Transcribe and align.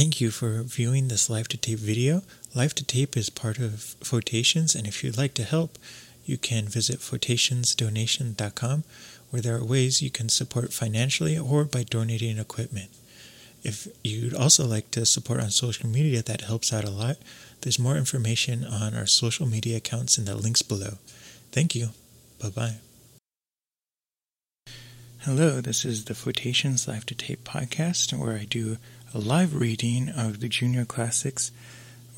Thank 0.00 0.18
you 0.18 0.30
for 0.30 0.62
viewing 0.62 1.08
this 1.08 1.28
Live 1.28 1.48
to 1.48 1.58
Tape 1.58 1.78
video. 1.78 2.22
Live 2.54 2.74
to 2.76 2.84
Tape 2.86 3.18
is 3.18 3.28
part 3.28 3.58
of 3.58 3.96
Photations, 4.02 4.74
and 4.74 4.86
if 4.86 5.04
you'd 5.04 5.18
like 5.18 5.34
to 5.34 5.44
help, 5.44 5.76
you 6.24 6.38
can 6.38 6.64
visit 6.64 7.00
photationsdonation.com 7.00 8.84
where 9.28 9.42
there 9.42 9.56
are 9.56 9.62
ways 9.62 10.00
you 10.00 10.08
can 10.08 10.30
support 10.30 10.72
financially 10.72 11.36
or 11.38 11.64
by 11.64 11.82
donating 11.82 12.38
equipment. 12.38 12.88
If 13.62 13.88
you'd 14.02 14.32
also 14.32 14.66
like 14.66 14.90
to 14.92 15.04
support 15.04 15.38
on 15.38 15.50
social 15.50 15.86
media, 15.86 16.22
that 16.22 16.40
helps 16.40 16.72
out 16.72 16.84
a 16.84 16.90
lot. 16.90 17.18
There's 17.60 17.78
more 17.78 17.98
information 17.98 18.64
on 18.64 18.94
our 18.94 19.04
social 19.04 19.44
media 19.46 19.76
accounts 19.76 20.16
in 20.16 20.24
the 20.24 20.34
links 20.34 20.62
below. 20.62 20.94
Thank 21.52 21.74
you. 21.74 21.90
Bye 22.40 22.48
bye. 22.48 22.76
Hello, 25.24 25.60
this 25.60 25.84
is 25.84 26.06
the 26.06 26.14
Photations 26.14 26.88
Live 26.88 27.04
to 27.04 27.14
Tape 27.14 27.44
podcast 27.44 28.18
where 28.18 28.38
I 28.38 28.46
do 28.48 28.78
a 29.12 29.18
live 29.18 29.56
reading 29.56 30.08
of 30.08 30.38
the 30.38 30.48
Junior 30.48 30.84
Classics. 30.84 31.50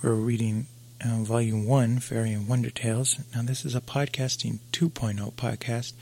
We're 0.03 0.13
reading 0.13 0.67
uh, 1.03 1.23
Volume 1.23 1.67
1, 1.67 2.01
Fairy 2.01 2.33
and 2.33 2.47
Wonder 2.47 2.69
Tales. 2.69 3.19
Now, 3.35 3.41
this 3.43 3.65
is 3.65 3.75
a 3.75 3.81
podcasting 3.81 4.59
2.0 4.73 5.33
podcast, 5.33 5.95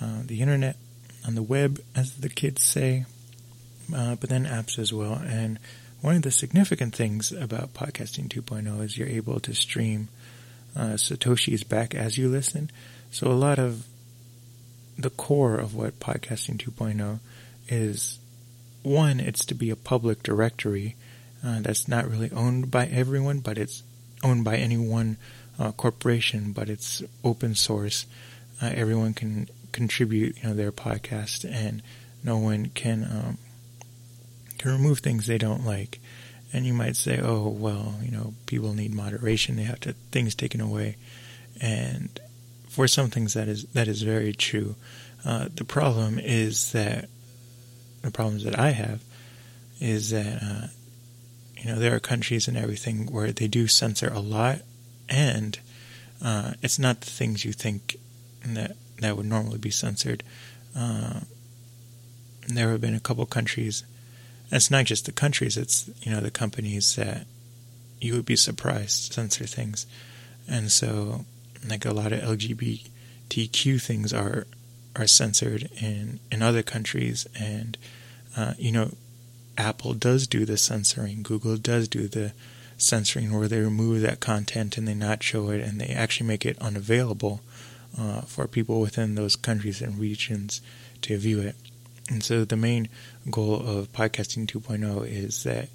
uh, 0.00 0.22
the 0.24 0.40
internet, 0.40 0.76
on 1.26 1.34
the 1.34 1.42
web, 1.42 1.82
as 1.94 2.14
the 2.14 2.30
kids 2.30 2.64
say, 2.64 3.04
uh, 3.94 4.14
but 4.14 4.30
then 4.30 4.46
apps 4.46 4.78
as 4.78 4.90
well. 4.90 5.20
And 5.22 5.58
one 6.00 6.16
of 6.16 6.22
the 6.22 6.30
significant 6.30 6.94
things 6.94 7.32
about 7.32 7.74
podcasting 7.74 8.28
2.0 8.28 8.82
is 8.82 8.96
you're 8.96 9.08
able 9.08 9.40
to 9.40 9.54
stream 9.54 10.08
uh, 10.76 10.94
Satoshi's 10.94 11.64
back 11.64 11.94
as 11.94 12.16
you 12.16 12.28
listen. 12.28 12.70
So 13.10 13.26
a 13.28 13.32
lot 13.32 13.58
of 13.58 13.86
the 14.96 15.10
core 15.10 15.56
of 15.56 15.74
what 15.74 15.98
podcasting 15.98 16.56
2.0 16.56 17.18
is 17.68 18.18
one, 18.82 19.20
it's 19.20 19.44
to 19.46 19.54
be 19.54 19.70
a 19.70 19.76
public 19.76 20.22
directory 20.22 20.96
uh, 21.44 21.60
that's 21.60 21.88
not 21.88 22.08
really 22.08 22.30
owned 22.32 22.70
by 22.70 22.86
everyone, 22.86 23.40
but 23.40 23.58
it's 23.58 23.82
owned 24.22 24.44
by 24.44 24.56
any 24.56 24.76
one 24.76 25.16
uh, 25.58 25.72
corporation, 25.72 26.52
but 26.52 26.68
it's 26.68 27.02
open 27.24 27.54
source. 27.54 28.06
Uh, 28.62 28.70
everyone 28.74 29.14
can 29.14 29.48
contribute, 29.72 30.36
you 30.36 30.48
know, 30.48 30.54
their 30.54 30.72
podcast, 30.72 31.48
and 31.48 31.82
no 32.24 32.38
one 32.38 32.66
can 32.66 33.04
um, 33.04 33.38
to 34.58 34.68
remove 34.68 35.00
things 35.00 35.26
they 35.26 35.38
don't 35.38 35.64
like. 35.64 36.00
And 36.52 36.64
you 36.64 36.72
might 36.72 36.96
say, 36.96 37.20
oh, 37.22 37.48
well, 37.48 37.96
you 38.02 38.10
know, 38.10 38.34
people 38.46 38.72
need 38.72 38.94
moderation. 38.94 39.56
They 39.56 39.64
have 39.64 39.80
to 39.80 39.92
things 40.10 40.34
taken 40.34 40.60
away. 40.60 40.96
And 41.60 42.18
for 42.68 42.86
some 42.86 43.10
things 43.10 43.34
that 43.34 43.48
is 43.48 43.64
that 43.74 43.88
is 43.88 44.02
very 44.02 44.32
true. 44.32 44.76
Uh, 45.24 45.48
the 45.52 45.64
problem 45.64 46.18
is 46.18 46.72
that 46.72 47.08
the 48.02 48.10
problems 48.10 48.44
that 48.44 48.58
I 48.58 48.70
have 48.70 49.02
is 49.80 50.10
that 50.10 50.42
uh, 50.42 50.66
you 51.56 51.70
know 51.70 51.78
there 51.78 51.94
are 51.94 52.00
countries 52.00 52.46
and 52.46 52.56
everything 52.56 53.10
where 53.12 53.32
they 53.32 53.48
do 53.48 53.66
censor 53.66 54.12
a 54.12 54.20
lot, 54.20 54.60
and 55.08 55.58
uh, 56.24 56.52
it's 56.62 56.78
not 56.78 57.00
the 57.00 57.10
things 57.10 57.44
you 57.44 57.52
think 57.52 57.96
that 58.46 58.76
that 59.00 59.16
would 59.16 59.26
normally 59.26 59.58
be 59.58 59.70
censored. 59.70 60.22
Uh, 60.76 61.20
there 62.46 62.70
have 62.70 62.80
been 62.80 62.94
a 62.94 63.00
couple 63.00 63.26
countries 63.26 63.82
it's 64.50 64.70
not 64.70 64.86
just 64.86 65.06
the 65.06 65.12
countries; 65.12 65.56
it's 65.56 65.90
you 66.02 66.12
know 66.12 66.20
the 66.20 66.30
companies 66.30 66.96
that 66.96 67.26
you 68.00 68.14
would 68.14 68.26
be 68.26 68.36
surprised 68.36 69.12
censor 69.12 69.46
things, 69.46 69.86
and 70.48 70.70
so 70.70 71.24
like 71.68 71.84
a 71.84 71.92
lot 71.92 72.12
of 72.12 72.20
LGBTQ 72.20 73.82
things 73.82 74.12
are 74.12 74.46
are 74.96 75.06
censored 75.06 75.68
in 75.80 76.20
in 76.30 76.42
other 76.42 76.62
countries, 76.62 77.26
and 77.38 77.76
uh, 78.36 78.54
you 78.58 78.72
know 78.72 78.92
Apple 79.56 79.94
does 79.94 80.26
do 80.26 80.44
the 80.44 80.56
censoring, 80.56 81.22
Google 81.22 81.56
does 81.56 81.88
do 81.88 82.06
the 82.06 82.32
censoring 82.76 83.36
where 83.36 83.48
they 83.48 83.60
remove 83.60 84.00
that 84.02 84.20
content 84.20 84.78
and 84.78 84.86
they 84.86 84.94
not 84.94 85.22
show 85.22 85.50
it, 85.50 85.60
and 85.60 85.80
they 85.80 85.88
actually 85.88 86.28
make 86.28 86.46
it 86.46 86.58
unavailable 86.60 87.40
uh, 87.98 88.20
for 88.22 88.46
people 88.46 88.80
within 88.80 89.16
those 89.16 89.34
countries 89.36 89.82
and 89.82 89.98
regions 89.98 90.60
to 91.02 91.18
view 91.18 91.40
it. 91.40 91.56
And 92.08 92.22
so 92.22 92.44
the 92.44 92.56
main 92.56 92.88
goal 93.30 93.56
of 93.56 93.92
podcasting 93.92 94.46
2.0 94.46 95.06
is 95.06 95.42
that 95.44 95.68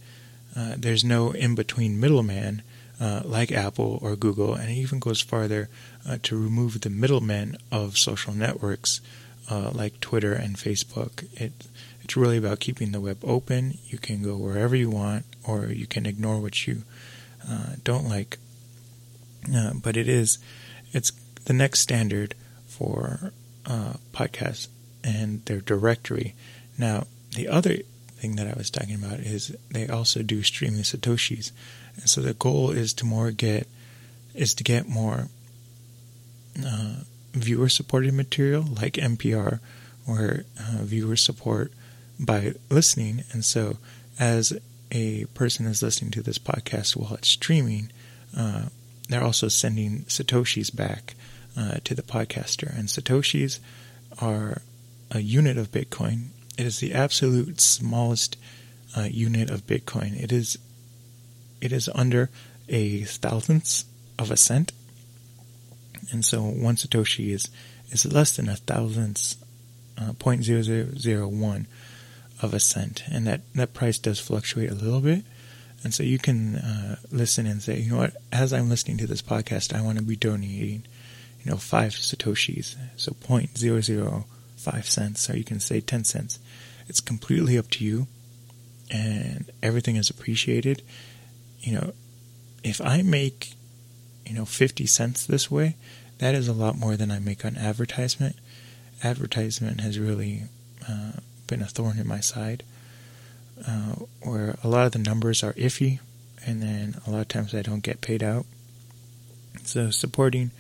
uh, 0.55 0.75
there's 0.77 1.03
no 1.03 1.31
in 1.31 1.55
between 1.55 1.99
middleman 1.99 2.63
uh, 2.99 3.21
like 3.25 3.51
Apple 3.51 3.99
or 4.01 4.15
Google, 4.15 4.53
and 4.53 4.69
it 4.69 4.75
even 4.75 4.99
goes 4.99 5.21
farther 5.21 5.69
uh, 6.07 6.17
to 6.23 6.37
remove 6.37 6.81
the 6.81 6.89
middlemen 6.89 7.57
of 7.71 7.97
social 7.97 8.33
networks 8.33 9.01
uh, 9.49 9.71
like 9.71 9.99
Twitter 9.99 10.33
and 10.33 10.55
Facebook. 10.55 11.25
It, 11.33 11.51
it's 12.03 12.15
really 12.15 12.37
about 12.37 12.59
keeping 12.59 12.91
the 12.91 13.01
web 13.01 13.17
open. 13.23 13.77
You 13.87 13.97
can 13.97 14.23
go 14.23 14.37
wherever 14.37 14.75
you 14.75 14.89
want, 14.89 15.25
or 15.43 15.67
you 15.67 15.87
can 15.87 16.05
ignore 16.05 16.39
what 16.39 16.67
you 16.67 16.83
uh, 17.49 17.75
don't 17.83 18.07
like. 18.07 18.37
Uh, 19.53 19.73
but 19.73 19.97
it 19.97 20.07
is, 20.07 20.37
it's 20.93 21.11
the 21.45 21.53
next 21.53 21.81
standard 21.81 22.35
for 22.67 23.33
podcasts 24.13 24.67
and 25.03 25.43
their 25.45 25.59
directory. 25.59 26.35
Now, 26.77 27.07
the 27.35 27.47
other 27.47 27.77
thing 28.15 28.35
that 28.37 28.47
I 28.47 28.53
was 28.57 28.69
talking 28.69 28.95
about 28.95 29.19
is 29.19 29.55
they 29.71 29.87
also 29.87 30.21
do 30.23 30.43
streaming 30.43 30.83
satoshis, 30.83 31.51
and 31.95 32.09
so 32.09 32.21
the 32.21 32.33
goal 32.33 32.71
is 32.71 32.93
to 32.95 33.05
more 33.05 33.31
get 33.31 33.67
is 34.33 34.53
to 34.55 34.63
get 34.63 34.87
more 34.87 35.27
uh, 36.65 36.95
viewer 37.33 37.69
supported 37.69 38.13
material 38.13 38.63
like 38.63 38.93
NPR, 38.93 39.59
where 40.05 40.45
uh, 40.59 40.83
viewers 40.83 41.21
support 41.21 41.71
by 42.19 42.53
listening, 42.69 43.23
and 43.31 43.43
so 43.43 43.77
as 44.19 44.53
a 44.91 45.25
person 45.33 45.65
is 45.65 45.81
listening 45.81 46.11
to 46.11 46.21
this 46.21 46.37
podcast 46.37 46.95
while 46.95 47.15
it's 47.15 47.29
streaming, 47.29 47.91
uh, 48.37 48.65
they're 49.09 49.23
also 49.23 49.47
sending 49.47 50.01
satoshis 50.03 50.73
back 50.73 51.15
uh, 51.57 51.77
to 51.83 51.93
the 51.93 52.03
podcaster, 52.03 52.75
and 52.77 52.87
satoshis 52.87 53.59
are 54.21 54.61
a 55.13 55.19
unit 55.19 55.57
of 55.57 55.71
Bitcoin. 55.71 56.29
It 56.57 56.65
is 56.65 56.79
the 56.79 56.93
absolute 56.93 57.61
smallest 57.61 58.37
uh, 58.97 59.01
unit 59.01 59.49
of 59.49 59.67
Bitcoin. 59.67 60.21
It 60.21 60.31
is 60.31 60.57
it 61.61 61.71
is 61.71 61.89
under 61.95 62.29
a 62.67 63.01
thousandth 63.03 63.85
of 64.19 64.31
a 64.31 64.37
cent, 64.37 64.71
and 66.11 66.25
so 66.25 66.41
one 66.43 66.75
satoshi 66.75 67.29
is 67.29 67.49
is 67.91 68.11
less 68.11 68.35
than 68.35 68.49
a 68.49 68.55
thousandth, 68.55 69.35
uh, 69.97 70.13
point 70.13 70.43
zero 70.43 70.61
zero 70.61 70.87
zero 70.97 71.27
one 71.27 71.67
of 72.41 72.53
a 72.53 72.59
cent, 72.59 73.03
and 73.09 73.25
that 73.27 73.41
that 73.55 73.73
price 73.73 73.97
does 73.97 74.19
fluctuate 74.19 74.71
a 74.71 74.75
little 74.75 75.01
bit. 75.01 75.23
And 75.83 75.93
so 75.93 76.01
you 76.01 76.17
can 76.17 76.55
uh, 76.55 76.95
listen 77.11 77.45
and 77.45 77.61
say, 77.61 77.77
you 77.79 77.91
know 77.91 77.97
what? 77.97 78.15
As 78.31 78.53
I'm 78.53 78.69
listening 78.69 78.97
to 78.99 79.07
this 79.07 79.21
podcast, 79.21 79.75
I 79.75 79.81
want 79.81 79.97
to 79.97 80.03
be 80.03 80.15
donating, 80.15 80.83
you 81.43 81.51
know, 81.51 81.57
five 81.57 81.91
satoshis, 81.91 82.77
so 82.95 83.11
point 83.13 83.57
zero 83.57 83.81
zero 83.81 84.25
five 84.63 84.87
cents 84.87 85.29
or 85.29 85.37
you 85.37 85.43
can 85.43 85.59
say 85.59 85.81
10 85.81 86.03
cents. 86.05 86.39
It's 86.87 86.99
completely 86.99 87.57
up 87.57 87.69
to 87.71 87.85
you 87.85 88.07
and 88.89 89.51
everything 89.61 89.95
is 89.95 90.09
appreciated. 90.09 90.81
You 91.59 91.73
know, 91.73 91.93
if 92.63 92.79
I 92.81 93.01
make, 93.01 93.53
you 94.25 94.33
know, 94.33 94.45
50 94.45 94.85
cents 94.85 95.25
this 95.25 95.51
way, 95.51 95.75
that 96.19 96.35
is 96.35 96.47
a 96.47 96.53
lot 96.53 96.77
more 96.77 96.95
than 96.95 97.11
I 97.11 97.19
make 97.19 97.43
on 97.43 97.57
advertisement. 97.57 98.37
Advertisement 99.03 99.81
has 99.81 99.99
really 99.99 100.43
uh, 100.87 101.13
been 101.47 101.61
a 101.61 101.65
thorn 101.65 101.99
in 101.99 102.07
my 102.07 102.19
side, 102.19 102.63
uh, 103.67 103.95
where 104.21 104.55
a 104.63 104.67
lot 104.67 104.85
of 104.85 104.93
the 104.93 104.99
numbers 104.99 105.43
are 105.43 105.53
iffy, 105.53 105.99
and 106.45 106.61
then 106.61 106.95
a 107.05 107.11
lot 107.11 107.21
of 107.21 107.27
times 107.27 107.53
I 107.53 107.61
don't 107.61 107.83
get 107.83 108.01
paid 108.01 108.23
out. 108.23 108.45
So 109.63 109.89
supporting 109.89 110.51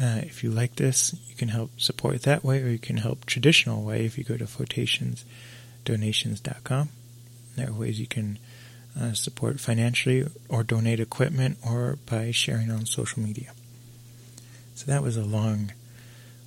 uh, 0.00 0.20
if 0.22 0.44
you 0.44 0.50
like 0.50 0.76
this, 0.76 1.14
you 1.28 1.34
can 1.34 1.48
help 1.48 1.80
support 1.80 2.22
that 2.22 2.44
way, 2.44 2.62
or 2.62 2.68
you 2.68 2.78
can 2.78 2.98
help 2.98 3.24
traditional 3.24 3.82
way 3.82 4.04
if 4.04 4.18
you 4.18 4.24
go 4.24 4.36
to 4.36 4.44
photationsdonations.com. 4.44 6.90
There 7.56 7.70
are 7.70 7.72
ways 7.72 7.98
you 7.98 8.06
can 8.06 8.38
uh, 8.98 9.12
support 9.14 9.60
financially 9.60 10.26
or 10.48 10.62
donate 10.62 11.00
equipment 11.00 11.58
or 11.66 11.98
by 12.06 12.30
sharing 12.30 12.70
on 12.70 12.86
social 12.86 13.22
media. 13.22 13.52
So 14.74 14.86
that 14.86 15.02
was 15.02 15.16
a 15.16 15.24
long, 15.24 15.72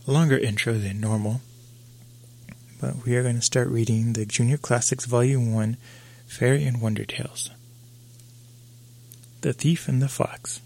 longer 0.05 0.37
intro 0.37 0.73
than 0.73 1.01
normal. 1.01 1.41
But 2.79 3.05
we 3.05 3.15
are 3.15 3.23
going 3.23 3.35
to 3.35 3.41
start 3.41 3.69
reading 3.69 4.13
the 4.13 4.25
Junior 4.25 4.57
Classics 4.57 5.05
Volume 5.05 5.53
1 5.53 5.77
Fairy 6.27 6.63
and 6.65 6.79
Wonder 6.79 7.05
Tales. 7.05 7.49
The 9.41 9.53
Thief 9.53 9.87
and 9.87 10.01
the 10.01 10.07
Fox. 10.07 10.61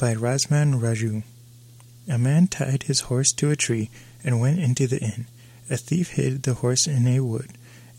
By 0.00 0.14
Rasman 0.14 0.80
Raju. 0.80 1.22
A 2.08 2.16
man 2.16 2.46
tied 2.46 2.84
his 2.84 3.00
horse 3.00 3.32
to 3.32 3.50
a 3.50 3.56
tree 3.56 3.90
and 4.24 4.40
went 4.40 4.58
into 4.58 4.86
the 4.86 4.98
inn. 4.98 5.26
A 5.68 5.76
thief 5.76 6.12
hid 6.12 6.42
the 6.42 6.54
horse 6.54 6.86
in 6.86 7.06
a 7.06 7.20
wood, 7.20 7.50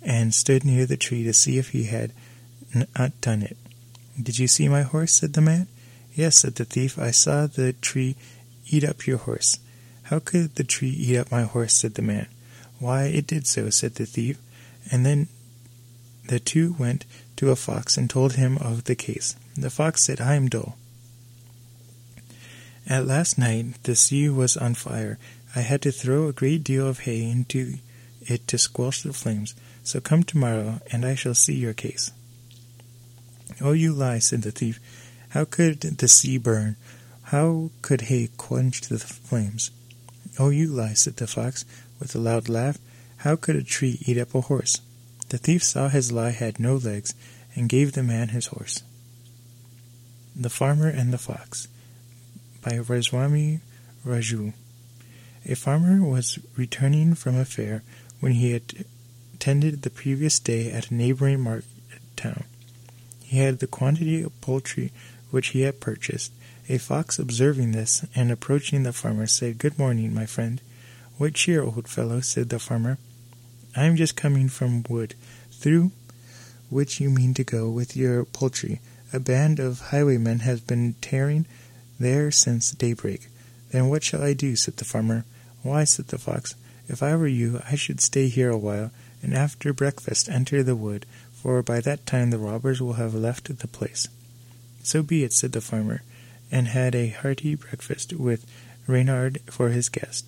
and 0.02 0.34
stood 0.34 0.66
near 0.66 0.88
the 0.88 0.98
tree 0.98 1.24
to 1.24 1.32
see 1.32 1.60
if 1.60 1.70
he 1.70 1.84
had 1.84 2.12
not 2.98 3.22
done 3.22 3.44
it. 3.44 3.56
Did 4.20 4.40
you 4.40 4.48
see 4.48 4.68
my 4.68 4.82
horse? 4.82 5.14
said 5.14 5.34
the 5.34 5.42
man. 5.42 5.68
Yes, 6.16 6.38
said 6.38 6.56
the 6.56 6.66
thief, 6.66 6.98
I 6.98 7.12
saw 7.12 7.46
the 7.46 7.74
tree 7.74 8.16
eat 8.68 8.84
up 8.84 9.06
your 9.06 9.20
horse. 9.20 9.60
How 10.06 10.18
could 10.18 10.56
the 10.56 10.64
tree 10.64 10.90
eat 10.90 11.18
up 11.18 11.32
my 11.32 11.44
horse? 11.44 11.76
said 11.76 11.94
the 11.94 12.02
man. 12.02 12.26
Why, 12.80 13.04
it 13.04 13.28
did 13.28 13.46
so, 13.46 13.70
said 13.70 13.94
the 13.94 14.08
thief. 14.08 14.40
And 14.92 15.06
then 15.06 15.28
the 16.26 16.40
two 16.40 16.76
went 16.80 17.06
to 17.36 17.52
a 17.52 17.56
fox 17.56 17.96
and 17.96 18.10
told 18.10 18.34
him 18.34 18.58
of 18.58 18.86
the 18.86 18.96
case. 18.96 19.36
The 19.56 19.70
fox 19.70 20.02
said, 20.02 20.20
I 20.20 20.34
am 20.34 20.50
dull. 20.50 20.78
At 22.88 23.06
last 23.06 23.38
night 23.38 23.84
the 23.84 23.96
sea 23.96 24.30
was 24.30 24.58
on 24.58 24.74
fire. 24.74 25.18
I 25.56 25.62
had 25.62 25.82
to 25.84 25.92
throw 25.92 26.28
a 26.28 26.34
great 26.34 26.64
deal 26.64 26.88
of 26.88 27.00
hay 27.02 27.30
into 27.30 27.76
it 28.22 28.48
to 28.48 28.58
squelch 28.58 29.04
the 29.04 29.14
flames. 29.14 29.54
So 29.84 30.00
come 30.00 30.24
tomorrow, 30.24 30.80
and 30.92 31.06
I 31.06 31.16
shall 31.16 31.34
see 31.34 31.56
your 31.56 31.74
case. 31.74 32.12
Oh, 33.60 33.74
you 33.74 33.94
lie, 33.94 34.20
said 34.20 34.44
the 34.44 34.52
thief. 34.52 34.80
How 35.30 35.46
could 35.46 35.82
the 35.82 36.08
sea 36.08 36.38
burn? 36.38 36.76
How 37.24 37.72
could 37.82 38.02
hay 38.02 38.30
quench 38.38 38.82
the 38.82 39.00
flames? 39.00 39.72
Oh, 40.38 40.50
you 40.50 40.68
lie, 40.68 40.94
said 40.94 41.18
the 41.18 41.28
fox, 41.28 41.66
with 42.00 42.16
a 42.16 42.20
loud 42.20 42.50
laugh. 42.50 42.78
How 43.18 43.36
could 43.36 43.56
a 43.56 43.64
tree 43.64 44.00
eat 44.06 44.18
up 44.18 44.34
a 44.36 44.42
horse? 44.42 44.82
The 45.30 45.38
thief 45.38 45.64
saw 45.64 45.90
his 45.90 46.12
lie 46.12 46.32
had 46.32 46.60
no 46.60 46.76
legs, 46.76 47.14
and 47.56 47.70
gave 47.70 47.94
the 47.94 48.04
man 48.04 48.30
his 48.30 48.48
horse. 48.48 48.84
The 50.36 50.50
Farmer 50.50 50.88
and 50.88 51.12
the 51.12 51.18
Fox 51.18 51.68
by 52.62 52.74
Reswami 52.74 53.60
Raju. 54.06 54.54
A 55.46 55.56
farmer 55.56 56.06
was 56.06 56.40
returning 56.56 57.16
from 57.16 57.36
a 57.36 57.46
fair 57.46 57.84
when 58.20 58.34
he 58.34 58.52
had 58.52 58.86
attended 59.34 59.82
the 59.82 59.90
previous 59.90 60.38
day 60.40 60.72
at 60.72 60.92
a 60.92 60.94
neighboring 60.94 61.42
market 61.42 61.66
town. 62.16 62.44
He 63.24 63.40
had 63.40 63.60
the 63.60 63.68
quantity 63.68 64.22
of 64.22 64.40
poultry 64.42 64.92
which 65.32 65.50
he 65.50 65.62
had 65.62 65.80
purchased. 65.80 66.32
A 66.70 66.78
fox 66.78 67.18
observing 67.18 67.72
this, 67.72 68.06
and 68.16 68.32
approaching 68.32 68.84
the 68.84 68.94
farmer, 68.94 69.26
said, 69.26 69.58
Good 69.58 69.80
morning, 69.80 70.14
my 70.14 70.26
friend. 70.26 70.62
What 71.18 71.34
cheer, 71.34 71.64
old 71.64 71.88
fellow, 71.88 72.22
said 72.22 72.50
the 72.50 72.60
farmer. 72.60 72.98
I 73.76 73.86
am 73.86 73.96
just 73.96 74.16
coming 74.16 74.48
from 74.48 74.86
wood, 74.88 75.16
through 75.52 75.92
which 76.70 77.00
you 77.00 77.10
mean 77.10 77.34
to 77.34 77.44
go 77.44 77.70
with 77.70 77.98
your 77.98 78.26
poultry. 78.26 78.80
A 79.12 79.20
band 79.20 79.60
of 79.60 79.90
highwaymen 79.92 80.40
has 80.40 80.62
been 80.62 80.96
tearing 81.02 81.46
there 82.02 82.32
since 82.32 82.72
daybreak. 82.72 83.28
Then 83.72 83.88
what 83.88 84.04
shall 84.04 84.24
I 84.24 84.34
do? 84.34 84.56
said 84.56 84.78
the 84.78 84.86
farmer. 84.86 85.26
Why, 85.64 85.84
said 85.84 86.08
the 86.08 86.18
fox, 86.18 86.56
if 86.88 87.02
I 87.02 87.16
were 87.16 87.28
you, 87.28 87.62
I 87.70 87.76
should 87.76 88.02
stay 88.02 88.28
here 88.28 88.50
a 88.50 88.58
while, 88.58 88.92
and 89.22 89.34
after 89.34 89.72
breakfast 89.74 90.28
enter 90.28 90.64
the 90.64 90.76
wood, 90.76 91.06
for 91.32 91.62
by 91.64 91.80
that 91.82 92.06
time 92.06 92.32
the 92.32 92.38
robbers 92.38 92.82
will 92.82 92.94
have 92.94 93.14
left 93.14 93.58
the 93.58 93.68
place. 93.68 94.08
So 94.84 95.04
be 95.04 95.24
it, 95.24 95.34
said 95.34 95.54
the 95.54 95.62
farmer, 95.62 96.02
and 96.52 96.68
had 96.68 96.96
a 96.96 97.10
hearty 97.10 97.56
breakfast 97.56 98.14
with 98.14 98.46
Reynard 98.88 99.40
for 99.46 99.70
his 99.70 99.90
guest. 99.90 100.26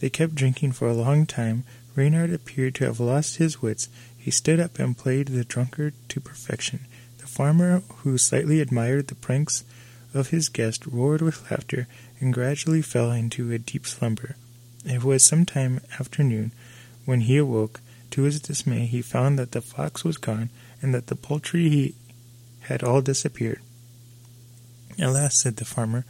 They 0.00 0.10
kept 0.10 0.34
drinking 0.34 0.72
for 0.72 0.88
a 0.88 0.94
long 0.94 1.26
time. 1.26 1.64
Reynard 1.94 2.32
appeared 2.32 2.74
to 2.76 2.84
have 2.84 3.00
lost 3.00 3.36
his 3.36 3.62
wits. 3.62 3.88
He 4.16 4.30
stood 4.30 4.60
up 4.60 4.78
and 4.78 4.96
played 4.96 5.28
the 5.28 5.44
drunkard 5.44 5.94
to 6.10 6.20
perfection. 6.20 6.80
The 7.18 7.26
farmer, 7.26 7.82
who 7.98 8.18
slightly 8.18 8.60
admired 8.60 9.08
the 9.08 9.14
pranks 9.14 9.64
of 10.16 10.30
his 10.30 10.48
guest, 10.48 10.86
roared 10.86 11.22
with 11.22 11.50
laughter 11.50 11.86
and 12.20 12.32
gradually 12.32 12.82
fell 12.82 13.10
into 13.12 13.52
a 13.52 13.58
deep 13.58 13.86
slumber. 13.86 14.36
It 14.84 15.04
was 15.04 15.22
some 15.22 15.44
time 15.44 15.80
after 15.98 16.22
noon 16.22 16.52
when 17.04 17.22
he 17.22 17.36
awoke. 17.36 17.80
To 18.12 18.22
his 18.22 18.40
dismay, 18.40 18.86
he 18.86 19.02
found 19.02 19.38
that 19.38 19.52
the 19.52 19.60
fox 19.60 20.04
was 20.04 20.16
gone 20.16 20.50
and 20.80 20.94
that 20.94 21.08
the 21.08 21.16
poultry 21.16 21.68
he 21.68 21.94
had 22.60 22.82
all 22.82 23.02
disappeared. 23.02 23.60
Alas, 24.98 25.36
said 25.36 25.56
the 25.56 25.64
farmer, 25.64 26.04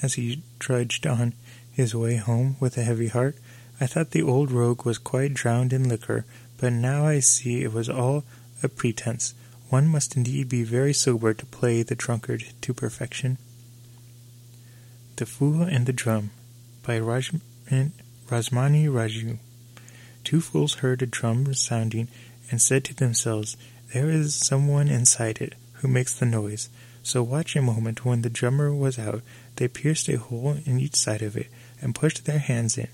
as 0.00 0.14
he 0.14 0.42
trudged 0.58 1.06
on 1.06 1.34
his 1.72 1.94
way 1.94 2.16
home 2.16 2.56
with 2.60 2.78
a 2.78 2.82
heavy 2.82 3.08
heart, 3.08 3.36
I 3.80 3.86
thought 3.86 4.12
the 4.12 4.22
old 4.22 4.50
rogue 4.50 4.84
was 4.84 4.98
quite 4.98 5.34
drowned 5.34 5.72
in 5.72 5.88
liquor, 5.88 6.24
but 6.56 6.72
now 6.72 7.06
I 7.06 7.20
see 7.20 7.62
it 7.62 7.72
was 7.72 7.88
all 7.88 8.24
a 8.62 8.68
pretence. 8.68 9.34
One 9.70 9.88
must 9.88 10.16
indeed 10.16 10.48
be 10.48 10.62
very 10.62 10.92
sober 10.92 11.32
to 11.34 11.46
play 11.46 11.82
the 11.82 11.94
drunkard 11.94 12.44
to 12.60 12.74
perfection. 12.74 13.38
The 15.20 15.26
Fool 15.26 15.60
and 15.60 15.84
the 15.84 15.92
Drum 15.92 16.30
by 16.82 16.98
Rajmani 16.98 17.42
Raju. 18.30 19.38
Two 20.24 20.40
fools 20.40 20.74
heard 20.76 21.02
a 21.02 21.06
drum 21.06 21.52
sounding 21.52 22.08
and 22.50 22.58
said 22.58 22.84
to 22.84 22.94
themselves, 22.94 23.58
There 23.92 24.08
is 24.08 24.34
some 24.34 24.66
one 24.66 24.88
inside 24.88 25.42
it 25.42 25.56
who 25.74 25.88
makes 25.88 26.18
the 26.18 26.24
noise. 26.24 26.70
So 27.02 27.22
watch 27.22 27.54
a 27.54 27.60
moment. 27.60 28.02
When 28.02 28.22
the 28.22 28.30
drummer 28.30 28.74
was 28.74 28.98
out, 28.98 29.20
they 29.56 29.68
pierced 29.68 30.08
a 30.08 30.16
hole 30.16 30.56
in 30.64 30.80
each 30.80 30.96
side 30.96 31.20
of 31.20 31.36
it 31.36 31.48
and 31.82 31.94
pushed 31.94 32.24
their 32.24 32.38
hands 32.38 32.78
in. 32.78 32.88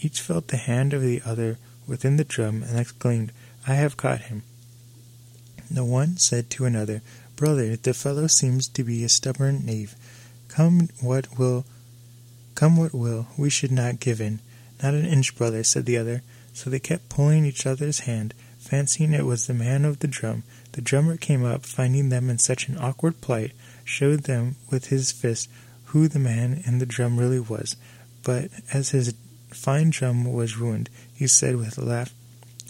Each 0.00 0.20
felt 0.20 0.46
the 0.46 0.58
hand 0.58 0.92
of 0.92 1.02
the 1.02 1.20
other 1.26 1.58
within 1.88 2.16
the 2.16 2.22
drum 2.22 2.62
and 2.62 2.78
exclaimed, 2.78 3.32
I 3.66 3.74
have 3.74 3.96
caught 3.96 4.20
him. 4.30 4.44
The 5.68 5.84
one 5.84 6.16
said 6.16 6.48
to 6.50 6.64
another, 6.64 7.02
Brother, 7.34 7.74
the 7.74 7.92
fellow 7.92 8.28
seems 8.28 8.68
to 8.68 8.84
be 8.84 9.02
a 9.02 9.08
stubborn 9.08 9.66
knave. 9.66 9.96
Come 10.54 10.90
what 11.00 11.38
will 11.38 11.64
Come 12.54 12.76
what 12.76 12.94
will, 12.94 13.28
we 13.38 13.48
should 13.48 13.72
not 13.72 14.00
give 14.00 14.20
in. 14.20 14.40
Not 14.82 14.94
an 14.94 15.06
inch, 15.06 15.34
brother, 15.36 15.64
said 15.64 15.86
the 15.86 15.96
other. 15.96 16.22
So 16.52 16.68
they 16.68 16.78
kept 16.78 17.08
pulling 17.08 17.46
each 17.46 17.66
other's 17.66 18.00
hand, 18.00 18.34
fancying 18.58 19.14
it 19.14 19.24
was 19.24 19.46
the 19.46 19.54
man 19.54 19.84
of 19.84 20.00
the 20.00 20.08
drum. 20.08 20.42
The 20.72 20.82
drummer 20.82 21.16
came 21.16 21.44
up, 21.44 21.64
finding 21.64 22.10
them 22.10 22.28
in 22.28 22.38
such 22.38 22.68
an 22.68 22.76
awkward 22.76 23.20
plight, 23.20 23.52
showed 23.84 24.24
them 24.24 24.56
with 24.70 24.88
his 24.88 25.10
fist 25.10 25.48
who 25.86 26.08
the 26.08 26.18
man 26.18 26.62
in 26.66 26.78
the 26.78 26.86
drum 26.86 27.18
really 27.18 27.40
was. 27.40 27.76
But 28.22 28.50
as 28.72 28.90
his 28.90 29.14
fine 29.48 29.90
drum 29.90 30.30
was 30.30 30.58
ruined, 30.58 30.90
he 31.14 31.26
said 31.26 31.56
with 31.56 31.78
a 31.78 31.84
laugh, 31.84 32.12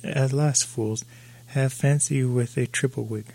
At 0.05 0.33
last, 0.33 0.67
fools, 0.67 1.05
have 1.49 1.73
fancy 1.73 2.25
with 2.25 2.57
a 2.57 2.67
triple 2.67 3.05
wig. 3.05 3.27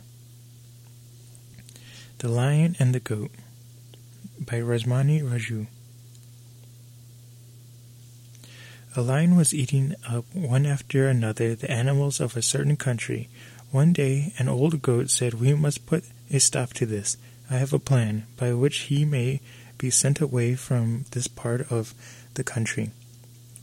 The 2.19 2.29
Lion 2.29 2.75
and 2.79 2.95
the 2.95 2.99
Goat 2.99 3.31
by 4.45 4.60
Rasmani 4.60 5.22
Raju 5.22 5.68
A 8.98 9.01
lion 9.01 9.36
was 9.36 9.54
eating 9.54 9.94
up 10.10 10.25
one 10.34 10.66
after 10.66 11.07
another 11.07 11.54
the 11.54 11.69
animals 11.69 12.19
of 12.19 12.36
a 12.36 12.42
certain 12.42 12.75
country. 12.75 13.30
One 13.69 13.94
day 13.94 14.33
an 14.40 14.50
old 14.50 14.81
goat 14.81 15.11
said, 15.11 15.35
We 15.35 15.54
must 15.54 15.85
put 15.85 16.04
a 16.31 16.40
stop 16.40 16.73
to 16.73 16.88
this. 16.88 17.16
I 17.47 17.57
have 17.57 17.73
a 17.73 17.80
plan 17.80 18.26
by 18.38 18.54
which 18.54 18.90
he 18.90 19.06
may 19.06 19.40
be 19.78 19.92
sent 19.92 20.19
away 20.19 20.56
from 20.56 21.06
this 21.11 21.28
part 21.28 21.71
of 21.71 21.94
the 22.33 22.44
country. 22.44 22.90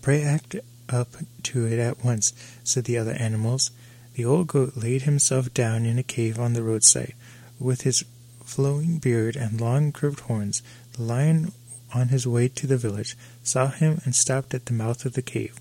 Pray 0.02 0.22
act 0.22 0.54
up 0.88 1.08
to 1.42 1.66
it 1.66 1.80
at 1.80 2.04
once, 2.04 2.32
said 2.62 2.84
the 2.84 2.98
other 2.98 3.14
animals. 3.14 3.72
The 4.14 4.24
old 4.24 4.46
goat 4.46 4.76
laid 4.76 5.02
himself 5.02 5.52
down 5.52 5.84
in 5.84 5.98
a 5.98 6.04
cave 6.04 6.38
on 6.38 6.52
the 6.52 6.62
roadside. 6.62 7.14
With 7.58 7.80
his 7.80 8.04
flowing 8.44 8.98
beard 8.98 9.36
and 9.36 9.60
long 9.60 9.92
curved 9.92 10.20
horns, 10.20 10.62
the 10.92 11.02
lion 11.02 11.52
on 11.92 12.08
his 12.08 12.26
way 12.26 12.48
to 12.48 12.66
the 12.66 12.76
village, 12.76 13.16
saw 13.42 13.68
him 13.68 14.00
and 14.04 14.14
stopped 14.14 14.54
at 14.54 14.66
the 14.66 14.72
mouth 14.72 15.04
of 15.04 15.14
the 15.14 15.22
cave. 15.22 15.58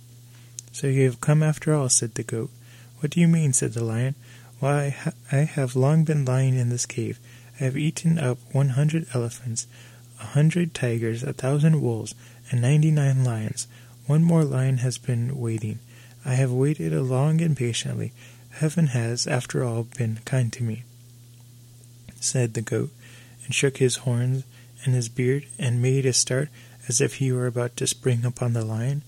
So 0.72 0.88
you 0.88 1.06
have 1.06 1.22
come 1.22 1.44
after 1.44 1.74
all, 1.74 1.90
said 1.90 2.16
the 2.16 2.24
goat. 2.24 2.50
What 3.00 3.12
do 3.12 3.20
you 3.20 3.28
mean? 3.28 3.54
said 3.54 3.74
the 3.74 3.84
lion. 3.84 4.16
Why, 4.60 4.96
I 5.32 5.38
have 5.38 5.76
long 5.76 6.04
been 6.04 6.26
lying 6.26 6.56
in 6.56 6.70
this 6.70 6.86
cave. 6.86 7.20
I 7.60 7.66
have 7.66 7.78
eaten 7.78 8.18
up 8.18 8.38
one 8.52 8.70
hundred 8.70 9.06
elephants, 9.14 9.68
a 10.20 10.26
hundred 10.28 10.74
tigers, 10.74 11.22
a 11.22 11.34
thousand 11.34 11.82
wolves, 11.82 12.16
and 12.50 12.62
ninety-nine 12.62 13.24
lions. 13.24 13.68
One 14.08 14.24
more 14.24 14.44
lion 14.44 14.78
has 14.78 14.98
been 14.98 15.38
waiting. 15.38 15.80
I 16.26 16.34
have 16.36 16.52
waited 16.52 16.94
long 16.94 17.42
and 17.42 17.56
patiently. 17.56 18.12
Heaven 18.52 18.88
has, 18.88 19.28
after 19.28 19.64
all, 19.64 19.84
been 19.84 20.20
kind 20.26 20.52
to 20.54 20.64
me, 20.64 20.84
said 22.24 22.54
the 22.54 22.62
goat, 22.62 22.92
and 23.46 23.54
shook 23.54 23.78
his 23.78 23.98
horns 23.98 24.44
and 24.86 24.96
his 24.96 25.10
beard, 25.10 25.46
and 25.60 25.82
made 25.82 26.06
a 26.06 26.14
start 26.14 26.50
as 26.88 27.00
if 27.02 27.16
he 27.16 27.32
were 27.32 27.48
about 27.48 27.78
to 27.78 27.88
spring 27.88 28.26
upon 28.26 28.54
the 28.54 28.66
lion. 28.66 29.02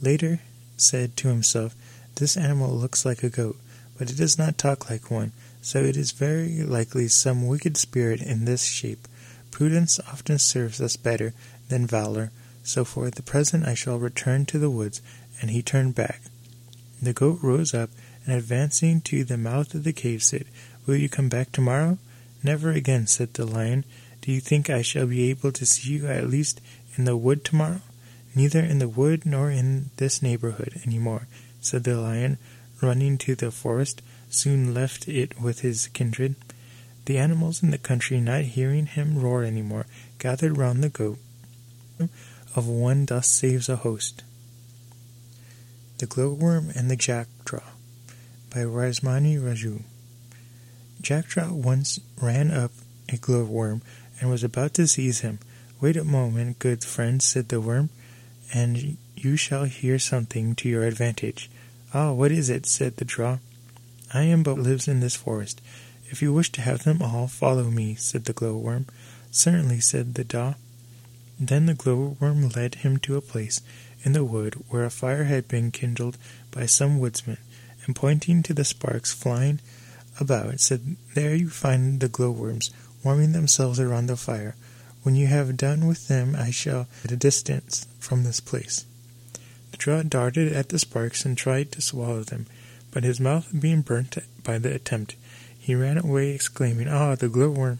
Later 0.00 0.40
said 0.76 1.16
to 1.16 1.28
himself, 1.28 1.74
This 2.16 2.36
animal 2.36 2.74
looks 2.74 3.04
like 3.04 3.22
a 3.22 3.30
goat, 3.30 3.56
but 3.98 4.10
it 4.10 4.16
does 4.16 4.38
not 4.38 4.58
talk 4.58 4.90
like 4.90 5.10
one, 5.10 5.32
so 5.62 5.80
it 5.80 5.96
is 5.96 6.12
very 6.12 6.62
likely 6.62 7.08
some 7.08 7.46
wicked 7.46 7.76
spirit 7.76 8.20
in 8.20 8.44
this 8.44 8.64
shape. 8.64 9.08
Prudence 9.50 9.98
often 10.00 10.38
serves 10.38 10.80
us 10.80 10.96
better 10.96 11.32
than 11.68 11.86
valor, 11.86 12.30
so 12.62 12.84
for 12.84 13.10
the 13.10 13.22
present 13.22 13.66
I 13.66 13.74
shall 13.74 13.98
return 13.98 14.44
to 14.46 14.58
the 14.58 14.70
woods. 14.70 15.00
And 15.40 15.50
he 15.50 15.62
turned 15.62 15.94
back. 15.94 16.22
The 17.02 17.12
goat 17.12 17.40
rose 17.42 17.74
up, 17.74 17.90
and 18.24 18.34
advancing 18.34 19.00
to 19.02 19.22
the 19.22 19.36
mouth 19.36 19.74
of 19.74 19.84
the 19.84 19.92
cave 19.92 20.22
said, 20.22 20.46
Will 20.86 20.96
you 20.96 21.08
come 21.08 21.28
back 21.28 21.52
tomorrow? 21.52 21.98
Never 22.42 22.70
again, 22.70 23.06
said 23.06 23.34
the 23.34 23.44
lion. 23.44 23.84
Do 24.20 24.32
you 24.32 24.40
think 24.40 24.68
I 24.68 24.82
shall 24.82 25.06
be 25.06 25.30
able 25.30 25.52
to 25.52 25.66
see 25.66 25.92
you 25.92 26.06
at 26.06 26.28
least 26.28 26.60
in 26.96 27.04
the 27.04 27.16
wood 27.16 27.44
tomorrow? 27.44 27.80
Neither 28.34 28.60
in 28.60 28.78
the 28.78 28.88
wood 28.88 29.24
nor 29.24 29.50
in 29.50 29.90
this 29.96 30.22
neighborhood 30.22 30.80
any 30.84 30.98
more, 30.98 31.26
said 31.60 31.84
the 31.84 31.96
lion, 31.96 32.38
running 32.82 33.18
to 33.18 33.34
the 33.34 33.50
forest, 33.50 34.02
soon 34.28 34.74
left 34.74 35.08
it 35.08 35.40
with 35.40 35.60
his 35.60 35.88
kindred. 35.88 36.34
The 37.06 37.18
animals 37.18 37.62
in 37.62 37.70
the 37.70 37.78
country, 37.78 38.20
not 38.20 38.42
hearing 38.42 38.86
him 38.86 39.18
roar 39.18 39.44
any 39.44 39.62
more, 39.62 39.86
gathered 40.18 40.58
round 40.58 40.82
the 40.82 40.88
goat. 40.88 41.18
Of 42.54 42.66
one 42.66 43.06
thus 43.06 43.28
saves 43.28 43.68
a 43.68 43.76
host. 43.76 44.22
The 45.98 46.06
Glowworm 46.06 46.70
and 46.76 46.90
the 46.90 46.96
Jackdaw 46.96 47.62
by 48.50 48.60
Rasmani 48.60 49.38
Raju. 49.38 49.82
Jackdaw 51.06 51.52
once 51.52 52.00
ran 52.20 52.50
up 52.50 52.72
a 53.08 53.16
glowworm 53.16 53.80
and 54.18 54.28
was 54.28 54.42
about 54.42 54.74
to 54.74 54.88
seize 54.88 55.20
him. 55.20 55.38
Wait 55.80 55.96
a 55.96 56.02
moment, 56.02 56.58
good 56.58 56.82
friend, 56.82 57.22
said 57.22 57.48
the 57.48 57.60
worm, 57.60 57.90
and 58.52 58.96
you 59.14 59.36
shall 59.36 59.66
hear 59.66 60.00
something 60.00 60.56
to 60.56 60.68
your 60.68 60.82
advantage. 60.82 61.48
Ah, 61.94 62.10
what 62.10 62.32
is 62.32 62.50
it? 62.50 62.66
said 62.66 62.96
the 62.96 63.04
draw. 63.04 63.38
I 64.12 64.22
am 64.22 64.42
but 64.42 64.58
lives 64.58 64.88
in 64.88 64.98
this 64.98 65.14
forest. 65.14 65.60
If 66.06 66.22
you 66.22 66.32
wish 66.32 66.50
to 66.50 66.60
have 66.60 66.82
them 66.82 67.00
all, 67.00 67.28
follow 67.28 67.70
me, 67.70 67.94
said 67.94 68.24
the 68.24 68.32
glowworm. 68.32 68.86
Certainly, 69.30 69.82
said 69.82 70.14
the 70.14 70.24
daw. 70.24 70.54
Then 71.38 71.66
the 71.66 71.74
glowworm 71.74 72.48
led 72.48 72.76
him 72.82 72.96
to 73.06 73.16
a 73.16 73.20
place 73.20 73.60
in 74.02 74.12
the 74.12 74.24
wood 74.24 74.54
where 74.70 74.84
a 74.84 74.90
fire 74.90 75.22
had 75.22 75.46
been 75.46 75.70
kindled 75.70 76.18
by 76.50 76.66
some 76.66 76.98
woodsman, 76.98 77.38
and 77.84 77.94
pointing 77.94 78.42
to 78.42 78.52
the 78.52 78.64
sparks 78.64 79.12
flying 79.12 79.60
about, 80.20 80.54
it 80.54 80.60
said, 80.60 80.96
There 81.14 81.34
you 81.34 81.48
find 81.48 82.00
the 82.00 82.08
glowworms 82.08 82.70
warming 83.02 83.32
themselves 83.32 83.78
around 83.78 84.06
the 84.06 84.16
fire. 84.16 84.56
When 85.02 85.14
you 85.14 85.28
have 85.28 85.56
done 85.56 85.86
with 85.86 86.08
them, 86.08 86.34
I 86.36 86.50
shall 86.50 86.88
at 87.04 87.12
a 87.12 87.16
distance 87.16 87.86
from 88.00 88.24
this 88.24 88.40
place. 88.40 88.84
The 89.70 89.76
draw 89.76 90.02
darted 90.02 90.52
at 90.52 90.70
the 90.70 90.78
sparks 90.78 91.24
and 91.24 91.36
tried 91.36 91.70
to 91.72 91.80
swallow 91.80 92.22
them, 92.22 92.46
but 92.90 93.04
his 93.04 93.20
mouth 93.20 93.48
being 93.58 93.82
burnt 93.82 94.18
by 94.42 94.58
the 94.58 94.74
attempt, 94.74 95.16
he 95.58 95.74
ran 95.74 95.98
away 95.98 96.30
exclaiming, 96.30 96.88
Ah, 96.88 97.14
the 97.14 97.28
glowworm 97.28 97.78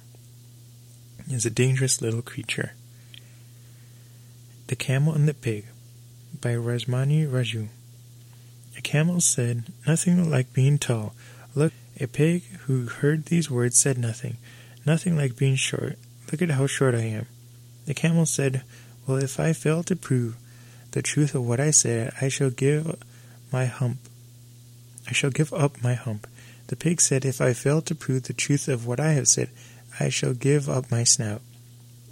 is 1.31 1.47
a 1.47 1.50
dangerous 1.50 2.00
little 2.00 2.23
creature. 2.23 2.73
The 4.69 4.76
Camel 4.76 5.14
and 5.14 5.28
the 5.28 5.35
Pig 5.35 5.66
by 6.40 6.50
Rasmani 6.50 7.26
Raju. 7.26 7.69
A 8.76 8.81
camel 8.83 9.21
said, 9.21 9.73
Nothing 9.87 10.31
like 10.31 10.52
being 10.52 10.78
tall. 10.78 11.14
Look, 11.55 11.73
a 12.00 12.07
pig 12.07 12.43
who 12.67 12.87
heard 12.87 13.26
these 13.26 13.50
words 13.50 13.79
said 13.79 13.99
nothing. 13.99 14.37
Nothing 14.85 15.17
like 15.17 15.37
being 15.37 15.57
short. 15.57 15.99
Look 16.31 16.43
at 16.43 16.50
how 16.50 16.67
short 16.67 16.95
I 16.95 17.03
am. 17.03 17.26
The 17.87 17.95
camel 17.95 18.26
said, 18.26 18.62
Well, 19.07 19.19
if 19.19 19.41
I 19.41 19.53
fail 19.53 19.83
to 19.85 19.97
prove 19.97 20.37
the 20.93 21.03
truth 21.03 21.35
of 21.35 21.47
what 21.47 21.61
I 21.61 21.71
said, 21.71 22.12
I 22.21 22.29
shall 22.29 22.50
give 22.50 22.95
my 23.53 23.67
hump. 23.67 23.99
I 25.09 25.12
shall 25.12 25.31
give 25.31 25.53
up 25.53 25.83
my 25.83 25.95
hump. 25.95 26.26
The 26.69 26.76
pig 26.76 27.00
said, 27.00 27.25
If 27.25 27.41
I 27.41 27.53
fail 27.53 27.81
to 27.83 27.95
prove 27.95 28.25
the 28.25 28.33
truth 28.33 28.69
of 28.69 28.87
what 28.87 29.00
I 29.00 29.12
have 29.12 29.29
said, 29.29 29.50
I 30.00 30.09
shall 30.09 30.35
give 30.35 30.69
up 30.69 30.91
my 30.91 31.05
snout. 31.05 31.43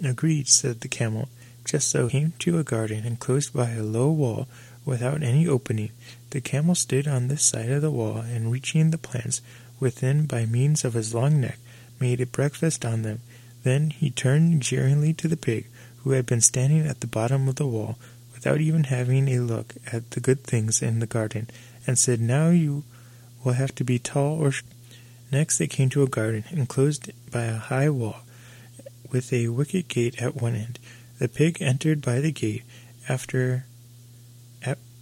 Agreed, 0.03 0.47
said 0.47 0.81
the 0.81 0.87
camel. 0.87 1.29
Just 1.65 1.89
so 1.89 2.09
came 2.09 2.33
to 2.39 2.59
a 2.59 2.63
garden 2.63 3.05
enclosed 3.05 3.53
by 3.53 3.71
a 3.71 3.83
low 3.83 4.11
wall 4.11 4.47
without 4.85 5.23
any 5.23 5.47
opening. 5.47 5.91
The 6.29 6.41
camel 6.41 6.75
stood 6.75 7.07
on 7.07 7.27
this 7.27 7.43
side 7.43 7.69
of 7.69 7.81
the 7.81 7.91
wall, 7.91 8.17
and 8.17 8.51
reaching 8.51 8.91
the 8.91 8.97
plants 8.97 9.41
within 9.79 10.25
by 10.25 10.45
means 10.45 10.85
of 10.85 10.93
his 10.93 11.13
long 11.13 11.41
neck, 11.41 11.59
made 11.99 12.21
a 12.21 12.25
breakfast 12.25 12.85
on 12.85 13.01
them. 13.01 13.21
Then 13.63 13.89
he 13.89 14.09
turned 14.09 14.61
jeeringly 14.61 15.13
to 15.13 15.27
the 15.27 15.37
pig, 15.37 15.67
who 15.97 16.11
had 16.11 16.25
been 16.25 16.41
standing 16.41 16.85
at 16.85 17.01
the 17.01 17.07
bottom 17.07 17.47
of 17.47 17.55
the 17.55 17.67
wall, 17.67 17.97
without 18.33 18.61
even 18.61 18.85
having 18.85 19.27
a 19.27 19.39
look 19.39 19.75
at 19.91 20.11
the 20.11 20.19
good 20.19 20.43
things 20.43 20.81
in 20.81 20.99
the 20.99 21.07
garden, 21.07 21.49
and 21.87 21.97
said, 21.97 22.19
Now 22.19 22.49
you 22.49 22.83
will 23.43 23.53
have 23.53 23.73
to 23.75 23.83
be 23.83 23.99
tall 23.99 24.39
or. 24.39 24.51
Sh-. 24.51 24.63
Next 25.31 25.57
they 25.57 25.67
came 25.67 25.89
to 25.89 26.03
a 26.03 26.07
garden 26.07 26.45
enclosed 26.51 27.11
by 27.31 27.43
a 27.45 27.57
high 27.57 27.89
wall, 27.89 28.21
with 29.11 29.33
a 29.33 29.47
wicket 29.47 29.87
gate 29.87 30.21
at 30.21 30.35
one 30.35 30.55
end. 30.55 30.79
The 31.19 31.27
pig 31.27 31.61
entered 31.61 32.01
by 32.01 32.19
the 32.19 32.31
gate 32.31 32.63
after 33.09 33.65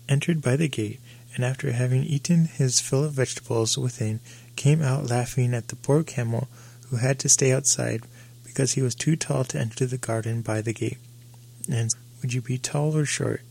entered 0.09 0.41
by 0.41 0.55
the 0.55 0.67
gate, 0.67 0.99
and 1.35 1.43
after 1.43 1.71
having 1.71 2.03
eaten 2.03 2.45
his 2.45 2.79
fill 2.79 3.03
of 3.03 3.13
vegetables 3.13 3.77
within, 3.77 4.19
came 4.55 4.81
out 4.81 5.09
laughing 5.09 5.53
at 5.53 5.67
the 5.67 5.75
poor 5.75 6.03
camel 6.03 6.47
who 6.89 6.97
had 6.97 7.19
to 7.19 7.29
stay 7.29 7.51
outside 7.51 8.03
because 8.43 8.73
he 8.73 8.81
was 8.81 8.95
too 8.95 9.15
tall 9.15 9.43
to 9.45 9.59
enter 9.59 9.85
the 9.85 9.97
garden 9.97 10.41
by 10.41 10.61
the 10.61 10.73
gate. 10.73 10.99
And 11.69 11.93
would 12.21 12.33
you 12.33 12.41
be 12.41 12.57
tall 12.57 12.95
or 12.95 13.05
short? 13.05 13.41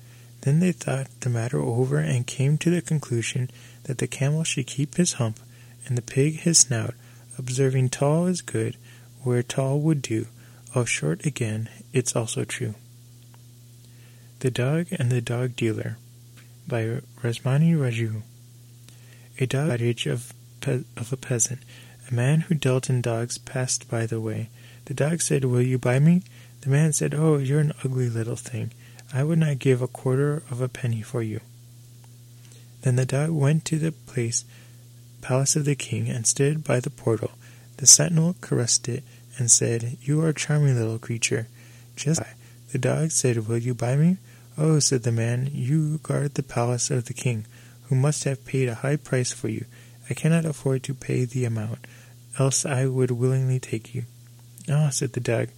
Then 0.42 0.60
they 0.60 0.72
thought 0.72 1.08
the 1.20 1.30
matter 1.30 1.60
over 1.60 1.98
and 1.98 2.26
came 2.26 2.58
to 2.58 2.70
the 2.70 2.82
conclusion 2.82 3.50
that 3.84 3.98
the 3.98 4.06
camel 4.06 4.44
should 4.44 4.66
keep 4.66 4.96
his 4.96 5.14
hump 5.14 5.38
and 5.86 5.96
the 5.96 6.02
pig 6.02 6.40
his 6.40 6.58
snout, 6.58 6.94
observing 7.38 7.88
tall 7.88 8.26
is 8.26 8.42
good 8.42 8.76
where 9.22 9.42
tall 9.42 9.80
would 9.80 10.02
do, 10.02 10.26
of 10.74 10.88
short 10.88 11.24
again 11.26 11.68
it's 11.92 12.16
also 12.16 12.44
true. 12.44 12.74
The 14.40 14.50
Dog 14.50 14.86
and 14.90 15.10
the 15.10 15.20
Dog 15.20 15.54
Dealer 15.54 15.98
by 16.66 17.00
Rasmani 17.22 17.76
Raju. 17.76 18.22
A 19.38 19.46
dog 19.46 19.68
cottage 19.70 20.06
of, 20.06 20.32
pe- 20.62 20.84
of 20.96 21.12
a 21.12 21.16
peasant. 21.18 21.60
A 22.10 22.14
man 22.14 22.40
who 22.40 22.54
dealt 22.54 22.88
in 22.88 23.02
dogs 23.02 23.36
passed 23.36 23.88
by 23.90 24.06
the 24.06 24.20
way. 24.20 24.48
The 24.86 24.94
dog 24.94 25.20
said, 25.20 25.44
Will 25.44 25.60
you 25.60 25.78
buy 25.78 25.98
me? 25.98 26.22
The 26.62 26.70
man 26.70 26.92
said, 26.92 27.14
Oh, 27.14 27.36
you're 27.36 27.60
an 27.60 27.74
ugly 27.84 28.08
little 28.08 28.36
thing. 28.36 28.72
I 29.12 29.24
would 29.24 29.38
not 29.38 29.58
give 29.58 29.82
a 29.82 29.86
quarter 29.86 30.42
of 30.50 30.60
a 30.60 30.68
penny 30.68 31.02
for 31.02 31.22
you. 31.22 31.40
Then 32.80 32.96
the 32.96 33.04
dog 33.04 33.30
went 33.30 33.64
to 33.66 33.78
the 33.78 33.92
place, 33.92 34.44
palace 35.20 35.54
of 35.54 35.64
the 35.64 35.76
king, 35.76 36.08
and 36.08 36.26
stood 36.26 36.64
by 36.64 36.80
the 36.80 36.90
portal. 36.90 37.32
The 37.76 37.86
sentinel 37.86 38.36
caressed 38.40 38.88
it 38.88 39.04
and 39.38 39.50
said, 39.50 39.96
You 40.02 40.20
are 40.22 40.28
a 40.28 40.34
charming 40.34 40.76
little 40.76 40.98
creature. 40.98 41.48
Just 41.94 42.20
buy. 42.20 42.30
The 42.72 42.78
dog 42.78 43.10
said, 43.10 43.46
Will 43.48 43.58
you 43.58 43.74
buy 43.74 43.96
me? 43.96 44.16
Oh, 44.58 44.78
said 44.78 45.02
the 45.02 45.12
man, 45.12 45.50
you 45.52 45.98
guard 45.98 46.34
the 46.34 46.42
palace 46.42 46.90
of 46.90 47.06
the 47.06 47.14
king, 47.14 47.46
who 47.84 47.94
must 47.94 48.24
have 48.24 48.44
paid 48.44 48.68
a 48.68 48.76
high 48.76 48.96
price 48.96 49.32
for 49.32 49.48
you. 49.48 49.64
I 50.12 50.14
cannot 50.14 50.44
afford 50.44 50.82
to 50.82 50.92
pay 50.92 51.24
the 51.24 51.46
amount, 51.46 51.86
else 52.38 52.66
I 52.66 52.84
would 52.84 53.10
willingly 53.10 53.58
take 53.58 53.94
you. 53.94 54.04
Ah, 54.70 54.90
said 54.90 55.14
the 55.14 55.20
dog, 55.20 55.48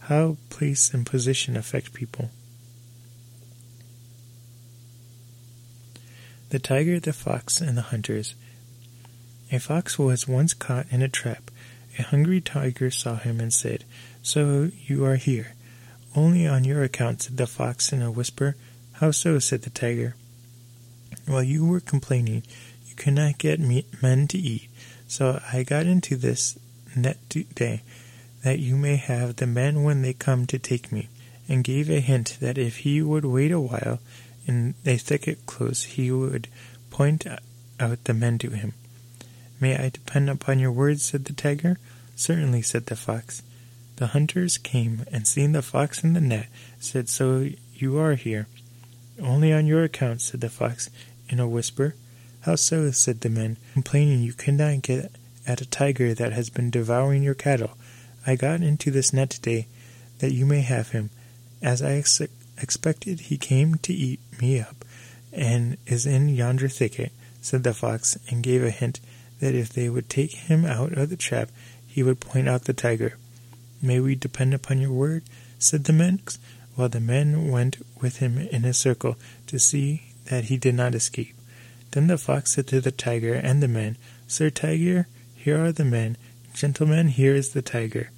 how 0.00 0.36
place 0.48 0.92
and 0.92 1.06
position 1.06 1.56
affect 1.56 1.94
people. 1.94 2.32
The 6.48 6.58
Tiger, 6.58 6.98
the 6.98 7.12
Fox, 7.12 7.60
and 7.60 7.78
the 7.78 7.82
Hunters. 7.82 8.34
A 9.52 9.60
fox 9.60 9.96
was 9.96 10.26
once 10.26 10.54
caught 10.54 10.86
in 10.90 11.02
a 11.02 11.08
trap. 11.08 11.48
A 11.96 12.02
hungry 12.02 12.40
tiger 12.40 12.90
saw 12.90 13.14
him 13.14 13.38
and 13.38 13.54
said, 13.54 13.84
So 14.22 14.72
you 14.88 15.04
are 15.04 15.14
here. 15.14 15.54
Only 16.16 16.48
on 16.48 16.64
your 16.64 16.82
account, 16.82 17.22
said 17.22 17.36
the 17.36 17.46
fox 17.46 17.92
in 17.92 18.02
a 18.02 18.10
whisper. 18.10 18.56
How 18.94 19.12
so? 19.12 19.38
said 19.38 19.62
the 19.62 19.70
tiger. 19.70 20.16
While 21.26 21.44
you 21.44 21.64
were 21.64 21.78
complaining, 21.78 22.42
could 23.00 23.14
not 23.14 23.38
get 23.38 23.58
men 23.58 24.28
to 24.28 24.36
eat, 24.36 24.68
so 25.08 25.40
I 25.50 25.62
got 25.62 25.86
into 25.86 26.16
this 26.16 26.58
net 26.94 27.16
today, 27.30 27.80
that 28.44 28.58
you 28.58 28.76
may 28.76 28.96
have 28.96 29.36
the 29.36 29.46
men 29.46 29.84
when 29.84 30.02
they 30.02 30.12
come 30.12 30.46
to 30.48 30.58
take 30.58 30.92
me, 30.92 31.08
and 31.48 31.64
gave 31.64 31.88
a 31.88 32.00
hint 32.00 32.36
that 32.42 32.58
if 32.58 32.78
he 32.78 33.00
would 33.00 33.24
wait 33.24 33.52
a 33.52 33.58
while 33.58 34.00
in 34.46 34.74
a 34.84 34.98
thicket 34.98 35.46
close, 35.46 35.84
he 35.84 36.12
would 36.12 36.46
point 36.90 37.26
out 37.80 38.04
the 38.04 38.12
men 38.12 38.36
to 38.36 38.50
him. 38.50 38.74
May 39.58 39.78
I 39.78 39.88
depend 39.88 40.28
upon 40.28 40.58
your 40.58 40.72
words? 40.72 41.02
said 41.02 41.24
the 41.24 41.32
tiger. 41.32 41.78
Certainly, 42.16 42.60
said 42.62 42.84
the 42.84 42.96
fox. 42.96 43.40
The 43.96 44.08
hunters 44.08 44.58
came, 44.58 45.06
and 45.10 45.26
seeing 45.26 45.52
the 45.52 45.62
fox 45.62 46.04
in 46.04 46.12
the 46.12 46.20
net, 46.20 46.48
said, 46.78 47.08
So 47.08 47.48
you 47.74 47.96
are 47.96 48.14
here. 48.14 48.46
Only 49.18 49.54
on 49.54 49.66
your 49.66 49.84
account, 49.84 50.20
said 50.20 50.42
the 50.42 50.50
fox, 50.50 50.90
in 51.30 51.40
a 51.40 51.48
whisper. 51.48 51.94
How 52.44 52.54
so? 52.54 52.90
said 52.90 53.20
the 53.20 53.28
men, 53.28 53.58
complaining 53.74 54.22
you 54.22 54.32
cannot 54.32 54.80
get 54.80 55.12
at 55.46 55.60
a 55.60 55.68
tiger 55.68 56.14
that 56.14 56.32
has 56.32 56.48
been 56.48 56.70
devouring 56.70 57.22
your 57.22 57.34
cattle. 57.34 57.76
I 58.26 58.36
got 58.36 58.62
into 58.62 58.90
this 58.90 59.12
net 59.12 59.28
today, 59.28 59.66
that 60.20 60.32
you 60.32 60.46
may 60.46 60.62
have 60.62 60.90
him. 60.90 61.10
As 61.60 61.82
I 61.82 61.92
ex- 61.92 62.22
expected, 62.56 63.20
he 63.20 63.36
came 63.36 63.74
to 63.76 63.92
eat 63.92 64.20
me 64.40 64.58
up, 64.58 64.84
and 65.32 65.76
is 65.86 66.06
in 66.06 66.30
yonder 66.30 66.68
thicket, 66.68 67.12
said 67.42 67.62
the 67.62 67.74
fox, 67.74 68.18
and 68.30 68.42
gave 68.42 68.64
a 68.64 68.70
hint 68.70 69.00
that 69.40 69.54
if 69.54 69.70
they 69.70 69.90
would 69.90 70.08
take 70.08 70.32
him 70.32 70.64
out 70.64 70.92
of 70.92 71.10
the 71.10 71.16
trap, 71.16 71.50
he 71.86 72.02
would 72.02 72.20
point 72.20 72.48
out 72.48 72.64
the 72.64 72.72
tiger. 72.72 73.18
May 73.82 74.00
we 74.00 74.14
depend 74.14 74.54
upon 74.54 74.80
your 74.80 74.92
word? 74.92 75.24
said 75.58 75.84
the 75.84 75.92
men, 75.92 76.20
while 76.74 76.88
the 76.88 77.00
men 77.00 77.50
went 77.50 77.76
with 78.00 78.16
him 78.16 78.38
in 78.38 78.64
a 78.64 78.72
circle 78.72 79.16
to 79.46 79.58
see 79.58 80.04
that 80.26 80.44
he 80.44 80.56
did 80.56 80.74
not 80.74 80.94
escape. 80.94 81.34
Then 81.92 82.06
the 82.06 82.18
fox 82.18 82.52
said 82.52 82.66
to 82.68 82.80
the 82.80 82.92
tiger 82.92 83.34
and 83.34 83.62
the 83.62 83.68
men, 83.68 83.96
Sir 84.28 84.50
Tiger, 84.50 85.08
here 85.34 85.64
are 85.64 85.72
the 85.72 85.84
men. 85.84 86.16
Gentlemen, 86.54 87.08
here 87.08 87.34
is 87.34 87.50
the 87.50 87.62
tiger. 87.62 88.10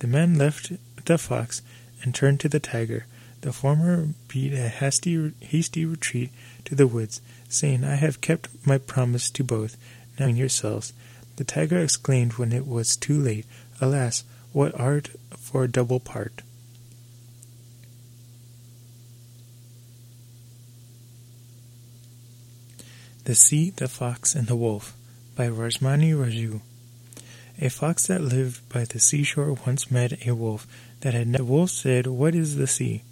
The 0.00 0.06
men 0.06 0.36
left 0.36 0.72
the 1.04 1.18
fox 1.18 1.62
and 2.02 2.14
turned 2.14 2.40
to 2.40 2.48
the 2.48 2.60
tiger. 2.60 3.06
The 3.42 3.52
former 3.52 4.08
beat 4.28 4.52
a 4.52 4.68
hasty, 4.68 5.32
hasty 5.40 5.84
retreat 5.84 6.30
to 6.64 6.74
the 6.74 6.86
woods, 6.86 7.20
saying, 7.48 7.84
I 7.84 7.94
have 7.94 8.20
kept 8.20 8.48
my 8.66 8.78
promise 8.78 9.30
to 9.30 9.44
both, 9.44 9.76
now 10.18 10.26
yourselves. 10.26 10.92
The 11.36 11.44
tiger 11.44 11.78
exclaimed 11.78 12.34
when 12.34 12.52
it 12.52 12.66
was 12.66 12.96
too 12.96 13.20
late, 13.20 13.46
Alas, 13.80 14.24
what 14.52 14.78
art 14.78 15.10
for 15.38 15.64
a 15.64 15.68
double 15.68 16.00
part! 16.00 16.42
The 23.24 23.34
Sea, 23.34 23.70
the 23.70 23.88
Fox, 23.88 24.34
and 24.34 24.46
the 24.46 24.56
Wolf 24.56 24.94
by 25.36 25.48
Rajmani 25.48 26.12
Raju. 26.12 26.60
A 27.60 27.68
fox 27.68 28.06
that 28.06 28.22
lived 28.22 28.66
by 28.70 28.84
the 28.84 28.98
seashore 28.98 29.52
once 29.66 29.90
met 29.90 30.26
a 30.26 30.34
wolf 30.34 30.66
that 31.00 31.12
had. 31.12 31.32
The 31.34 31.44
wolf 31.44 31.70
said, 31.70 32.06
What 32.06 32.34
is 32.34 32.56
the 32.56 32.66
sea? 32.66 33.02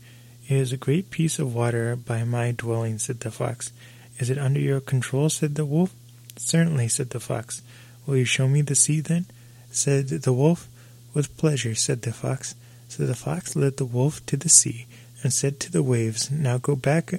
It 0.48 0.56
is 0.56 0.72
a 0.72 0.78
great 0.78 1.10
piece 1.10 1.38
of 1.38 1.54
water 1.54 1.96
by 1.96 2.24
my 2.24 2.52
dwelling, 2.52 2.98
said 2.98 3.20
the 3.20 3.30
fox. 3.30 3.72
Is 4.18 4.30
it 4.30 4.38
under 4.38 4.60
your 4.60 4.80
control? 4.80 5.28
said 5.28 5.54
the 5.54 5.66
wolf. 5.66 5.94
Certainly, 6.36 6.88
said 6.88 7.10
the 7.10 7.20
fox. 7.20 7.60
Will 8.06 8.16
you 8.16 8.24
show 8.24 8.48
me 8.48 8.62
the 8.62 8.74
sea 8.74 9.00
then? 9.00 9.26
said 9.70 10.08
the 10.08 10.32
wolf. 10.32 10.68
With 11.12 11.36
pleasure, 11.36 11.74
said 11.74 12.02
the 12.02 12.12
fox. 12.12 12.54
So 12.88 13.04
the 13.04 13.14
fox 13.14 13.54
led 13.54 13.76
the 13.76 13.84
wolf 13.84 14.24
to 14.26 14.38
the 14.38 14.48
sea 14.48 14.86
and 15.22 15.32
said 15.32 15.60
to 15.60 15.70
the 15.70 15.82
waves, 15.82 16.30
Now 16.30 16.56
go 16.56 16.74
back. 16.74 17.12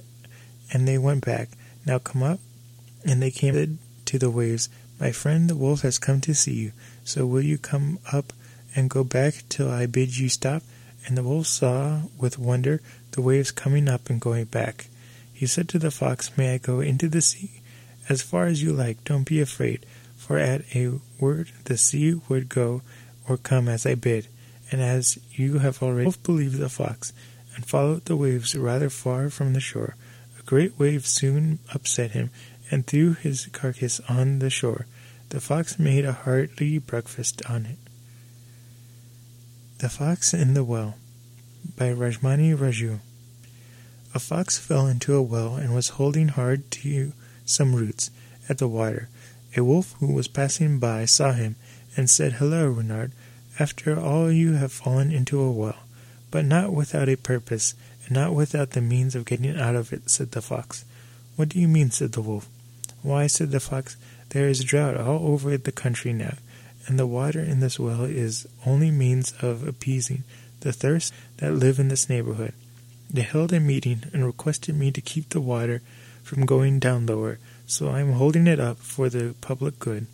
And 0.73 0.87
they 0.87 0.97
went 0.97 1.25
back. 1.25 1.49
Now 1.85 1.99
come 1.99 2.23
up. 2.23 2.39
And 3.05 3.21
they 3.21 3.31
came 3.31 3.79
to 4.05 4.19
the 4.19 4.29
waves, 4.29 4.69
My 4.99 5.11
friend 5.11 5.49
the 5.49 5.55
wolf 5.55 5.81
has 5.81 5.99
come 5.99 6.21
to 6.21 6.33
see 6.33 6.53
you. 6.53 6.71
So 7.03 7.25
will 7.25 7.41
you 7.41 7.57
come 7.57 7.99
up 8.11 8.33
and 8.75 8.89
go 8.89 9.03
back 9.03 9.43
till 9.49 9.69
I 9.69 9.85
bid 9.85 10.17
you 10.17 10.29
stop? 10.29 10.63
And 11.05 11.17
the 11.17 11.23
wolf 11.23 11.47
saw 11.47 12.01
with 12.17 12.37
wonder 12.37 12.81
the 13.11 13.21
waves 13.21 13.51
coming 13.51 13.87
up 13.87 14.09
and 14.09 14.19
going 14.19 14.45
back. 14.45 14.87
He 15.33 15.47
said 15.47 15.69
to 15.69 15.79
the 15.79 15.91
fox, 15.91 16.37
May 16.37 16.53
I 16.53 16.57
go 16.57 16.81
into 16.81 17.07
the 17.07 17.21
sea? 17.21 17.61
As 18.09 18.21
far 18.21 18.47
as 18.47 18.61
you 18.61 18.73
like, 18.73 19.03
don't 19.03 19.23
be 19.23 19.39
afraid, 19.39 19.85
for 20.17 20.37
at 20.37 20.63
a 20.75 20.99
word 21.19 21.51
the 21.65 21.77
sea 21.77 22.19
would 22.27 22.49
go 22.49 22.81
or 23.27 23.37
come 23.37 23.69
as 23.69 23.85
I 23.85 23.95
bid. 23.95 24.27
And 24.71 24.81
as 24.81 25.17
you 25.31 25.59
have 25.59 25.81
already 25.81 26.05
both 26.05 26.23
believed 26.23 26.57
the 26.57 26.69
fox, 26.69 27.13
and 27.55 27.65
followed 27.65 28.05
the 28.05 28.15
waves 28.15 28.55
rather 28.55 28.89
far 28.89 29.29
from 29.29 29.53
the 29.53 29.59
shore, 29.59 29.95
a 30.37 30.43
great 30.43 30.77
wave 30.77 31.07
soon 31.07 31.59
upset 31.73 32.11
him, 32.11 32.29
and 32.71 32.85
threw 32.85 33.13
his 33.13 33.47
carcass 33.51 33.99
on 34.09 34.39
the 34.39 34.49
shore. 34.49 34.85
The 35.29 35.39
fox 35.39 35.77
made 35.77 36.05
a 36.05 36.13
hearty 36.13 36.77
breakfast 36.79 37.41
on 37.49 37.65
it. 37.65 37.77
The 39.79 39.89
Fox 39.89 40.33
in 40.33 40.55
the 40.55 40.63
Well 40.63 40.95
by 41.77 41.93
Rajmani 41.93 42.53
Raju. 42.55 42.99
A 44.13 44.19
fox 44.19 44.57
fell 44.57 44.87
into 44.87 45.15
a 45.15 45.21
well 45.21 45.55
and 45.55 45.73
was 45.73 45.89
holding 45.89 46.29
hard 46.29 46.69
to 46.71 47.13
some 47.45 47.75
roots 47.75 48.11
at 48.49 48.57
the 48.57 48.67
water. 48.67 49.07
A 49.55 49.63
wolf 49.63 49.95
who 49.99 50.11
was 50.11 50.27
passing 50.27 50.79
by 50.79 51.05
saw 51.05 51.31
him 51.31 51.55
and 51.95 52.09
said, 52.09 52.33
Hello, 52.33 52.67
Reynard. 52.67 53.11
After 53.59 53.99
all, 53.99 54.31
you 54.31 54.53
have 54.53 54.71
fallen 54.71 55.11
into 55.11 55.39
a 55.39 55.51
well, 55.51 55.83
but 56.31 56.45
not 56.45 56.73
without 56.73 57.07
a 57.07 57.15
purpose, 57.15 57.73
and 58.05 58.15
not 58.15 58.33
without 58.33 58.71
the 58.71 58.81
means 58.81 59.15
of 59.15 59.25
getting 59.25 59.57
out 59.57 59.75
of 59.75 59.93
it, 59.93 60.09
said 60.09 60.31
the 60.31 60.41
fox. 60.41 60.83
What 61.35 61.49
do 61.49 61.59
you 61.59 61.67
mean? 61.67 61.91
said 61.91 62.13
the 62.13 62.21
wolf. 62.21 62.49
Why, 63.01 63.27
said 63.27 63.51
the 63.51 63.59
fox, 63.59 63.95
there 64.29 64.47
is 64.47 64.63
drought 64.63 64.97
all 64.97 65.27
over 65.27 65.57
the 65.57 65.71
country 65.71 66.13
now, 66.13 66.37
and 66.87 66.99
the 66.99 67.07
water 67.07 67.39
in 67.39 67.59
this 67.59 67.79
well 67.79 68.03
is 68.03 68.47
only 68.65 68.91
means 68.91 69.33
of 69.41 69.67
appeasing 69.67 70.23
the 70.59 70.73
thirst 70.73 71.13
that 71.37 71.53
live 71.53 71.79
in 71.79 71.87
this 71.87 72.09
neighborhood. 72.09 72.53
They 73.09 73.21
held 73.21 73.53
a 73.53 73.59
meeting 73.59 74.03
and 74.13 74.25
requested 74.25 74.75
me 74.75 74.91
to 74.91 75.01
keep 75.01 75.29
the 75.29 75.41
water 75.41 75.81
from 76.23 76.45
going 76.45 76.79
down 76.79 77.05
lower, 77.05 77.39
so 77.65 77.89
I 77.89 78.01
am 78.01 78.13
holding 78.13 78.45
it 78.45 78.59
up 78.59 78.77
for 78.77 79.09
the 79.09 79.33
public 79.41 79.79
good. 79.79 80.05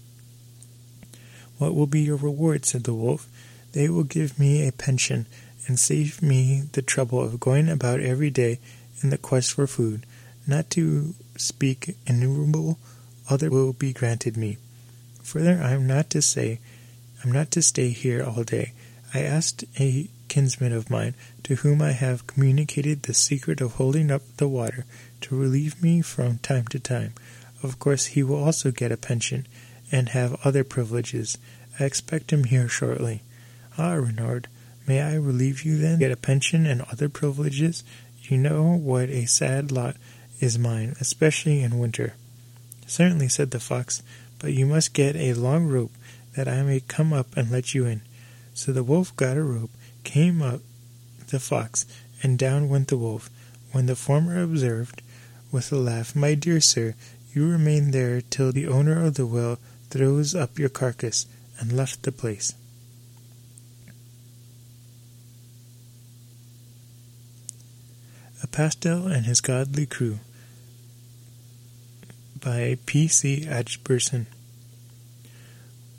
What 1.58 1.75
will 1.75 1.88
be 1.88 2.01
your 2.01 2.18
reward? 2.18 2.65
said 2.65 2.83
the 2.83 2.94
wolf. 2.94 3.27
They 3.74 3.90
will 3.90 4.03
give 4.03 4.40
me 4.40 4.66
a 4.66 4.72
pension 4.72 5.25
and 5.68 5.79
save 5.79 6.22
me 6.22 6.64
the 6.72 6.81
trouble 6.81 7.22
of 7.22 7.40
going 7.40 7.70
about 7.70 8.00
every 8.00 8.29
day 8.29 8.59
in 9.01 9.09
the 9.09 9.18
quest 9.18 9.53
for 9.53 9.68
food. 9.68 10.05
Not 10.48 10.70
to 10.72 11.16
speak 11.38 11.96
innumerable 12.05 12.77
other 13.29 13.50
will 13.50 13.74
be 13.74 13.94
granted 13.94 14.38
me. 14.38 14.58
Further, 15.24 15.60
I 15.62 15.72
am 15.72 15.88
not 15.88 16.10
to 16.12 16.22
say, 16.22 16.60
I 17.24 17.27
am 17.27 17.34
not 17.34 17.50
to 17.51 17.62
stay 17.62 17.90
here 17.90 18.24
all 18.24 18.44
day. 18.44 18.74
I 19.14 19.22
asked 19.22 19.64
a 19.79 20.10
kinsman 20.27 20.74
of 20.74 20.90
mine, 20.90 21.16
to 21.44 21.55
whom 21.55 21.81
I 21.81 21.92
have 21.92 22.27
communicated 22.27 23.03
the 23.03 23.14
secret 23.14 23.62
of 23.62 23.74
holding 23.74 24.12
up 24.12 24.22
the 24.38 24.48
water, 24.48 24.86
to 25.22 25.36
relieve 25.36 25.81
me 25.81 26.01
from 26.01 26.38
time 26.40 26.68
to 26.68 26.79
time. 26.79 27.14
Of 27.64 27.79
course, 27.79 28.08
he 28.08 28.22
will 28.22 28.44
also 28.44 28.70
get 28.70 28.92
a 28.92 28.98
pension, 28.98 29.48
and 29.92 30.10
have 30.10 30.40
other 30.44 30.64
privileges. 30.64 31.38
I 31.79 31.86
expect 31.86 32.31
him 32.31 32.46
here 32.46 32.68
shortly. 32.68 33.22
Ah, 33.77 33.94
Reynard, 33.94 34.48
may 34.88 35.01
I 35.01 35.16
relieve 35.16 35.64
you 35.64 35.77
then? 35.77 36.00
Get 36.00 36.12
a 36.12 36.18
pension 36.18 36.66
and 36.66 36.81
other 36.84 37.10
privileges? 37.10 37.84
You 38.22 38.38
know 38.38 38.74
what 38.75 39.10
a 39.10 39.25
sad 39.25 39.72
lot 39.72 39.96
is 40.39 40.59
mine, 40.59 40.95
especially 41.00 41.61
in 41.61 41.79
winter. 41.79 42.13
Certainly, 42.87 43.29
said 43.29 43.51
the 43.51 43.59
fox, 43.59 44.03
but 44.39 44.53
you 44.53 44.65
must 44.65 44.93
get 44.93 45.15
a 45.15 45.33
long 45.33 45.67
rope 45.67 45.93
that 46.35 46.48
I 46.48 46.61
may 46.63 46.79
come 46.81 47.13
up 47.13 47.35
and 47.35 47.50
let 47.50 47.74
you 47.74 47.85
in. 47.85 48.01
So 48.53 48.71
the 48.71 48.83
wolf 48.83 49.15
got 49.15 49.37
a 49.37 49.43
rope 49.43 49.71
came 50.03 50.41
up 50.41 50.61
the 51.27 51.39
fox, 51.39 51.85
and 52.21 52.37
down 52.37 52.69
went 52.69 52.87
the 52.87 52.98
wolf. 52.98 53.29
When 53.71 53.87
the 53.87 53.95
former 53.95 54.41
observed, 54.41 55.01
with 55.51 55.71
a 55.71 55.75
laugh, 55.75 56.15
My 56.15 56.35
dear 56.35 56.61
sir, 56.61 56.95
you 57.33 57.50
remain 57.50 57.91
there 57.91 58.21
till 58.21 58.51
the 58.51 58.67
owner 58.67 59.03
of 59.03 59.15
the 59.15 59.25
well 59.25 59.59
throws 59.89 60.35
up 60.35 60.59
your 60.59 60.69
carcass, 60.69 61.25
and 61.59 61.71
left 61.71 62.03
the 62.03 62.11
place. 62.11 62.53
A 68.43 68.48
Pastel 68.48 69.07
and 69.07 69.25
His 69.25 69.41
Goodly 69.41 69.85
Crew 69.85 70.19
by 72.46 72.77
P. 72.86 73.08
C. 73.08 73.44
Ashburson. 73.48 74.27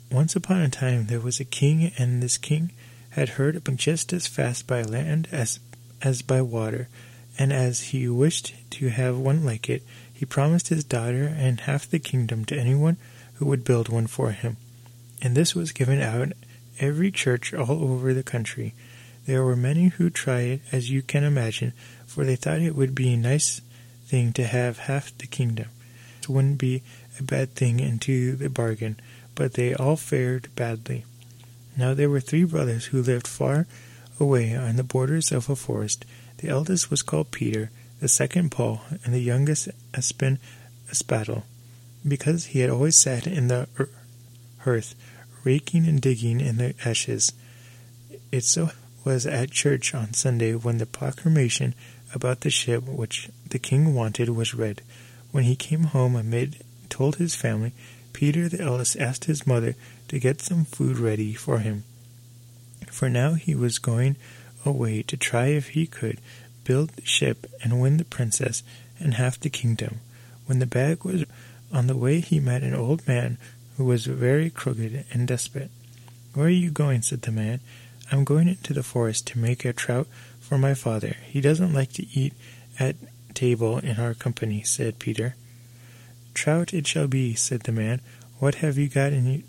Once 0.09 0.33
upon 0.33 0.61
a 0.61 0.69
time 0.69 1.07
there 1.07 1.19
was 1.19 1.41
a 1.41 1.45
king, 1.45 1.91
and 1.97 2.23
this 2.23 2.37
king 2.37 2.71
had 3.09 3.29
heard 3.29 3.61
just 3.75 4.13
as 4.13 4.27
fast 4.27 4.65
by 4.65 4.81
land 4.81 5.27
as 5.29 5.59
as 6.01 6.21
by 6.21 6.41
water, 6.41 6.87
and 7.37 7.51
as 7.51 7.91
he 7.91 8.07
wished 8.07 8.55
to 8.69 8.87
have 8.87 9.17
one 9.17 9.43
like 9.43 9.69
it, 9.69 9.83
he 10.13 10.25
promised 10.25 10.69
his 10.69 10.85
daughter 10.85 11.25
and 11.37 11.59
half 11.59 11.89
the 11.89 11.99
kingdom 11.99 12.45
to 12.45 12.57
anyone 12.57 12.95
who 13.35 13.45
would 13.45 13.65
build 13.65 13.89
one 13.89 14.07
for 14.07 14.31
him. 14.31 14.55
And 15.21 15.35
this 15.35 15.53
was 15.53 15.73
given 15.73 16.01
out 16.01 16.31
every 16.79 17.11
church 17.11 17.53
all 17.53 17.83
over 17.83 18.13
the 18.13 18.23
country. 18.23 18.73
There 19.25 19.43
were 19.43 19.57
many 19.57 19.89
who 19.89 20.09
tried 20.09 20.47
it, 20.47 20.61
as 20.71 20.89
you 20.89 21.01
can 21.01 21.25
imagine, 21.25 21.73
for 22.05 22.23
they 22.23 22.37
thought 22.37 22.61
it 22.61 22.75
would 22.75 22.95
be 22.95 23.11
a 23.13 23.17
nice 23.17 23.59
thing 24.05 24.31
to 24.31 24.45
have 24.45 24.77
half 24.77 25.11
the 25.17 25.27
kingdom. 25.27 25.67
Wouldn't 26.27 26.57
be 26.57 26.83
a 27.19 27.23
bad 27.23 27.55
thing 27.55 27.79
into 27.79 28.35
the 28.35 28.49
bargain, 28.49 28.99
but 29.35 29.53
they 29.53 29.73
all 29.73 29.95
fared 29.95 30.53
badly. 30.55 31.05
Now 31.77 31.93
there 31.93 32.09
were 32.09 32.19
three 32.19 32.43
brothers 32.43 32.85
who 32.85 33.01
lived 33.01 33.27
far 33.27 33.67
away 34.19 34.55
on 34.55 34.75
the 34.75 34.83
borders 34.83 35.31
of 35.31 35.49
a 35.49 35.55
forest. 35.55 36.05
The 36.37 36.49
eldest 36.49 36.89
was 36.89 37.01
called 37.01 37.31
Peter, 37.31 37.69
the 37.99 38.07
second 38.07 38.51
Paul, 38.51 38.81
and 39.03 39.13
the 39.13 39.19
youngest 39.19 39.69
Espen 39.93 40.37
Aspatel, 40.91 41.43
because 42.07 42.47
he 42.47 42.59
had 42.59 42.69
always 42.69 42.97
sat 42.97 43.27
in 43.27 43.47
the 43.47 43.67
er, 43.79 43.89
hearth, 44.59 44.95
raking 45.43 45.87
and 45.87 46.01
digging 46.01 46.41
in 46.41 46.57
the 46.57 46.73
ashes. 46.83 47.31
It 48.31 48.43
so 48.43 48.71
was 49.03 49.25
at 49.25 49.51
church 49.51 49.93
on 49.93 50.13
Sunday 50.13 50.53
when 50.53 50.79
the 50.79 50.85
proclamation 50.85 51.73
about 52.13 52.41
the 52.41 52.49
ship 52.49 52.83
which 52.83 53.29
the 53.47 53.59
king 53.59 53.93
wanted 53.93 54.29
was 54.29 54.53
read. 54.53 54.81
When 55.31 55.43
he 55.43 55.55
came 55.55 55.83
home 55.83 56.15
amid 56.15 56.63
told 56.89 57.17
his 57.17 57.35
family, 57.35 57.73
Peter 58.13 58.49
the 58.49 58.61
eldest 58.61 58.97
asked 58.97 59.25
his 59.25 59.45
mother 59.45 59.75
to 60.07 60.19
get 60.19 60.41
some 60.41 60.65
food 60.65 60.97
ready 60.97 61.33
for 61.33 61.59
him. 61.59 61.83
For 62.89 63.09
now 63.09 63.33
he 63.33 63.53
was 63.53 63.79
going 63.79 64.15
away 64.65 65.03
to 65.03 65.17
try 65.17 65.47
if 65.47 65.69
he 65.69 65.85
could 65.85 66.19
build 66.63 66.89
the 66.91 67.05
ship 67.05 67.45
and 67.63 67.79
win 67.79 67.97
the 67.97 68.05
princess 68.05 68.63
and 68.99 69.13
half 69.13 69.39
the 69.39 69.49
kingdom. 69.49 69.99
When 70.45 70.59
the 70.59 70.65
bag 70.65 71.03
was 71.03 71.25
on 71.71 71.87
the 71.87 71.95
way, 71.95 72.19
he 72.19 72.39
met 72.39 72.63
an 72.63 72.73
old 72.73 73.07
man 73.07 73.37
who 73.75 73.85
was 73.85 74.05
very 74.05 74.49
crooked 74.49 75.05
and 75.11 75.27
desperate. 75.27 75.69
Where 76.33 76.47
are 76.47 76.49
you 76.49 76.71
going? 76.71 77.01
said 77.01 77.21
the 77.21 77.31
man. 77.31 77.59
I'm 78.11 78.23
going 78.23 78.47
into 78.47 78.73
the 78.73 78.83
forest 78.83 79.27
to 79.27 79.39
make 79.39 79.65
a 79.65 79.73
trout 79.73 80.07
for 80.39 80.57
my 80.57 80.73
father. 80.73 81.15
He 81.27 81.41
doesn't 81.41 81.73
like 81.73 81.91
to 81.93 82.07
eat 82.17 82.33
at 82.79 82.95
table 83.37 83.77
in 83.77 83.99
our 83.99 84.15
company, 84.15 84.63
said 84.63 84.97
Peter. 84.97 85.35
Trout 86.33 86.73
it 86.73 86.87
shall 86.87 87.07
be, 87.07 87.35
said 87.35 87.61
the 87.61 87.71
man. 87.71 88.01
What 88.39 88.55
have 88.55 88.79
you 88.79 88.87
got 88.89 89.13
in 89.13 89.43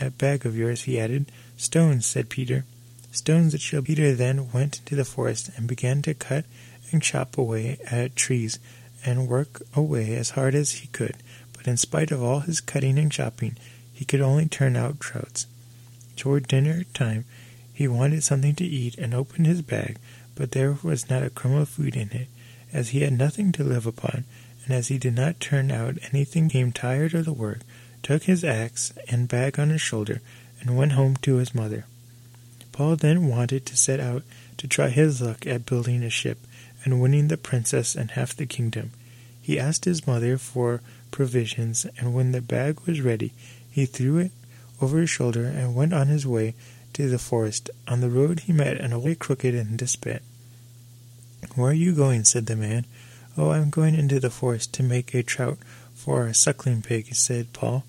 that 0.00 0.16
bag 0.16 0.46
of 0.46 0.56
yours? 0.56 0.82
he 0.82 1.00
added. 1.00 1.26
Stones, 1.56 2.06
said 2.06 2.30
Peter. 2.30 2.64
Stones 3.10 3.52
it 3.52 3.60
shall 3.60 3.82
be. 3.82 3.96
Peter 3.96 4.14
then 4.14 4.52
went 4.52 4.78
into 4.78 4.94
the 4.94 5.04
forest 5.04 5.50
and 5.56 5.66
began 5.66 6.02
to 6.02 6.14
cut 6.14 6.44
and 6.92 7.02
chop 7.02 7.36
away 7.36 7.78
at 7.90 8.14
trees 8.14 8.60
and 9.04 9.26
work 9.26 9.60
away 9.74 10.14
as 10.14 10.30
hard 10.30 10.54
as 10.54 10.74
he 10.74 10.86
could, 10.88 11.16
but 11.56 11.66
in 11.66 11.76
spite 11.76 12.12
of 12.12 12.22
all 12.22 12.40
his 12.40 12.60
cutting 12.60 12.96
and 12.96 13.10
chopping, 13.10 13.56
he 13.92 14.04
could 14.04 14.20
only 14.20 14.46
turn 14.46 14.76
out 14.76 15.00
trouts. 15.00 15.48
Toward 16.14 16.46
dinner 16.46 16.84
time, 16.94 17.24
he 17.74 17.88
wanted 17.88 18.22
something 18.22 18.54
to 18.54 18.64
eat 18.64 18.96
and 18.98 19.12
opened 19.12 19.46
his 19.46 19.62
bag, 19.62 19.98
but 20.36 20.52
there 20.52 20.78
was 20.84 21.10
not 21.10 21.24
a 21.24 21.30
crumb 21.30 21.56
of 21.56 21.68
food 21.68 21.96
in 21.96 22.12
it, 22.12 22.28
as 22.72 22.90
he 22.90 23.00
had 23.00 23.12
nothing 23.12 23.52
to 23.52 23.64
live 23.64 23.86
upon, 23.86 24.24
and 24.64 24.74
as 24.74 24.88
he 24.88 24.98
did 24.98 25.14
not 25.14 25.40
turn 25.40 25.70
out 25.70 25.98
anything, 26.12 26.48
came 26.48 26.72
tired 26.72 27.14
of 27.14 27.24
the 27.24 27.32
work, 27.32 27.60
took 28.02 28.24
his 28.24 28.44
axe 28.44 28.92
and 29.08 29.28
bag 29.28 29.58
on 29.58 29.70
his 29.70 29.80
shoulder, 29.80 30.20
and 30.60 30.76
went 30.76 30.92
home 30.92 31.16
to 31.16 31.36
his 31.36 31.54
mother. 31.54 31.84
Paul 32.72 32.96
then 32.96 33.28
wanted 33.28 33.66
to 33.66 33.76
set 33.76 34.00
out 34.00 34.22
to 34.56 34.66
try 34.66 34.88
his 34.88 35.20
luck 35.20 35.46
at 35.46 35.66
building 35.66 36.02
a 36.02 36.10
ship 36.10 36.38
and 36.84 37.00
winning 37.00 37.28
the 37.28 37.36
princess 37.36 37.94
and 37.94 38.12
half 38.12 38.34
the 38.34 38.46
kingdom. 38.46 38.90
He 39.40 39.58
asked 39.58 39.84
his 39.84 40.06
mother 40.06 40.38
for 40.38 40.80
provisions, 41.10 41.86
and 41.98 42.14
when 42.14 42.32
the 42.32 42.40
bag 42.40 42.80
was 42.86 43.00
ready, 43.00 43.32
he 43.70 43.86
threw 43.86 44.18
it 44.18 44.32
over 44.80 45.00
his 45.00 45.10
shoulder 45.10 45.44
and 45.44 45.74
went 45.74 45.92
on 45.92 46.08
his 46.08 46.26
way 46.26 46.54
to 46.94 47.08
the 47.08 47.18
forest. 47.18 47.70
On 47.88 48.00
the 48.00 48.10
road 48.10 48.40
he 48.40 48.52
met 48.52 48.78
an 48.78 48.92
old 48.92 49.18
crooked 49.18 49.54
and 49.54 49.78
Dispet. 49.78 50.22
Where 51.54 51.70
are 51.70 51.74
you 51.74 51.92
going? 51.92 52.24
said 52.24 52.46
the 52.46 52.56
man. 52.56 52.86
Oh, 53.36 53.50
I 53.50 53.58
am 53.58 53.70
going 53.70 53.94
into 53.94 54.20
the 54.20 54.30
forest 54.30 54.72
to 54.74 54.82
make 54.82 55.14
a 55.14 55.22
trout 55.22 55.58
for 55.94 56.26
a 56.26 56.34
suckling 56.34 56.82
pig, 56.82 57.14
said 57.14 57.52
Paul. 57.52 57.84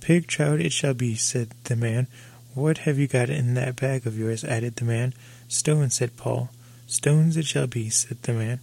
Pig 0.00 0.26
trout 0.26 0.60
it 0.60 0.72
shall 0.72 0.94
be, 0.94 1.14
said 1.14 1.50
the 1.64 1.76
man. 1.76 2.06
What 2.54 2.78
have 2.78 2.98
you 2.98 3.06
got 3.06 3.30
in 3.30 3.54
that 3.54 3.76
bag 3.76 4.06
of 4.06 4.18
yours? 4.18 4.44
added 4.44 4.76
the 4.76 4.84
man. 4.84 5.14
Stones, 5.48 5.94
said 5.94 6.16
Paul. 6.16 6.50
Stones 6.86 7.36
it 7.36 7.46
shall 7.46 7.66
be, 7.66 7.88
said 7.88 8.22
the 8.22 8.32
man. 8.32 8.60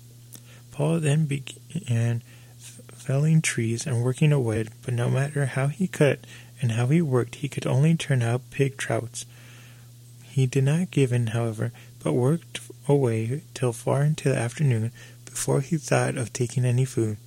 Paul 0.71 0.99
then 0.99 1.25
began 1.25 2.21
felling 2.93 3.41
trees 3.41 3.85
and 3.85 4.03
working 4.03 4.33
a 4.33 4.39
wood, 4.39 4.69
but 4.81 4.93
no 4.93 5.09
matter 5.09 5.45
how 5.45 5.67
he 5.67 5.87
cut 5.87 6.19
and 6.61 6.73
how 6.73 6.87
he 6.87 7.01
worked, 7.01 7.35
he 7.35 7.47
could 7.47 7.65
only 7.67 7.95
turn 7.95 8.21
out 8.21 8.49
pig 8.51 8.77
trouts. 8.77 9.25
He 10.23 10.45
did 10.45 10.63
not 10.63 10.91
give 10.91 11.13
in, 11.13 11.27
however, 11.27 11.71
but 12.05 12.13
worked 12.13 12.59
away 12.87 13.41
till 13.55 13.73
far 13.73 14.03
into 14.03 14.29
the 14.29 14.37
afternoon 14.37 14.91
before 15.25 15.59
he 15.59 15.75
thought 15.75 16.15
of 16.15 16.31
taking 16.31 16.63
any 16.63 16.85
food. 16.85 17.17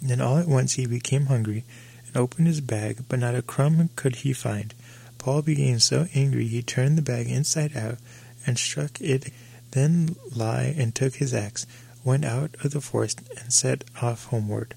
Then 0.00 0.22
all 0.22 0.38
at 0.38 0.48
once 0.48 0.72
he 0.72 0.86
became 0.86 1.26
hungry 1.26 1.64
and 2.06 2.16
opened 2.16 2.46
his 2.46 2.62
bag, 2.62 3.04
but 3.10 3.18
not 3.18 3.34
a 3.34 3.42
crumb 3.42 3.90
could 3.94 4.16
he 4.16 4.32
find. 4.32 4.72
Paul 5.18 5.42
became 5.42 5.80
so 5.80 6.08
angry 6.14 6.46
he 6.46 6.62
turned 6.62 6.96
the 6.96 7.02
bag 7.02 7.28
inside 7.28 7.76
out 7.76 7.98
and 8.46 8.58
struck 8.58 8.98
it, 9.02 9.30
then 9.72 10.16
lie 10.34 10.74
and 10.78 10.94
took 10.94 11.16
his 11.16 11.34
axe, 11.34 11.66
went 12.02 12.24
out 12.24 12.54
of 12.64 12.70
the 12.70 12.80
forest, 12.80 13.20
and 13.38 13.52
set 13.52 13.84
off 14.00 14.24
homeward. 14.24 14.74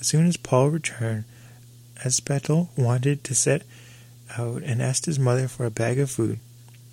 As 0.00 0.08
soon 0.08 0.26
as 0.26 0.36
Paul 0.36 0.70
returned, 0.70 1.26
Aspatel 2.04 2.76
wanted 2.76 3.22
to 3.22 3.36
set 3.36 3.62
out 4.36 4.64
and 4.64 4.82
asked 4.82 5.06
his 5.06 5.20
mother 5.20 5.46
for 5.46 5.64
a 5.64 5.70
bag 5.70 6.00
of 6.00 6.10
food. 6.10 6.40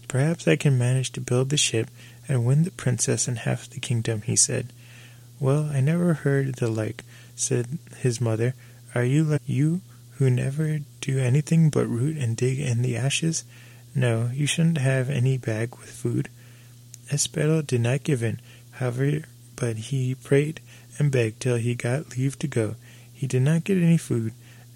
Perhaps 0.08 0.48
I 0.48 0.56
can 0.56 0.78
manage 0.78 1.12
to 1.12 1.22
build 1.22 1.50
the 1.50 1.58
ship 1.58 1.89
and 2.28 2.46
win 2.46 2.63
the 2.63 2.72
princess 2.72 3.28
and 3.28 3.39
half 3.39 3.70
the 3.70 3.80
kingdom, 3.80 4.22
he 4.22 4.36
said. 4.36 4.67
Well, 5.39 5.70
I 5.72 5.82
never 5.82 6.13
heard 6.13 6.56
the 6.56 6.70
like, 6.70 7.04
said 7.36 7.78
his 7.98 8.22
mother. 8.22 8.54
Are 8.96 9.04
you 9.04 9.24
like 9.24 9.41
you 9.46 9.82
who 10.13 10.30
never 10.30 10.80
do 11.02 11.20
anything 11.20 11.70
but 11.70 11.88
root 11.88 12.17
and 12.17 12.38
dig 12.38 12.60
in 12.60 12.82
the 12.82 12.96
ashes? 12.96 13.43
No, 13.93 14.30
you 14.34 14.48
shouldn't 14.48 14.78
have 14.78 15.10
any 15.10 15.38
bag 15.38 15.76
with 15.76 15.89
food. 15.89 16.30
Espero 17.12 17.62
did 17.62 17.82
not 17.82 18.04
give 18.04 18.24
in, 18.24 18.39
however, 18.72 19.24
but 19.56 19.78
he 19.78 20.15
prayed 20.15 20.60
and 20.98 21.12
begged 21.12 21.41
till 21.41 21.58
he 21.58 21.76
got 21.76 22.17
leave 22.17 22.39
to 22.39 22.48
go. 22.48 22.76
He 23.13 23.28
did 23.28 23.41
not 23.41 23.63
get 23.63 23.78
any 23.78 23.98
food, 23.98 24.34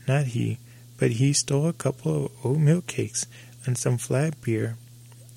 not 0.08 0.28
he, 0.28 0.58
but 0.98 1.12
he 1.12 1.34
stole 1.34 1.68
a 1.68 1.74
couple 1.74 2.26
of 2.26 2.32
oatmeal 2.46 2.82
cakes 2.82 3.26
and 3.66 3.78
some 3.78 3.98
flat 3.98 4.40
beer 4.42 4.76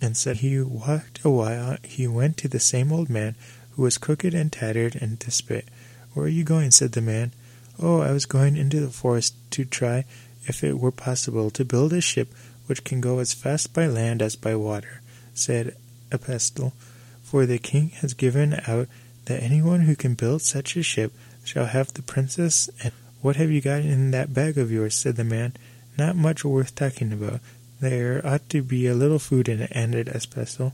and 0.04 0.16
said 0.16 0.36
he 0.36 0.60
walked 0.60 1.24
a 1.24 1.30
while 1.30 1.78
he 1.82 2.06
went 2.06 2.36
to 2.36 2.46
the 2.46 2.60
same 2.60 2.92
old 2.92 3.08
man 3.08 3.34
who 3.72 3.82
was 3.82 3.96
crooked 3.96 4.34
and 4.34 4.52
tattered 4.52 4.94
and 4.96 5.18
despait. 5.18 5.64
Where 6.12 6.26
are 6.26 6.28
you 6.28 6.44
going? 6.44 6.70
said 6.70 6.92
the 6.92 7.00
man. 7.00 7.32
Oh, 7.80 8.00
I 8.00 8.12
was 8.12 8.26
going 8.26 8.56
into 8.56 8.80
the 8.80 8.90
forest 8.90 9.34
to 9.52 9.64
try 9.64 10.04
if 10.44 10.62
it 10.62 10.78
were 10.78 10.92
possible 10.92 11.50
to 11.50 11.64
build 11.64 11.94
a 11.94 12.02
ship 12.02 12.28
which 12.66 12.84
can 12.84 13.00
go 13.00 13.18
as 13.18 13.32
fast 13.32 13.72
by 13.72 13.86
land 13.86 14.20
as 14.20 14.36
by 14.36 14.54
water, 14.54 15.00
said 15.32 15.74
Epistle, 16.12 16.74
for 17.22 17.46
the 17.46 17.58
king 17.58 17.88
has 18.00 18.12
given 18.12 18.60
out 18.68 18.88
that 19.24 19.42
anyone 19.42 19.80
who 19.80 19.96
can 19.96 20.14
build 20.14 20.42
such 20.42 20.76
a 20.76 20.82
ship 20.82 21.12
shall 21.44 21.66
have 21.66 21.94
the 21.94 22.02
princess. 22.02 22.68
And 22.82 22.92
what 23.22 23.36
have 23.36 23.50
you 23.50 23.62
got 23.62 23.80
in 23.80 24.10
that 24.10 24.34
bag 24.34 24.58
of 24.58 24.70
yours? 24.70 24.94
said 24.94 25.16
the 25.16 25.24
man. 25.24 25.54
Not 25.96 26.14
much 26.14 26.44
worth 26.44 26.74
talking 26.74 27.12
about. 27.12 27.40
There 27.84 28.26
ought 28.26 28.48
to 28.48 28.62
be 28.62 28.86
a 28.86 28.94
little 28.94 29.18
food 29.18 29.46
in 29.46 29.60
it, 29.60 29.70
added 29.74 30.08
Espeso. 30.08 30.72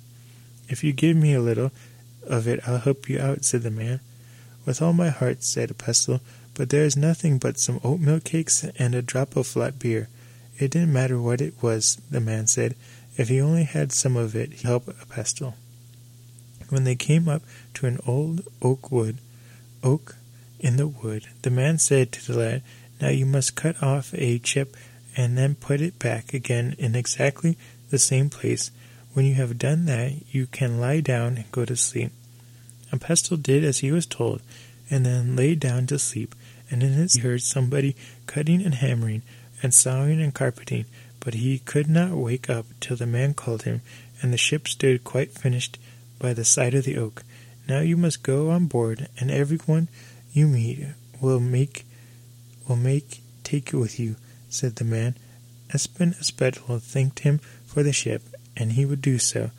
If 0.69 0.85
you 0.85 0.93
give 0.93 1.17
me 1.17 1.35
a 1.35 1.41
little 1.41 1.73
of 2.23 2.47
it, 2.47 2.61
I'll 2.69 2.79
help 2.79 3.09
you 3.09 3.19
out, 3.19 3.45
said 3.45 3.63
the 3.63 3.71
man. 3.73 3.99
With 4.65 4.81
all 4.81 4.93
my 4.93 5.09
heart, 5.09 5.43
said 5.43 5.77
Pestle, 5.77 6.21
but 6.55 6.71
there 6.71 6.85
is 6.85 6.97
nothing 6.97 7.39
but 7.39 7.59
some 7.59 7.81
oatmeal 7.83 8.21
cakes 8.21 8.63
and 8.79 8.95
a 8.95 9.03
drop 9.03 9.35
of 9.35 9.49
flat 9.49 9.81
beer. 9.81 10.09
It 10.57 10.71
didn't 10.71 10.93
matter 10.93 11.21
what 11.21 11.41
it 11.41 11.61
was, 11.61 12.01
the 12.13 12.21
man 12.21 12.47
said. 12.47 12.77
If 13.17 13.29
he 13.29 13.41
only 13.41 13.65
had 13.65 13.91
some 13.91 14.17
of 14.17 14.37
it, 14.37 14.53
he'd 14.53 14.69
help 14.69 14.89
Pestle. 15.09 15.57
When 16.69 16.85
they 16.85 16.95
came 16.95 17.29
up 17.29 17.43
to 17.75 17.87
an 17.87 17.99
old 18.07 18.47
oak 18.63 18.93
wood, 18.93 19.19
oak 19.83 20.15
in 20.61 20.77
the 20.77 20.87
wood, 20.87 21.27
the 21.43 21.51
man 21.51 21.79
said 21.79 22.13
to 22.13 22.33
the 22.33 22.39
lad, 22.39 22.63
Now 23.01 23.09
you 23.09 23.27
must 23.27 23.57
cut 23.57 23.83
off 23.83 24.15
a 24.15 24.39
chip 24.39 24.77
and 25.21 25.37
then 25.37 25.55
put 25.55 25.83
it 25.83 25.99
back 25.99 26.33
again 26.33 26.75
in 26.79 26.95
exactly 26.95 27.59
the 27.91 27.99
same 27.99 28.31
place. 28.31 28.71
When 29.13 29.27
you 29.27 29.35
have 29.35 29.59
done 29.59 29.85
that, 29.85 30.15
you 30.33 30.47
can 30.47 30.81
lie 30.81 31.01
down 31.01 31.37
and 31.37 31.53
go 31.53 31.67
to 31.67 31.77
sleep. 31.77 32.11
And 32.91 33.03
Pestle 33.03 33.37
did 33.37 33.63
as 33.63 33.81
he 33.81 33.93
was 33.93 34.07
told, 34.07 34.41
and 34.89 35.05
then 35.05 35.37
lay 35.37 35.55
down 35.55 35.87
to 35.89 35.99
sleep. 35.99 36.35
And 36.71 36.83
in 36.83 36.93
his 36.95 37.15
he 37.15 37.21
heard 37.21 37.43
somebody 37.43 37.97
cutting 38.27 38.65
and 38.65 38.77
hammering, 38.77 39.21
and 39.63 39.75
sawing 39.75 40.23
and 40.23 40.33
carpeting, 40.33 40.87
but 41.23 41.35
he 41.35 41.59
could 41.59 41.91
not 41.91 42.13
wake 42.13 42.49
up 42.49 42.65
till 42.81 42.97
the 42.97 43.07
man 43.07 43.35
called 43.35 43.65
him, 43.65 43.83
and 44.23 44.33
the 44.33 44.39
ship 44.39 44.67
stood 44.69 45.05
quite 45.05 45.33
finished 45.33 45.79
by 46.19 46.33
the 46.33 46.47
side 46.47 46.73
of 46.73 46.85
the 46.85 46.97
oak. 46.97 47.25
Now 47.69 47.81
you 47.81 47.99
must 47.99 48.23
go 48.23 48.49
on 48.49 48.69
board, 48.69 49.09
and 49.19 49.31
every 49.31 49.59
one 49.59 49.89
you 50.33 50.47
meet 50.47 50.87
will 51.21 51.41
make 51.41 51.85
will 52.67 52.77
make 52.77 53.21
take 53.45 53.75
it 53.75 53.77
with 53.77 54.01
you 54.01 54.17
said 54.51 54.77
the 54.77 54.85
man. 54.85 55.17
Espen 55.71 56.19
Espedal 56.21 56.81
thanked 56.81 57.21
him 57.21 57.39
for 57.67 57.83
the 57.83 57.93
ship, 57.93 58.23
and 58.57 58.73
he 58.73 58.85
would 58.85 59.01
do 59.01 59.19
so. 59.19 59.51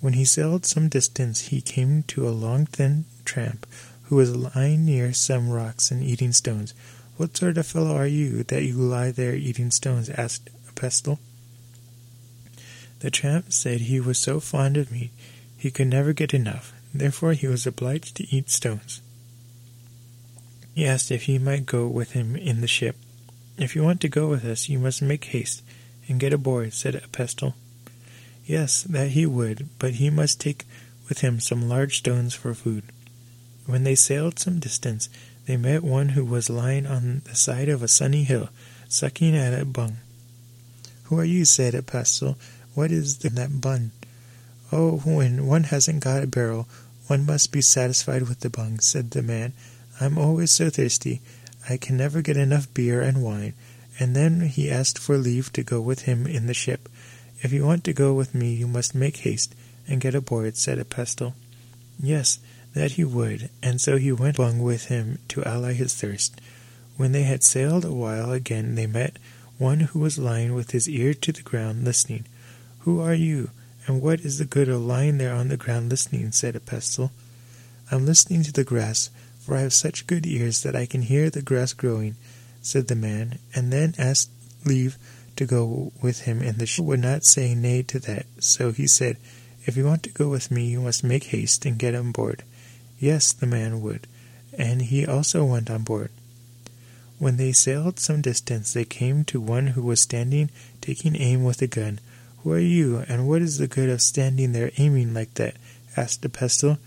When 0.00 0.14
he 0.14 0.24
sailed 0.24 0.66
some 0.66 0.88
distance, 0.88 1.48
he 1.48 1.60
came 1.60 2.02
to 2.04 2.28
a 2.28 2.30
long, 2.30 2.66
thin 2.66 3.04
tramp 3.24 3.66
who 4.04 4.16
was 4.16 4.34
lying 4.36 4.84
near 4.84 5.12
some 5.12 5.50
rocks 5.50 5.90
and 5.90 6.02
eating 6.02 6.32
stones. 6.32 6.74
What 7.16 7.36
sort 7.36 7.58
of 7.58 7.66
fellow 7.66 7.96
are 7.96 8.06
you 8.06 8.42
that 8.44 8.62
you 8.64 8.74
lie 8.74 9.10
there 9.10 9.34
eating 9.34 9.70
stones? 9.70 10.10
asked 10.10 10.50
Pestle. 10.74 11.18
The 13.00 13.10
tramp 13.10 13.52
said 13.52 13.80
he 13.80 14.00
was 14.00 14.18
so 14.18 14.40
fond 14.40 14.76
of 14.76 14.92
meat 14.92 15.10
he 15.56 15.70
could 15.70 15.88
never 15.88 16.12
get 16.12 16.34
enough, 16.34 16.72
therefore 16.94 17.32
he 17.32 17.46
was 17.46 17.66
obliged 17.66 18.16
to 18.16 18.34
eat 18.34 18.50
stones. 18.50 19.00
He 20.76 20.84
asked 20.84 21.10
if 21.10 21.22
he 21.22 21.38
might 21.38 21.64
go 21.64 21.88
with 21.88 22.12
him 22.12 22.36
in 22.36 22.60
the 22.60 22.66
ship. 22.66 22.96
If 23.56 23.74
you 23.74 23.82
want 23.82 23.98
to 24.02 24.10
go 24.10 24.28
with 24.28 24.44
us, 24.44 24.68
you 24.68 24.78
must 24.78 25.00
make 25.00 25.24
haste 25.24 25.62
and 26.06 26.20
get 26.20 26.34
aboard, 26.34 26.74
said 26.74 27.02
Pestle. 27.12 27.54
Yes, 28.44 28.82
that 28.82 29.12
he 29.12 29.24
would, 29.24 29.70
but 29.78 29.94
he 29.94 30.10
must 30.10 30.38
take 30.38 30.66
with 31.08 31.20
him 31.20 31.40
some 31.40 31.66
large 31.66 31.96
stones 31.96 32.34
for 32.34 32.52
food. 32.52 32.84
When 33.64 33.84
they 33.84 33.94
sailed 33.94 34.38
some 34.38 34.58
distance, 34.58 35.08
they 35.46 35.56
met 35.56 35.82
one 35.82 36.10
who 36.10 36.26
was 36.26 36.50
lying 36.50 36.86
on 36.86 37.22
the 37.24 37.34
side 37.34 37.70
of 37.70 37.82
a 37.82 37.88
sunny 37.88 38.24
hill, 38.24 38.50
sucking 38.86 39.34
at 39.34 39.58
a 39.58 39.64
bung. 39.64 39.96
Who 41.04 41.18
are 41.18 41.24
you? 41.24 41.46
said 41.46 41.86
Pestle. 41.86 42.36
What 42.74 42.92
is 42.92 43.24
in 43.24 43.36
that 43.36 43.62
bun? 43.62 43.92
Oh, 44.70 44.98
when 44.98 45.46
one 45.46 45.64
hasn't 45.64 46.04
got 46.04 46.22
a 46.22 46.26
barrel, 46.26 46.68
one 47.06 47.24
must 47.24 47.50
be 47.50 47.62
satisfied 47.62 48.28
with 48.28 48.40
the 48.40 48.50
bung, 48.50 48.78
said 48.80 49.12
the 49.12 49.22
man. 49.22 49.54
I'm 50.00 50.18
always 50.18 50.50
so 50.50 50.70
thirsty. 50.70 51.20
I 51.68 51.76
can 51.76 51.96
never 51.96 52.22
get 52.22 52.36
enough 52.36 52.72
beer 52.74 53.00
and 53.00 53.22
wine. 53.22 53.54
And 53.98 54.14
then 54.14 54.42
he 54.42 54.70
asked 54.70 54.98
for 54.98 55.16
leave 55.16 55.52
to 55.54 55.62
go 55.62 55.80
with 55.80 56.02
him 56.02 56.26
in 56.26 56.46
the 56.46 56.54
ship. 56.54 56.88
If 57.40 57.52
you 57.52 57.64
want 57.64 57.84
to 57.84 57.92
go 57.92 58.14
with 58.14 58.34
me, 58.34 58.52
you 58.54 58.66
must 58.66 58.94
make 58.94 59.18
haste 59.18 59.54
and 59.88 60.00
get 60.00 60.14
aboard, 60.14 60.56
said 60.56 60.88
Pestle. 60.90 61.34
Yes, 62.00 62.38
that 62.74 62.92
he 62.92 63.04
would, 63.04 63.48
and 63.62 63.80
so 63.80 63.96
he 63.96 64.12
went 64.12 64.36
along 64.38 64.62
with 64.62 64.86
him 64.86 65.18
to 65.28 65.42
allay 65.46 65.74
his 65.74 65.94
thirst. 65.94 66.40
When 66.96 67.12
they 67.12 67.22
had 67.22 67.42
sailed 67.42 67.84
a 67.84 67.92
while 67.92 68.32
again, 68.32 68.74
they 68.74 68.86
met 68.86 69.18
one 69.58 69.80
who 69.80 70.00
was 70.00 70.18
lying 70.18 70.54
with 70.54 70.72
his 70.72 70.88
ear 70.88 71.14
to 71.14 71.32
the 71.32 71.42
ground 71.42 71.84
listening. 71.84 72.26
Who 72.80 73.00
are 73.00 73.14
you, 73.14 73.50
and 73.86 74.02
what 74.02 74.20
is 74.20 74.38
the 74.38 74.44
good 74.44 74.68
of 74.68 74.82
lying 74.82 75.18
there 75.18 75.34
on 75.34 75.48
the 75.48 75.56
ground 75.56 75.88
listening? 75.88 76.32
said 76.32 76.60
Pestle. 76.66 77.12
I'm 77.90 78.04
listening 78.04 78.42
to 78.42 78.52
the 78.52 78.64
grass, 78.64 79.10
for 79.46 79.56
I 79.56 79.60
have 79.60 79.72
such 79.72 80.08
good 80.08 80.26
ears 80.26 80.64
that 80.64 80.74
I 80.74 80.86
can 80.86 81.02
hear 81.02 81.30
the 81.30 81.40
grass 81.40 81.72
growing, 81.72 82.16
said 82.62 82.88
the 82.88 82.96
man, 82.96 83.38
and 83.54 83.72
then 83.72 83.94
asked 83.96 84.30
leave 84.64 84.98
to 85.36 85.46
go 85.46 85.92
with 86.02 86.22
him 86.22 86.42
and 86.42 86.56
the 86.56 86.66
ship. 86.66 86.84
Would 86.84 86.98
not 86.98 87.24
say 87.24 87.54
nay 87.54 87.82
to 87.84 88.00
that, 88.00 88.26
so 88.40 88.72
he 88.72 88.88
said, 88.88 89.18
If 89.64 89.76
you 89.76 89.84
want 89.84 90.02
to 90.02 90.10
go 90.10 90.28
with 90.28 90.50
me, 90.50 90.66
you 90.66 90.80
must 90.80 91.04
make 91.04 91.24
haste 91.24 91.64
and 91.64 91.78
get 91.78 91.94
on 91.94 92.10
board. 92.10 92.42
Yes, 92.98 93.32
the 93.32 93.46
man 93.46 93.82
would, 93.82 94.08
and 94.58 94.82
he 94.82 95.06
also 95.06 95.44
went 95.44 95.70
on 95.70 95.84
board. 95.84 96.10
When 97.20 97.36
they 97.36 97.52
sailed 97.52 98.00
some 98.00 98.22
distance, 98.22 98.72
they 98.72 98.84
came 98.84 99.22
to 99.26 99.40
one 99.40 99.68
who 99.68 99.82
was 99.82 100.00
standing 100.00 100.50
taking 100.80 101.14
aim 101.14 101.44
with 101.44 101.62
a 101.62 101.68
gun. 101.68 102.00
Who 102.42 102.52
are 102.52 102.58
you, 102.58 103.04
and 103.08 103.28
what 103.28 103.42
is 103.42 103.58
the 103.58 103.68
good 103.68 103.90
of 103.90 104.02
standing 104.02 104.52
there 104.52 104.72
aiming 104.76 105.14
like 105.14 105.34
that? 105.34 105.54
asked 105.96 106.22
the 106.22 106.28
pestle. 106.28 106.78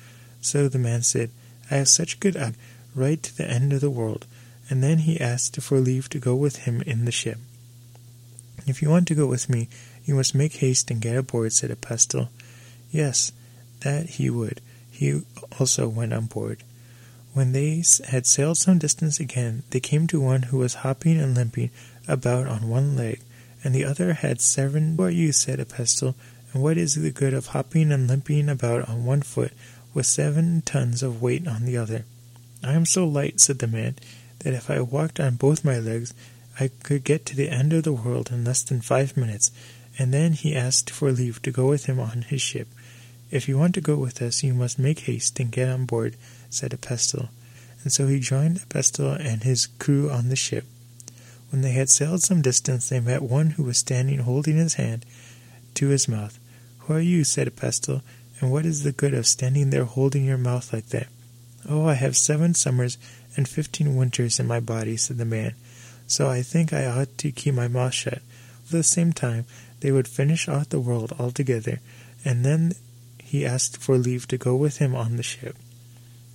So 0.41 0.67
the 0.67 0.77
man 0.77 1.03
said, 1.03 1.31
I 1.71 1.75
have 1.75 1.87
such 1.87 2.19
good 2.19 2.35
luck, 2.35 2.53
right 2.95 3.21
to 3.21 3.37
the 3.37 3.49
end 3.49 3.73
of 3.73 3.81
the 3.81 3.89
world. 3.89 4.25
And 4.69 4.83
then 4.83 4.99
he 4.99 5.19
asked 5.19 5.59
for 5.61 5.79
leave 5.79 6.09
to 6.09 6.19
go 6.19 6.35
with 6.35 6.57
him 6.57 6.81
in 6.83 7.05
the 7.05 7.11
ship. 7.11 7.37
If 8.67 8.81
you 8.81 8.89
want 8.89 9.07
to 9.07 9.15
go 9.15 9.25
with 9.25 9.49
me, 9.49 9.67
you 10.05 10.15
must 10.15 10.35
make 10.35 10.57
haste 10.57 10.91
and 10.91 11.01
get 11.01 11.15
aboard, 11.15 11.53
said 11.53 11.71
a 11.71 11.75
pestle. 11.75 12.29
Yes, 12.91 13.31
that 13.81 14.11
he 14.11 14.29
would. 14.29 14.61
He 14.91 15.21
also 15.59 15.87
went 15.87 16.13
on 16.13 16.25
board. 16.25 16.63
When 17.33 17.51
they 17.51 17.83
had 18.09 18.25
sailed 18.25 18.57
some 18.57 18.79
distance 18.79 19.19
again, 19.19 19.63
they 19.69 19.79
came 19.79 20.07
to 20.07 20.19
one 20.19 20.43
who 20.43 20.57
was 20.57 20.75
hopping 20.75 21.19
and 21.19 21.35
limping 21.35 21.69
about 22.07 22.47
on 22.47 22.69
one 22.69 22.95
leg, 22.95 23.21
and 23.63 23.73
the 23.73 23.85
other 23.85 24.13
had 24.13 24.41
seven. 24.41 24.97
What 24.97 25.05
are 25.05 25.11
you? 25.11 25.31
said 25.31 25.59
a 25.59 25.65
pestle, 25.65 26.15
and 26.53 26.61
what 26.61 26.77
is 26.77 26.95
the 26.95 27.11
good 27.11 27.33
of 27.33 27.47
hopping 27.47 27.91
and 27.91 28.07
limping 28.07 28.49
about 28.49 28.89
on 28.89 29.05
one 29.05 29.21
foot 29.21 29.53
with 29.93 30.05
seven 30.05 30.61
tons 30.61 31.03
of 31.03 31.21
weight 31.21 31.47
on 31.47 31.65
the 31.65 31.77
other? 31.77 32.05
I 32.63 32.73
am 32.73 32.85
so 32.85 33.07
light, 33.07 33.39
said 33.39 33.59
the 33.59 33.67
man, 33.67 33.95
that 34.39 34.53
if 34.53 34.69
I 34.69 34.81
walked 34.81 35.19
on 35.19 35.35
both 35.35 35.65
my 35.65 35.79
legs, 35.79 36.13
I 36.59 36.69
could 36.83 37.03
get 37.03 37.25
to 37.27 37.35
the 37.35 37.49
end 37.49 37.73
of 37.73 37.83
the 37.83 37.93
world 37.93 38.31
in 38.31 38.43
less 38.43 38.63
than 38.63 38.81
five 38.81 39.15
minutes. 39.15 39.51
And 39.97 40.13
then 40.13 40.33
he 40.33 40.55
asked 40.55 40.89
for 40.89 41.11
leave 41.11 41.41
to 41.41 41.51
go 41.51 41.67
with 41.67 41.85
him 41.85 41.99
on 41.99 42.23
his 42.23 42.41
ship. 42.41 42.67
If 43.31 43.47
you 43.47 43.57
want 43.57 43.75
to 43.75 43.81
go 43.81 43.95
with 43.95 44.21
us, 44.21 44.43
you 44.43 44.53
must 44.53 44.79
make 44.79 44.99
haste 44.99 45.39
and 45.39 45.51
get 45.51 45.69
on 45.69 45.85
board, 45.85 46.15
said 46.49 46.77
pestle. 46.81 47.29
And 47.83 47.93
so 47.93 48.07
he 48.07 48.19
joined 48.19 48.67
pestle 48.69 49.11
and 49.11 49.43
his 49.43 49.67
crew 49.67 50.09
on 50.09 50.29
the 50.29 50.35
ship. 50.35 50.65
When 51.49 51.61
they 51.61 51.71
had 51.71 51.89
sailed 51.89 52.21
some 52.21 52.41
distance, 52.41 52.89
they 52.89 52.99
met 52.99 53.21
one 53.21 53.51
who 53.51 53.63
was 53.63 53.77
standing 53.77 54.19
holding 54.19 54.57
his 54.57 54.75
hand 54.75 55.05
to 55.75 55.87
his 55.87 56.07
mouth. 56.07 56.39
Who 56.79 56.93
are 56.93 56.99
you? 56.99 57.23
said 57.23 57.55
pestle, 57.55 58.01
and 58.39 58.51
what 58.51 58.65
is 58.65 58.83
the 58.83 58.91
good 58.91 59.13
of 59.13 59.27
standing 59.27 59.69
there 59.69 59.85
holding 59.85 60.25
your 60.25 60.37
mouth 60.37 60.71
like 60.73 60.87
that? 60.89 61.07
Oh, 61.67 61.85
I 61.85 61.93
have 61.93 62.15
seven 62.15 62.53
summers 62.53 62.97
and 63.35 63.47
fifteen 63.47 63.95
winters 63.95 64.39
in 64.39 64.47
my 64.47 64.59
body, 64.59 64.97
said 64.97 65.17
the 65.17 65.25
man, 65.25 65.55
so 66.07 66.29
I 66.29 66.41
think 66.41 66.73
I 66.73 66.85
ought 66.85 67.17
to 67.19 67.31
keep 67.31 67.53
my 67.53 67.67
mouth 67.67 67.93
shut. 67.93 68.21
At 68.65 68.71
the 68.71 68.83
same 68.83 69.13
time, 69.13 69.45
they 69.81 69.91
would 69.91 70.07
finish 70.07 70.47
off 70.47 70.69
the 70.69 70.79
world 70.79 71.13
altogether, 71.19 71.79
and 72.25 72.43
then 72.45 72.73
he 73.21 73.45
asked 73.45 73.77
for 73.77 73.97
leave 73.97 74.27
to 74.27 74.37
go 74.37 74.55
with 74.55 74.77
him 74.77 74.95
on 74.95 75.17
the 75.17 75.23
ship. 75.23 75.55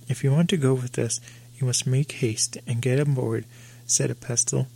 If 0.07 0.23
you 0.23 0.31
want 0.31 0.49
to 0.51 0.57
go 0.57 0.73
with 0.73 0.97
us, 0.97 1.19
you 1.57 1.67
must 1.67 1.87
make 1.87 2.11
haste 2.13 2.57
and 2.67 2.81
get 2.81 2.99
aboard, 2.99 3.45
said 3.85 4.11
a 4.11 4.15
pestle. 4.15 4.67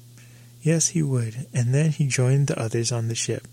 Yes, 0.62 0.90
he 0.90 1.02
would, 1.04 1.48
and 1.54 1.74
then 1.74 1.92
he 1.92 2.08
joined 2.08 2.48
the 2.48 2.60
others 2.60 2.92
on 2.92 3.08
the 3.08 3.16
ship. 3.16 3.48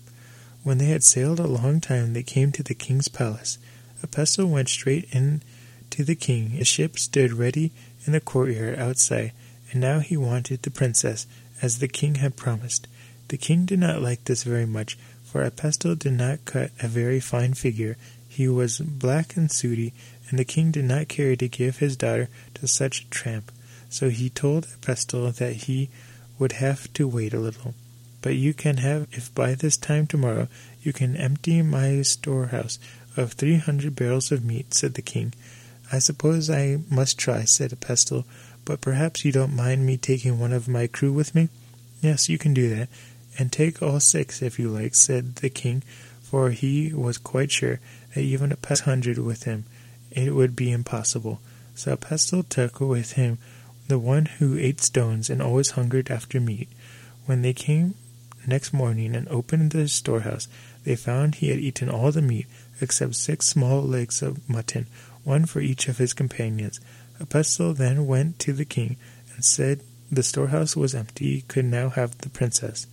When 0.67 0.79
they 0.79 0.87
had 0.87 1.05
sailed 1.05 1.39
a 1.39 1.47
long 1.47 1.79
time, 1.79 2.11
they 2.11 2.23
came 2.23 2.51
to 2.51 2.61
the 2.61 2.73
king's 2.73 3.07
palace. 3.07 3.57
A 4.03 4.07
pestle 4.07 4.47
went 4.47 4.67
straight 4.67 5.07
in 5.13 5.41
to 5.91 6.03
the 6.03 6.13
king. 6.13 6.49
His 6.49 6.67
ship 6.67 6.99
stood 6.99 7.31
ready 7.31 7.71
in 8.05 8.11
the 8.11 8.19
courtyard 8.19 8.77
outside, 8.77 9.31
and 9.71 9.79
now 9.79 9.99
he 9.99 10.17
wanted 10.17 10.63
the 10.63 10.69
princess, 10.69 11.25
as 11.61 11.79
the 11.79 11.87
king 11.87 12.15
had 12.15 12.35
promised. 12.35 12.85
The 13.29 13.37
king 13.37 13.63
did 13.63 13.79
not 13.79 14.01
like 14.01 14.25
this 14.25 14.43
very 14.43 14.65
much, 14.65 14.97
for 15.23 15.41
a 15.41 15.51
pestle 15.51 15.95
did 15.95 16.11
not 16.11 16.43
cut 16.43 16.71
a 16.81 16.89
very 16.89 17.21
fine 17.21 17.53
figure. 17.53 17.95
He 18.27 18.49
was 18.49 18.79
black 18.79 19.37
and 19.37 19.49
sooty, 19.49 19.93
and 20.29 20.37
the 20.37 20.43
king 20.43 20.71
did 20.71 20.83
not 20.83 21.07
care 21.07 21.37
to 21.37 21.47
give 21.47 21.77
his 21.77 21.95
daughter 21.95 22.27
to 22.55 22.67
such 22.67 23.03
a 23.03 23.09
tramp. 23.09 23.53
So 23.89 24.09
he 24.09 24.29
told 24.29 24.65
a 24.65 24.85
pestle 24.85 25.31
that 25.31 25.53
he 25.53 25.89
would 26.37 26.51
have 26.51 26.91
to 26.95 27.07
wait 27.07 27.33
a 27.33 27.39
little. 27.39 27.73
But 28.27 28.35
you 28.35 28.53
can 28.53 28.75
have, 28.75 29.07
if 29.13 29.33
by 29.33 29.55
this 29.55 29.77
time 29.77 30.05
tomorrow 30.05 30.49
you 30.83 30.91
can 30.91 31.15
empty 31.15 31.61
my 31.61 32.01
storehouse 32.01 32.77
of 33.15 33.31
three 33.31 33.55
hundred 33.55 33.95
barrels 33.95 34.33
of 34.33 34.43
meat, 34.43 34.73
said 34.73 34.95
the 34.95 35.01
king. 35.01 35.33
I 35.93 35.99
suppose 35.99 36.49
I 36.49 36.79
must 36.89 37.17
try, 37.17 37.45
said 37.45 37.71
a 37.71 37.77
pestle, 37.77 38.25
but 38.65 38.81
perhaps 38.81 39.23
you 39.23 39.31
don't 39.31 39.55
mind 39.55 39.85
me 39.85 39.95
taking 39.95 40.39
one 40.39 40.51
of 40.51 40.67
my 40.67 40.87
crew 40.87 41.13
with 41.13 41.35
me? 41.35 41.47
Yes, 42.01 42.27
you 42.27 42.37
can 42.37 42.53
do 42.53 42.67
that, 42.75 42.89
and 43.39 43.49
take 43.49 43.81
all 43.81 44.01
six 44.01 44.41
if 44.41 44.59
you 44.59 44.67
like, 44.67 44.93
said 44.93 45.37
the 45.37 45.49
king, 45.49 45.81
for 46.21 46.49
he 46.49 46.93
was 46.93 47.17
quite 47.17 47.49
sure 47.49 47.79
that 48.13 48.19
even 48.19 48.51
a 48.51 48.57
pestle 48.57 48.87
hundred 48.87 49.19
with 49.19 49.43
him 49.43 49.63
it 50.11 50.35
would 50.35 50.53
be 50.53 50.73
impossible. 50.73 51.39
So 51.75 51.95
pestle 51.95 52.43
took 52.43 52.81
with 52.81 53.13
him 53.13 53.37
the 53.87 53.97
one 53.97 54.25
who 54.25 54.57
ate 54.57 54.81
stones 54.81 55.29
and 55.29 55.41
always 55.41 55.71
hungered 55.71 56.11
after 56.11 56.41
meat. 56.41 56.67
When 57.25 57.41
they 57.41 57.53
came 57.53 57.95
next 58.47 58.73
morning 58.73 59.15
and 59.15 59.27
opened 59.27 59.71
the 59.71 59.87
storehouse, 59.87 60.47
they 60.83 60.95
found 60.95 61.35
he 61.35 61.49
had 61.49 61.59
eaten 61.59 61.89
all 61.89 62.11
the 62.11 62.21
meat 62.21 62.47
except 62.79 63.15
six 63.15 63.47
small 63.47 63.81
legs 63.81 64.21
of 64.21 64.47
mutton, 64.49 64.87
one 65.23 65.45
for 65.45 65.59
each 65.59 65.87
of 65.87 65.97
his 65.97 66.13
companions. 66.13 66.79
A 67.19 67.25
pestle 67.25 67.73
then 67.73 68.07
went 68.07 68.39
to 68.39 68.53
the 68.53 68.65
king 68.65 68.95
and 69.35 69.43
said 69.43 69.81
the 70.11 70.23
storehouse 70.23 70.75
was 70.75 70.95
empty, 70.95 71.43
could 71.47 71.65
now 71.65 71.89
have 71.89 72.17
the 72.19 72.29
princess. 72.29 72.87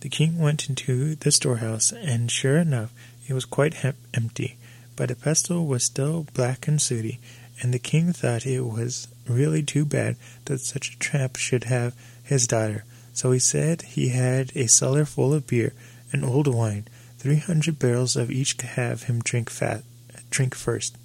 The 0.00 0.08
king 0.08 0.38
went 0.38 0.68
into 0.68 1.14
the 1.14 1.30
storehouse, 1.30 1.92
and 1.92 2.30
sure 2.30 2.56
enough, 2.56 2.92
it 3.28 3.34
was 3.34 3.44
quite 3.44 3.84
empty. 4.14 4.56
But 4.96 5.10
a 5.10 5.14
pestle 5.14 5.66
was 5.66 5.84
still 5.84 6.26
black 6.32 6.66
and 6.66 6.80
sooty, 6.80 7.20
and 7.62 7.72
the 7.72 7.78
king 7.78 8.12
thought 8.12 8.46
it 8.46 8.62
was 8.62 9.08
really 9.28 9.62
too 9.62 9.84
bad 9.84 10.16
that 10.46 10.60
such 10.60 10.94
a 10.94 10.98
tramp 10.98 11.36
should 11.36 11.64
have 11.64 11.94
his 12.24 12.46
daughter. 12.46 12.84
So 13.12 13.32
he 13.32 13.38
said 13.38 13.82
he 13.82 14.08
had 14.08 14.52
a 14.54 14.66
cellar 14.66 15.04
full 15.04 15.34
of 15.34 15.46
beer 15.46 15.72
and 16.12 16.24
old 16.24 16.46
wine, 16.46 16.86
three 17.18 17.36
hundred 17.36 17.78
barrels 17.78 18.16
of 18.16 18.30
each 18.30 18.56
to 18.58 18.66
have 18.66 19.04
him 19.04 19.20
drink 19.20 19.50
fat, 19.50 19.82
drink 20.30 20.54
first. 20.54 20.96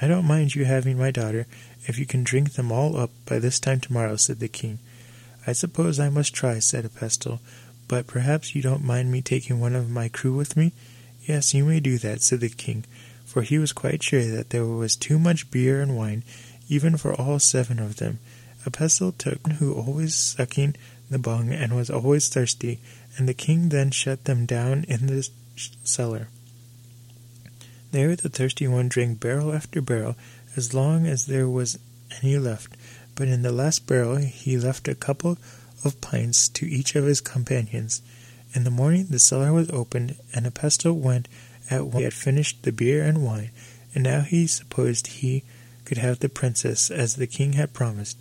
I 0.00 0.06
don't 0.06 0.26
mind 0.26 0.54
you 0.54 0.64
having 0.64 0.98
my 0.98 1.10
daughter, 1.10 1.46
if 1.86 1.98
you 1.98 2.06
can 2.06 2.22
drink 2.22 2.52
them 2.52 2.70
all 2.70 2.96
up 2.96 3.10
by 3.24 3.38
this 3.38 3.58
time 3.58 3.80
tomorrow, 3.80 4.16
said 4.16 4.40
the 4.40 4.48
king. 4.48 4.78
I 5.46 5.52
suppose 5.52 5.98
I 5.98 6.10
must 6.10 6.34
try, 6.34 6.58
said 6.58 6.84
a 6.84 6.90
pestle, 6.90 7.40
but 7.88 8.06
perhaps 8.06 8.54
you 8.54 8.60
don't 8.60 8.84
mind 8.84 9.10
me 9.10 9.22
taking 9.22 9.58
one 9.58 9.74
of 9.74 9.90
my 9.90 10.08
crew 10.08 10.34
with 10.34 10.56
me? 10.56 10.72
Yes, 11.24 11.54
you 11.54 11.64
may 11.64 11.80
do 11.80 11.98
that, 11.98 12.20
said 12.20 12.40
the 12.40 12.50
king, 12.50 12.84
for 13.24 13.42
he 13.42 13.58
was 13.58 13.72
quite 13.72 14.02
sure 14.02 14.24
that 14.26 14.50
there 14.50 14.66
was 14.66 14.96
too 14.96 15.18
much 15.18 15.50
beer 15.50 15.80
and 15.80 15.96
wine, 15.96 16.22
even 16.68 16.96
for 16.96 17.14
all 17.14 17.38
seven 17.38 17.78
of 17.78 17.96
them. 17.96 18.18
A 18.66 18.70
pestle 18.70 19.12
took 19.12 19.46
who 19.52 19.72
always 19.72 20.14
sucking 20.14 20.76
the 21.10 21.18
bung 21.18 21.52
and 21.52 21.74
was 21.74 21.90
always 21.90 22.28
thirsty, 22.28 22.80
and 23.16 23.28
the 23.28 23.34
king 23.34 23.68
then 23.70 23.90
shut 23.90 24.24
them 24.24 24.46
down 24.46 24.84
in 24.88 25.06
the 25.06 25.28
cellar. 25.84 26.28
There 27.90 28.14
the 28.14 28.28
thirsty 28.28 28.68
one 28.68 28.88
drank 28.88 29.18
barrel 29.18 29.52
after 29.52 29.80
barrel, 29.80 30.16
as 30.56 30.74
long 30.74 31.06
as 31.06 31.26
there 31.26 31.48
was 31.48 31.78
any 32.22 32.36
left, 32.38 32.76
but 33.14 33.28
in 33.28 33.42
the 33.42 33.52
last 33.52 33.86
barrel 33.86 34.16
he 34.16 34.58
left 34.58 34.88
a 34.88 34.94
couple 34.94 35.38
of 35.84 36.00
pints 36.00 36.48
to 36.48 36.66
each 36.66 36.94
of 36.94 37.04
his 37.04 37.20
companions. 37.20 38.02
In 38.54 38.64
the 38.64 38.70
morning 38.70 39.06
the 39.08 39.18
cellar 39.18 39.52
was 39.52 39.70
opened, 39.70 40.16
and 40.34 40.46
a 40.46 40.50
pestle 40.50 40.98
went 40.98 41.28
at 41.70 41.86
once 41.86 41.96
he 41.96 42.02
had 42.04 42.14
finished 42.14 42.62
the 42.62 42.72
beer 42.72 43.02
and 43.02 43.24
wine, 43.24 43.50
and 43.94 44.04
now 44.04 44.20
he 44.20 44.46
supposed 44.46 45.06
he 45.06 45.44
could 45.84 45.98
have 45.98 46.18
the 46.18 46.28
princess 46.28 46.90
as 46.90 47.16
the 47.16 47.26
king 47.26 47.54
had 47.54 47.72
promised. 47.72 48.18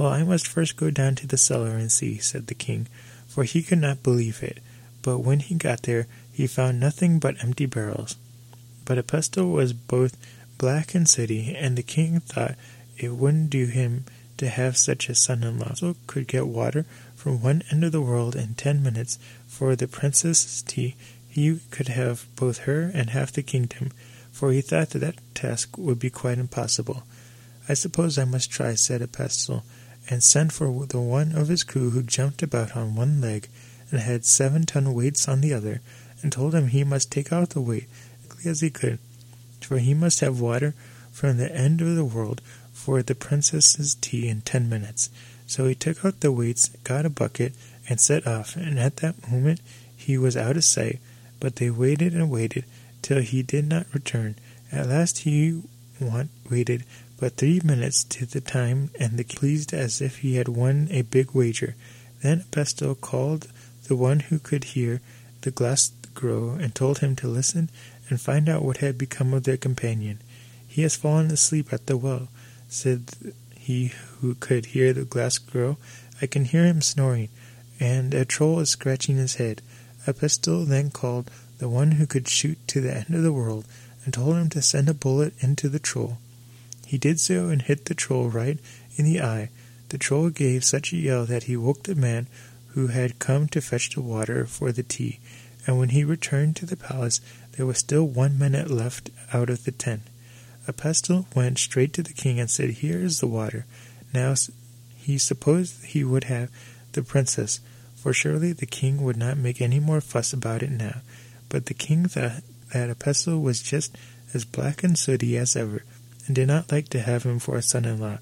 Well, 0.00 0.08
I 0.08 0.22
must 0.22 0.48
first 0.48 0.78
go 0.78 0.90
down 0.90 1.16
to 1.16 1.26
the 1.26 1.36
cellar 1.36 1.76
and 1.76 1.92
see, 1.92 2.16
said 2.16 2.46
the 2.46 2.54
king, 2.54 2.86
for 3.28 3.44
he 3.44 3.62
could 3.62 3.80
not 3.80 4.02
believe 4.02 4.42
it. 4.42 4.60
But 5.02 5.18
when 5.18 5.40
he 5.40 5.54
got 5.54 5.82
there, 5.82 6.06
he 6.32 6.46
found 6.46 6.80
nothing 6.80 7.18
but 7.18 7.44
empty 7.44 7.66
barrels. 7.66 8.16
But 8.86 8.96
a 8.96 9.02
pestle 9.02 9.50
was 9.50 9.74
both 9.74 10.16
black 10.56 10.94
and 10.94 11.06
sooty, 11.06 11.54
and 11.54 11.76
the 11.76 11.82
king 11.82 12.20
thought 12.20 12.54
it 12.96 13.10
wouldn't 13.12 13.50
do 13.50 13.66
him 13.66 14.06
to 14.38 14.48
have 14.48 14.78
such 14.78 15.10
a 15.10 15.14
son-in-law. 15.14 15.74
So 15.74 15.96
could 16.06 16.26
get 16.26 16.46
water 16.46 16.86
from 17.14 17.42
one 17.42 17.62
end 17.70 17.84
of 17.84 17.92
the 17.92 18.00
world 18.00 18.34
in 18.34 18.54
ten 18.54 18.82
minutes 18.82 19.18
for 19.46 19.76
the 19.76 19.86
princess's 19.86 20.62
tea 20.62 20.96
he 21.28 21.60
could 21.70 21.88
have 21.88 22.24
both 22.36 22.60
her 22.60 22.90
and 22.94 23.10
half 23.10 23.32
the 23.32 23.42
kingdom, 23.42 23.92
for 24.32 24.50
he 24.50 24.62
thought 24.62 24.90
that 24.90 25.00
that 25.00 25.34
task 25.34 25.76
would 25.76 25.98
be 25.98 26.08
quite 26.08 26.38
impossible. 26.38 27.02
I 27.68 27.74
suppose 27.74 28.16
I 28.16 28.24
must 28.24 28.50
try, 28.50 28.74
said 28.76 29.02
a 29.02 29.06
pestle, 29.06 29.62
and 30.10 30.22
sent 30.22 30.52
for 30.52 30.86
the 30.86 31.00
one 31.00 31.32
of 31.32 31.48
his 31.48 31.64
crew 31.64 31.90
who 31.90 32.02
jumped 32.02 32.42
about 32.42 32.76
on 32.76 32.96
one 32.96 33.20
leg 33.20 33.48
and 33.90 34.00
had 34.00 34.24
seven 34.24 34.66
ton 34.66 34.92
weights 34.92 35.28
on 35.28 35.40
the 35.40 35.54
other, 35.54 35.80
and 36.22 36.32
told 36.32 36.54
him 36.54 36.68
he 36.68 36.84
must 36.84 37.10
take 37.10 37.32
out 37.32 37.50
the 37.50 37.60
weight 37.60 37.86
as 38.22 38.28
quickly 38.28 38.50
as 38.50 38.60
he 38.60 38.70
could. 38.70 38.98
for 39.60 39.78
he 39.78 39.94
must 39.94 40.20
have 40.20 40.40
water 40.40 40.74
from 41.12 41.36
the 41.36 41.54
end 41.54 41.80
of 41.80 41.94
the 41.94 42.04
world 42.04 42.40
for 42.72 43.02
the 43.02 43.14
princess's 43.14 43.94
tea 43.94 44.28
in 44.28 44.40
ten 44.40 44.68
minutes. 44.68 45.10
So 45.46 45.66
he 45.66 45.74
took 45.74 46.04
out 46.04 46.20
the 46.20 46.32
weights, 46.32 46.70
got 46.82 47.06
a 47.06 47.10
bucket, 47.10 47.52
and 47.88 48.00
set 48.00 48.26
off, 48.26 48.56
and 48.56 48.78
at 48.78 48.96
that 48.96 49.30
moment 49.30 49.60
he 49.96 50.16
was 50.18 50.36
out 50.36 50.56
of 50.56 50.64
sight, 50.64 50.98
but 51.38 51.56
they 51.56 51.70
waited 51.70 52.14
and 52.14 52.30
waited 52.30 52.64
till 53.02 53.20
he 53.20 53.42
did 53.42 53.68
not 53.68 53.86
return. 53.92 54.36
At 54.72 54.88
last 54.88 55.18
he 55.18 55.62
waited 56.50 56.84
but 57.20 57.36
three 57.36 57.60
minutes 57.62 58.02
to 58.02 58.24
the 58.24 58.40
time, 58.40 58.90
and 58.98 59.18
the 59.18 59.24
pleased 59.24 59.74
as 59.74 60.00
if 60.00 60.18
he 60.18 60.36
had 60.36 60.48
won 60.48 60.88
a 60.90 61.02
big 61.02 61.32
wager. 61.32 61.76
Then 62.22 62.44
Pestle 62.50 62.94
called 62.94 63.46
the 63.88 63.94
one 63.94 64.20
who 64.20 64.38
could 64.38 64.64
hear 64.64 65.02
the 65.42 65.50
glass 65.50 65.92
grow, 66.14 66.52
and 66.52 66.74
told 66.74 66.98
him 66.98 67.14
to 67.16 67.28
listen 67.28 67.68
and 68.08 68.18
find 68.18 68.48
out 68.48 68.64
what 68.64 68.78
had 68.78 68.96
become 68.96 69.34
of 69.34 69.44
their 69.44 69.58
companion. 69.58 70.18
He 70.66 70.80
has 70.82 70.96
fallen 70.96 71.30
asleep 71.30 71.72
at 71.72 71.86
the 71.86 71.96
well, 71.98 72.28
said 72.68 73.10
he 73.54 73.92
who 74.20 74.34
could 74.34 74.66
hear 74.66 74.94
the 74.94 75.04
glass 75.04 75.36
grow. 75.36 75.76
I 76.22 76.26
can 76.26 76.46
hear 76.46 76.64
him 76.64 76.80
snoring, 76.80 77.28
and 77.78 78.14
a 78.14 78.24
troll 78.24 78.60
is 78.60 78.70
scratching 78.70 79.16
his 79.16 79.34
head. 79.34 79.60
Epistle 80.06 80.64
then 80.64 80.90
called 80.90 81.30
the 81.58 81.68
one 81.68 81.92
who 81.92 82.06
could 82.06 82.28
shoot 82.28 82.56
to 82.68 82.80
the 82.80 82.94
end 82.94 83.14
of 83.14 83.22
the 83.22 83.32
world, 83.32 83.66
and 84.04 84.14
told 84.14 84.36
him 84.36 84.48
to 84.50 84.62
send 84.62 84.88
a 84.88 84.94
bullet 84.94 85.34
into 85.40 85.68
the 85.68 85.78
troll. 85.78 86.16
He 86.90 86.98
did 86.98 87.20
so 87.20 87.50
and 87.50 87.62
hit 87.62 87.84
the 87.84 87.94
troll 87.94 88.30
right 88.30 88.58
in 88.96 89.04
the 89.04 89.20
eye. 89.20 89.50
The 89.90 89.96
troll 89.96 90.28
gave 90.28 90.64
such 90.64 90.92
a 90.92 90.96
yell 90.96 91.24
that 91.24 91.44
he 91.44 91.56
woke 91.56 91.84
the 91.84 91.94
man 91.94 92.26
who 92.70 92.88
had 92.88 93.20
come 93.20 93.46
to 93.50 93.60
fetch 93.60 93.90
the 93.90 94.00
water 94.00 94.44
for 94.44 94.72
the 94.72 94.82
tea, 94.82 95.20
and 95.68 95.78
when 95.78 95.90
he 95.90 96.02
returned 96.02 96.56
to 96.56 96.66
the 96.66 96.76
palace 96.76 97.20
there 97.52 97.64
was 97.64 97.78
still 97.78 98.08
one 98.08 98.36
minute 98.36 98.72
left 98.72 99.08
out 99.32 99.50
of 99.50 99.62
the 99.62 99.70
ten. 99.70 100.02
Epistle 100.66 101.28
went 101.32 101.60
straight 101.60 101.92
to 101.92 102.02
the 102.02 102.12
king 102.12 102.40
and 102.40 102.50
said, 102.50 102.70
Here 102.70 102.98
is 102.98 103.20
the 103.20 103.28
water. 103.28 103.66
Now 104.12 104.34
he 104.96 105.16
supposed 105.16 105.84
he 105.84 106.02
would 106.02 106.24
have 106.24 106.50
the 106.90 107.04
princess, 107.04 107.60
for 107.94 108.12
surely 108.12 108.52
the 108.52 108.66
king 108.66 109.00
would 109.04 109.16
not 109.16 109.38
make 109.38 109.60
any 109.60 109.78
more 109.78 110.00
fuss 110.00 110.32
about 110.32 110.64
it 110.64 110.72
now. 110.72 111.02
But 111.48 111.66
the 111.66 111.74
king 111.74 112.08
thought 112.08 112.42
that 112.72 112.90
Epistle 112.90 113.40
was 113.40 113.62
just 113.62 113.96
as 114.34 114.44
black 114.44 114.82
and 114.82 114.98
sooty 114.98 115.38
as 115.38 115.54
ever, 115.54 115.84
and 116.26 116.36
did 116.36 116.48
not 116.48 116.70
like 116.70 116.88
to 116.90 117.00
have 117.00 117.24
him 117.24 117.38
for 117.38 117.56
a 117.56 117.62
son-in-law. 117.62 118.18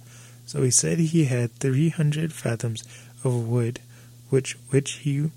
So 0.47 0.63
he 0.63 0.71
said 0.71 0.99
he 0.99 1.25
had 1.25 1.53
three 1.53 1.91
hundred 1.91 2.33
fathoms 2.33 2.83
of 3.25 3.49
wood, 3.49 3.81
which 4.31 4.57
which 4.71 4.93
he 4.93 5.31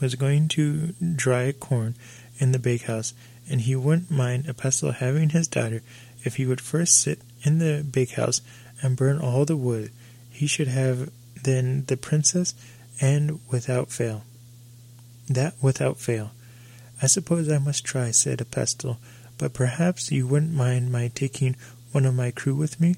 was 0.00 0.14
going 0.16 0.48
to 0.48 0.94
dry 1.14 1.52
corn 1.52 1.94
in 2.38 2.52
the 2.52 2.58
bakehouse, 2.58 3.14
and 3.48 3.60
he 3.60 3.76
wouldn't 3.76 4.10
mind 4.10 4.48
Epistle 4.48 4.92
having 4.92 5.30
his 5.30 5.46
daughter 5.46 5.82
if 6.24 6.36
he 6.36 6.46
would 6.46 6.60
first 6.60 7.00
sit 7.00 7.20
in 7.42 7.58
the 7.58 7.84
bakehouse 7.88 8.40
and 8.82 8.96
burn 8.96 9.18
all 9.20 9.44
the 9.44 9.56
wood. 9.56 9.90
He 10.30 10.46
should 10.46 10.68
have 10.68 11.10
then 11.44 11.84
the 11.86 11.96
princess, 11.96 12.54
and 13.00 13.40
without 13.50 13.90
fail. 13.90 14.22
That 15.28 15.54
without 15.62 15.98
fail. 15.98 16.32
I 17.00 17.06
suppose 17.06 17.48
I 17.48 17.58
must 17.58 17.84
try, 17.84 18.10
said 18.12 18.40
Epistle, 18.40 18.98
but 19.42 19.52
perhaps 19.52 20.12
you 20.12 20.24
wouldn't 20.24 20.54
mind 20.54 20.92
my 20.92 21.08
taking 21.08 21.56
one 21.90 22.06
of 22.06 22.14
my 22.14 22.30
crew 22.30 22.54
with 22.54 22.80
me? 22.80 22.94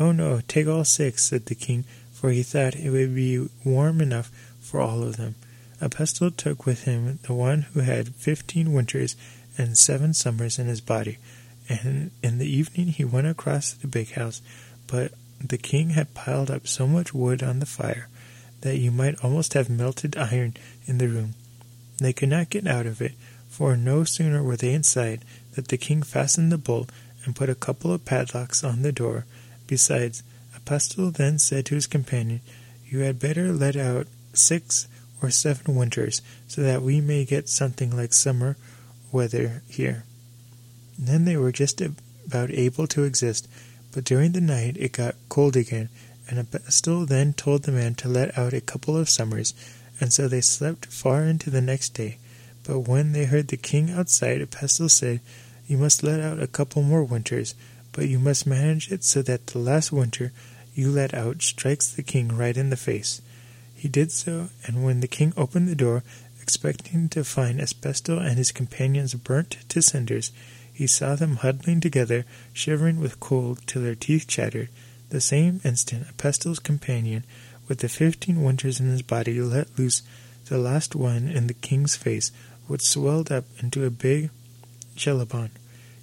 Oh 0.00 0.10
no, 0.10 0.40
take 0.48 0.66
all 0.66 0.82
six, 0.82 1.22
said 1.22 1.46
the 1.46 1.54
king, 1.54 1.84
for 2.12 2.32
he 2.32 2.42
thought 2.42 2.74
it 2.74 2.90
would 2.90 3.14
be 3.14 3.48
warm 3.64 4.00
enough 4.00 4.28
for 4.60 4.80
all 4.80 5.04
of 5.04 5.18
them. 5.18 5.36
Epistle 5.80 6.32
took 6.32 6.66
with 6.66 6.82
him 6.82 7.20
the 7.22 7.32
one 7.32 7.62
who 7.72 7.80
had 7.80 8.08
fifteen 8.16 8.72
winters 8.72 9.14
and 9.56 9.78
seven 9.78 10.12
summers 10.12 10.58
in 10.58 10.66
his 10.66 10.80
body, 10.80 11.18
and 11.68 12.10
in 12.24 12.38
the 12.38 12.52
evening 12.52 12.88
he 12.88 13.04
went 13.04 13.28
across 13.28 13.72
to 13.72 13.82
the 13.82 13.86
bakehouse, 13.86 14.42
but 14.88 15.12
the 15.40 15.58
king 15.58 15.90
had 15.90 16.12
piled 16.12 16.50
up 16.50 16.66
so 16.66 16.88
much 16.88 17.14
wood 17.14 17.40
on 17.40 17.60
the 17.60 17.66
fire 17.66 18.08
that 18.62 18.78
you 18.78 18.90
might 18.90 19.22
almost 19.22 19.54
have 19.54 19.70
melted 19.70 20.16
iron 20.16 20.54
in 20.86 20.98
the 20.98 21.06
room. 21.06 21.34
They 21.98 22.12
could 22.12 22.30
not 22.30 22.50
get 22.50 22.66
out 22.66 22.86
of 22.86 23.00
it, 23.00 23.12
for 23.48 23.76
no 23.76 24.02
sooner 24.02 24.42
were 24.42 24.56
they 24.56 24.72
inside 24.72 25.24
than 25.54 25.64
the 25.68 25.76
king 25.76 26.02
fastened 26.02 26.52
the 26.52 26.58
bolt 26.58 26.90
and 27.24 27.36
put 27.36 27.48
a 27.48 27.54
couple 27.54 27.92
of 27.92 28.04
padlocks 28.04 28.62
on 28.62 28.82
the 28.82 28.92
door. 28.92 29.24
Besides, 29.66 30.22
Epistle 30.54 31.10
then 31.10 31.38
said 31.38 31.66
to 31.66 31.74
his 31.74 31.86
companion, 31.86 32.40
You 32.86 33.00
had 33.00 33.18
better 33.18 33.52
let 33.52 33.76
out 33.76 34.06
six 34.32 34.88
or 35.22 35.30
seven 35.30 35.74
winters, 35.74 36.20
so 36.46 36.62
that 36.62 36.82
we 36.82 37.00
may 37.00 37.24
get 37.24 37.48
something 37.48 37.96
like 37.96 38.12
summer 38.12 38.56
weather 39.10 39.62
here. 39.68 40.04
then 40.98 41.24
they 41.24 41.36
were 41.36 41.52
just 41.52 41.80
about 41.80 42.50
able 42.50 42.86
to 42.86 43.04
exist, 43.04 43.48
but 43.92 44.04
during 44.04 44.32
the 44.32 44.40
night 44.40 44.76
it 44.76 44.92
got 44.92 45.14
cold 45.28 45.56
again, 45.56 45.88
and 46.28 46.38
Epistle 46.38 47.06
then 47.06 47.32
told 47.32 47.62
the 47.62 47.72
man 47.72 47.94
to 47.94 48.08
let 48.08 48.36
out 48.36 48.52
a 48.52 48.60
couple 48.60 48.96
of 48.96 49.08
summers, 49.08 49.54
and 50.00 50.12
so 50.12 50.28
they 50.28 50.40
slept 50.40 50.86
far 50.86 51.24
into 51.24 51.50
the 51.50 51.60
next 51.60 51.90
day. 51.90 52.18
But 52.64 52.80
when 52.80 53.12
they 53.12 53.26
heard 53.26 53.48
the 53.48 53.56
king 53.56 53.90
outside, 53.90 54.40
Epistle 54.40 54.88
said, 54.88 55.20
You 55.66 55.78
must 55.78 56.02
let 56.02 56.20
out 56.20 56.42
a 56.42 56.46
couple 56.46 56.82
more 56.82 57.04
winters, 57.04 57.54
but 57.92 58.08
you 58.08 58.18
must 58.18 58.46
manage 58.46 58.90
it 58.92 59.04
so 59.04 59.22
that 59.22 59.46
the 59.46 59.58
last 59.58 59.92
winter 59.92 60.32
you 60.74 60.90
let 60.90 61.14
out 61.14 61.42
strikes 61.42 61.90
the 61.90 62.02
king 62.02 62.28
right 62.36 62.56
in 62.56 62.70
the 62.70 62.76
face. 62.76 63.22
He 63.74 63.88
did 63.88 64.12
so, 64.12 64.48
and 64.66 64.84
when 64.84 65.00
the 65.00 65.08
king 65.08 65.32
opened 65.36 65.68
the 65.68 65.74
door, 65.74 66.02
expecting 66.40 67.08
to 67.10 67.24
find 67.24 67.60
Epistle 67.60 68.18
and 68.18 68.36
his 68.36 68.52
companions 68.52 69.14
burnt 69.14 69.56
to 69.68 69.80
cinders, 69.80 70.32
he 70.72 70.86
saw 70.86 71.14
them 71.14 71.36
huddling 71.36 71.80
together, 71.80 72.24
shivering 72.52 73.00
with 73.00 73.20
cold 73.20 73.60
till 73.66 73.82
their 73.82 73.94
teeth 73.94 74.26
chattered. 74.26 74.68
The 75.10 75.20
same 75.20 75.60
instant, 75.64 76.06
Epistle's 76.08 76.58
companion, 76.58 77.24
with 77.68 77.78
the 77.78 77.88
fifteen 77.88 78.42
winters 78.42 78.80
in 78.80 78.88
his 78.88 79.02
body, 79.02 79.40
let 79.40 79.78
loose 79.78 80.02
the 80.46 80.58
last 80.58 80.94
one 80.94 81.28
in 81.28 81.46
the 81.46 81.54
king's 81.54 81.96
face, 81.96 82.32
which 82.66 82.82
swelled 82.82 83.30
up 83.30 83.44
into 83.60 83.84
a 83.84 83.90
big 83.90 84.30
chilblain. 84.96 85.50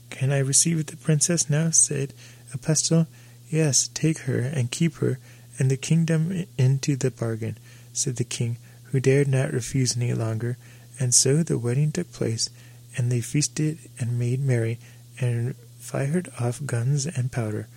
Can 0.09 0.31
I 0.31 0.39
receive 0.39 0.85
the 0.85 0.97
princess 0.97 1.49
now? 1.49 1.69
said 1.71 2.13
Epistle. 2.53 3.07
Yes, 3.49 3.89
take 3.93 4.19
her 4.19 4.39
and 4.39 4.71
keep 4.71 4.95
her 4.95 5.19
and 5.61 5.69
the 5.69 5.77
kingdom 5.77 6.45
into 6.57 6.95
the 6.95 7.11
bargain 7.11 7.55
said 7.93 8.15
the 8.15 8.23
king, 8.23 8.57
who 8.85 8.99
dared 8.99 9.27
not 9.27 9.53
refuse 9.53 9.95
any 9.95 10.13
longer. 10.13 10.57
And 10.99 11.13
so 11.13 11.43
the 11.43 11.57
wedding 11.57 11.91
took 11.91 12.11
place, 12.11 12.49
and 12.97 13.11
they 13.11 13.21
feasted 13.21 13.77
and 13.99 14.17
made 14.17 14.39
merry, 14.39 14.79
and 15.19 15.55
fired 15.79 16.29
off 16.39 16.65
guns 16.65 17.05
and 17.05 17.31
powder, 17.31 17.67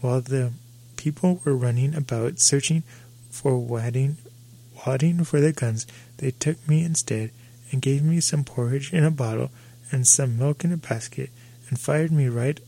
while 0.00 0.20
the 0.20 0.52
people 0.96 1.40
were 1.44 1.56
running 1.56 1.94
about 1.94 2.40
searching 2.40 2.82
for 3.30 3.58
wadding, 3.58 4.16
wadding 4.86 5.24
for 5.24 5.40
the 5.40 5.52
guns. 5.52 5.86
They 6.18 6.30
took 6.30 6.68
me 6.68 6.84
instead, 6.84 7.30
and 7.70 7.82
gave 7.82 8.02
me 8.02 8.20
some 8.20 8.44
porridge 8.44 8.92
in 8.92 9.02
a 9.02 9.10
bottle 9.10 9.50
and 9.94 10.08
some 10.08 10.36
milk 10.36 10.64
in 10.64 10.72
a 10.72 10.76
basket, 10.76 11.30
and 11.68 11.78
fired 11.78 12.10
me 12.10 12.26
right 12.26 12.58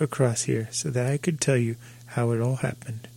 across 0.00 0.42
here, 0.42 0.68
so 0.72 0.90
that 0.90 1.06
I 1.06 1.16
could 1.16 1.40
tell 1.40 1.56
you 1.56 1.76
how 2.06 2.32
it 2.32 2.40
all 2.40 2.56
happened. 2.56 3.08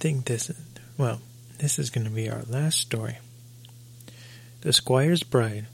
think 0.00 0.26
this, 0.26 0.52
well, 0.96 1.20
this 1.58 1.76
is 1.76 1.90
going 1.90 2.04
to 2.04 2.10
be 2.10 2.30
our 2.30 2.42
last 2.48 2.78
story. 2.78 3.18
The 4.60 4.72
Squire's 4.72 5.24
Bride 5.24 5.66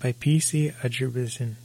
by 0.00 0.12
P.C. 0.12 0.70
Asbjørnsen. 0.82 1.56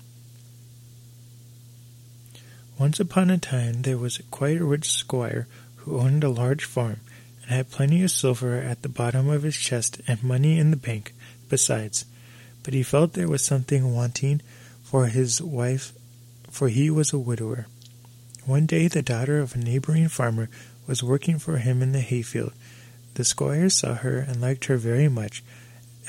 Once 2.79 2.99
upon 2.99 3.29
a 3.29 3.37
time 3.37 3.83
there 3.83 3.97
was 3.97 4.19
quite 4.31 4.57
a 4.57 4.65
rich 4.65 4.89
squire 4.89 5.47
who 5.77 5.99
owned 5.99 6.23
a 6.23 6.29
large 6.29 6.65
farm 6.65 6.99
and 7.47 7.55
had 7.55 7.71
plenty 7.71 8.03
of 8.03 8.11
silver 8.11 8.57
at 8.57 8.81
the 8.81 8.89
bottom 8.89 9.29
of 9.29 9.43
his 9.43 9.55
chest 9.55 10.01
and 10.07 10.21
money 10.23 10.59
in 10.59 10.69
the 10.71 10.77
bank 10.77 11.13
besides. 11.49 12.05
But 12.63 12.73
he 12.73 12.83
felt 12.83 13.13
there 13.13 13.29
was 13.29 13.45
something 13.45 13.95
wanting 13.95 14.41
for 14.83 15.07
his 15.07 15.41
wife, 15.41 15.93
for 16.51 16.67
he 16.67 16.89
was 16.89 17.13
a 17.13 17.19
widower. 17.19 17.67
One 18.45 18.65
day 18.65 18.87
the 18.87 19.01
daughter 19.01 19.39
of 19.39 19.55
a 19.55 19.59
neighboring 19.59 20.09
farmer 20.09 20.49
was 20.85 21.03
working 21.03 21.39
for 21.39 21.57
him 21.57 21.81
in 21.81 21.93
the 21.93 22.01
hayfield. 22.01 22.53
The 23.15 23.23
squire 23.23 23.69
saw 23.69 23.95
her 23.95 24.19
and 24.19 24.41
liked 24.41 24.65
her 24.65 24.77
very 24.77 25.07
much, 25.07 25.43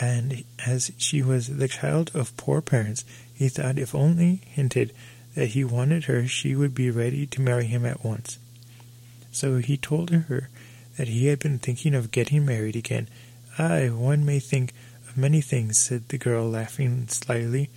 and 0.00 0.44
as 0.66 0.92
she 0.98 1.22
was 1.22 1.56
the 1.56 1.68
child 1.68 2.10
of 2.14 2.36
poor 2.36 2.60
parents, 2.60 3.04
he 3.34 3.48
thought 3.48 3.78
if 3.78 3.94
only 3.94 4.42
hinted 4.44 4.92
that 5.34 5.50
he 5.50 5.64
wanted 5.64 6.04
her, 6.04 6.26
she 6.26 6.54
would 6.54 6.74
be 6.74 6.90
ready 6.90 7.26
to 7.26 7.40
marry 7.40 7.66
him 7.66 7.86
at 7.86 8.04
once. 8.04 8.38
So 9.30 9.58
he 9.58 9.76
told 9.76 10.10
her 10.10 10.48
that 10.98 11.08
he 11.08 11.28
had 11.28 11.38
been 11.38 11.58
thinking 11.58 11.94
of 11.94 12.10
getting 12.10 12.44
married 12.44 12.76
again. 12.76 13.08
Ay, 13.56 13.88
one 13.88 14.26
may 14.26 14.40
think 14.40 14.74
of 15.08 15.16
many 15.16 15.40
things, 15.40 15.78
said 15.78 16.08
the 16.08 16.18
girl, 16.18 16.50
laughing 16.50 17.06
slyly. 17.08 17.70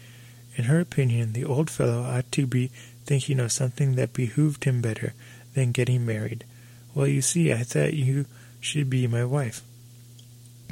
In 0.57 0.65
her 0.65 0.80
opinion, 0.80 1.34
the 1.34 1.45
old 1.45 1.69
fellow 1.69 2.01
ought 2.01 2.30
to 2.34 2.45
be 2.45 2.72
thinking 3.05 3.39
of 3.39 3.51
something 3.51 3.95
that 3.95 4.13
behooved 4.13 4.63
him 4.63 4.82
better 4.82 5.13
than 5.53 5.72
getting 5.72 6.05
married. 6.05 6.43
Well, 6.93 7.07
you 7.07 7.22
see, 7.22 7.53
I 7.53 7.63
thought 7.63 7.93
you 7.93 8.26
should 8.59 8.89
be 8.89 9.07
my 9.07 9.24
wife. 9.24 9.61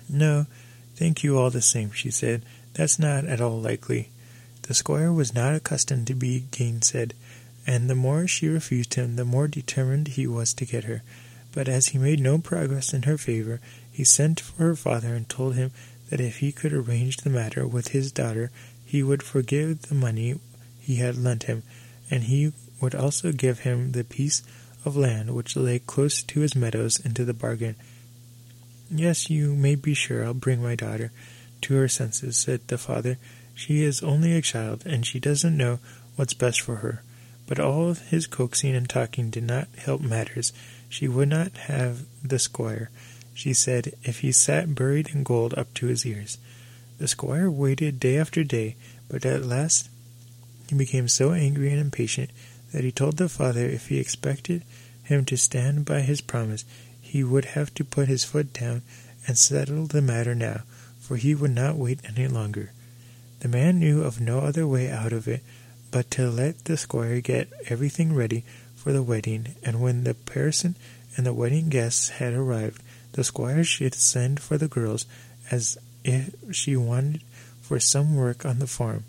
No, 0.09 0.47
thank 0.95 1.23
you 1.23 1.37
all 1.37 1.51
the 1.51 1.61
same, 1.61 1.91
she 1.91 2.11
said. 2.11 2.43
That's 2.73 2.97
not 2.97 3.25
at 3.25 3.41
all 3.41 3.59
likely. 3.59 4.09
The 4.63 4.73
squire 4.73 5.13
was 5.13 5.33
not 5.33 5.53
accustomed 5.53 6.07
to 6.07 6.15
be 6.15 6.45
gainsaid, 6.51 7.13
and 7.67 7.89
the 7.89 7.95
more 7.95 8.27
she 8.27 8.47
refused 8.47 8.95
him, 8.95 9.15
the 9.15 9.25
more 9.25 9.47
determined 9.47 10.09
he 10.09 10.25
was 10.27 10.53
to 10.55 10.65
get 10.65 10.85
her. 10.85 11.03
But 11.51 11.67
as 11.67 11.87
he 11.87 11.97
made 11.97 12.19
no 12.19 12.37
progress 12.37 12.93
in 12.93 13.03
her 13.03 13.17
favor, 13.17 13.59
he 13.91 14.03
sent 14.03 14.39
for 14.39 14.63
her 14.63 14.75
father 14.75 15.15
and 15.15 15.27
told 15.27 15.55
him 15.55 15.71
that 16.09 16.21
if 16.21 16.37
he 16.37 16.51
could 16.51 16.73
arrange 16.73 17.17
the 17.17 17.29
matter 17.29 17.67
with 17.67 17.89
his 17.89 18.11
daughter, 18.11 18.51
he 18.85 19.03
would 19.03 19.23
forgive 19.23 19.83
the 19.83 19.95
money 19.95 20.39
he 20.79 20.95
had 20.95 21.17
lent 21.17 21.43
him, 21.43 21.63
and 22.09 22.23
he 22.23 22.51
would 22.81 22.95
also 22.95 23.31
give 23.31 23.59
him 23.59 23.91
the 23.91 24.03
piece 24.03 24.41
of 24.85 24.95
land 24.95 25.35
which 25.35 25.55
lay 25.55 25.79
close 25.79 26.23
to 26.23 26.39
his 26.39 26.55
meadows 26.55 26.99
into 26.99 27.25
the 27.25 27.33
bargain. 27.33 27.75
Yes, 28.89 29.29
you 29.29 29.55
may 29.55 29.75
be 29.75 29.93
sure 29.93 30.25
I'll 30.25 30.33
bring 30.33 30.63
my 30.63 30.75
daughter 30.75 31.11
to 31.61 31.75
her 31.75 31.87
senses, 31.87 32.37
said 32.37 32.67
the 32.67 32.77
father. 32.77 33.17
She 33.53 33.83
is 33.83 34.01
only 34.01 34.35
a 34.35 34.41
child, 34.41 34.83
and 34.85 35.05
she 35.05 35.19
doesn't 35.19 35.57
know 35.57 35.79
what's 36.15 36.33
best 36.33 36.61
for 36.61 36.77
her. 36.77 37.03
But 37.45 37.59
all 37.59 37.93
his 37.93 38.25
coaxing 38.25 38.75
and 38.75 38.89
talking 38.89 39.29
did 39.29 39.43
not 39.43 39.67
help 39.77 40.01
matters. 40.01 40.53
She 40.89 41.07
would 41.07 41.29
not 41.29 41.55
have 41.57 42.05
the 42.23 42.39
squire, 42.39 42.89
she 43.33 43.53
said, 43.53 43.93
if 44.03 44.19
he 44.19 44.31
sat 44.31 44.75
buried 44.75 45.09
in 45.09 45.23
gold 45.23 45.53
up 45.53 45.73
to 45.75 45.85
his 45.85 46.05
ears. 46.05 46.37
The 46.97 47.07
squire 47.07 47.49
waited 47.49 47.99
day 47.99 48.17
after 48.17 48.43
day, 48.43 48.75
but 49.07 49.25
at 49.25 49.45
last 49.45 49.89
he 50.67 50.75
became 50.75 51.07
so 51.07 51.31
angry 51.31 51.71
and 51.71 51.79
impatient 51.79 52.31
that 52.73 52.83
he 52.83 52.91
told 52.91 53.17
the 53.17 53.29
father 53.29 53.65
if 53.65 53.87
he 53.87 53.99
expected 53.99 54.63
him 55.03 55.25
to 55.25 55.37
stand 55.37 55.85
by 55.85 56.01
his 56.01 56.21
promise, 56.21 56.65
he 57.01 57.23
would 57.23 57.45
have 57.45 57.73
to 57.75 57.85
put 57.85 58.07
his 58.07 58.23
foot 58.23 58.51
down 58.53 58.81
and 59.27 59.37
settle 59.37 59.85
the 59.87 60.01
matter 60.01 60.35
now, 60.35 60.61
for 60.99 61.15
he 61.15 61.33
would 61.33 61.55
not 61.55 61.77
wait 61.77 61.99
any 62.03 62.27
longer. 62.27 62.71
The 63.39 63.47
man 63.47 63.79
knew 63.79 64.03
of 64.03 64.19
no 64.19 64.39
other 64.39 64.67
way 64.67 64.89
out 64.89 65.13
of 65.13 65.27
it 65.27 65.43
but 65.91 66.11
to 66.11 66.29
let 66.29 66.65
the 66.65 66.77
squire 66.77 67.21
get 67.21 67.51
everything 67.67 68.13
ready 68.13 68.43
for 68.79 68.93
the 68.93 69.03
wedding, 69.03 69.55
and 69.61 69.81
when 69.81 70.05
the 70.05 70.13
parson 70.13 70.75
and 71.17 71.25
the 71.25 71.33
wedding 71.33 71.67
guests 71.67 72.09
had 72.09 72.33
arrived, 72.33 72.81
the 73.11 73.25
squire 73.25 73.63
should 73.63 73.93
send 73.93 74.39
for 74.39 74.57
the 74.57 74.69
girls 74.69 75.05
as 75.51 75.77
if 76.05 76.33
she 76.51 76.77
wanted 76.77 77.21
for 77.61 77.79
some 77.79 78.15
work 78.15 78.45
on 78.45 78.59
the 78.59 78.67
farm. 78.67 79.03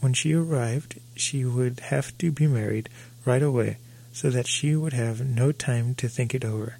When 0.00 0.14
she 0.14 0.32
arrived, 0.32 0.98
she 1.14 1.44
would 1.44 1.80
have 1.80 2.16
to 2.18 2.32
be 2.32 2.46
married 2.46 2.88
right 3.26 3.42
away, 3.42 3.76
so 4.14 4.30
that 4.30 4.46
she 4.46 4.74
would 4.74 4.94
have 4.94 5.24
no 5.24 5.52
time 5.52 5.94
to 5.96 6.08
think 6.08 6.34
it 6.34 6.44
over. 6.44 6.78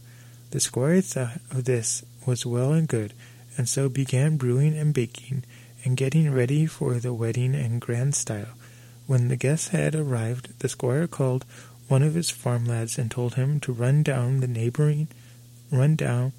The 0.53 0.61
squire 0.61 1.03
thought 1.03 1.41
of 1.51 1.65
this 1.65 2.03
was 2.25 2.47
well 2.47 2.73
and 2.73 2.89
good, 2.89 3.13
and 3.59 3.69
so 3.69 3.91
began 3.91 4.39
brewing 4.39 4.77
and 4.77 4.95
baking 4.95 5.45
and 5.85 5.97
getting 5.97 6.33
ready 6.33 6.65
for 6.65 6.95
the 6.95 7.13
wedding 7.13 7.55
in 7.55 7.79
grand 7.79 8.15
style. 8.15 8.55
When 9.07 9.29
the 9.29 9.37
guests 9.37 9.69
had 9.69 9.95
arrived, 9.95 10.59
the 10.61 10.69
squire 10.69 11.07
called 11.07 11.45
one 11.93 12.03
of 12.03 12.15
his 12.15 12.31
farm 12.31 12.65
lads 12.65 12.97
and 12.97 13.11
told 13.11 13.35
him 13.35 13.61
to 13.61 13.71
run 13.71 14.03
down 14.03 14.41
the 14.41 14.49
neighboring 14.49 15.07
run 15.71 15.95
down 15.95 16.33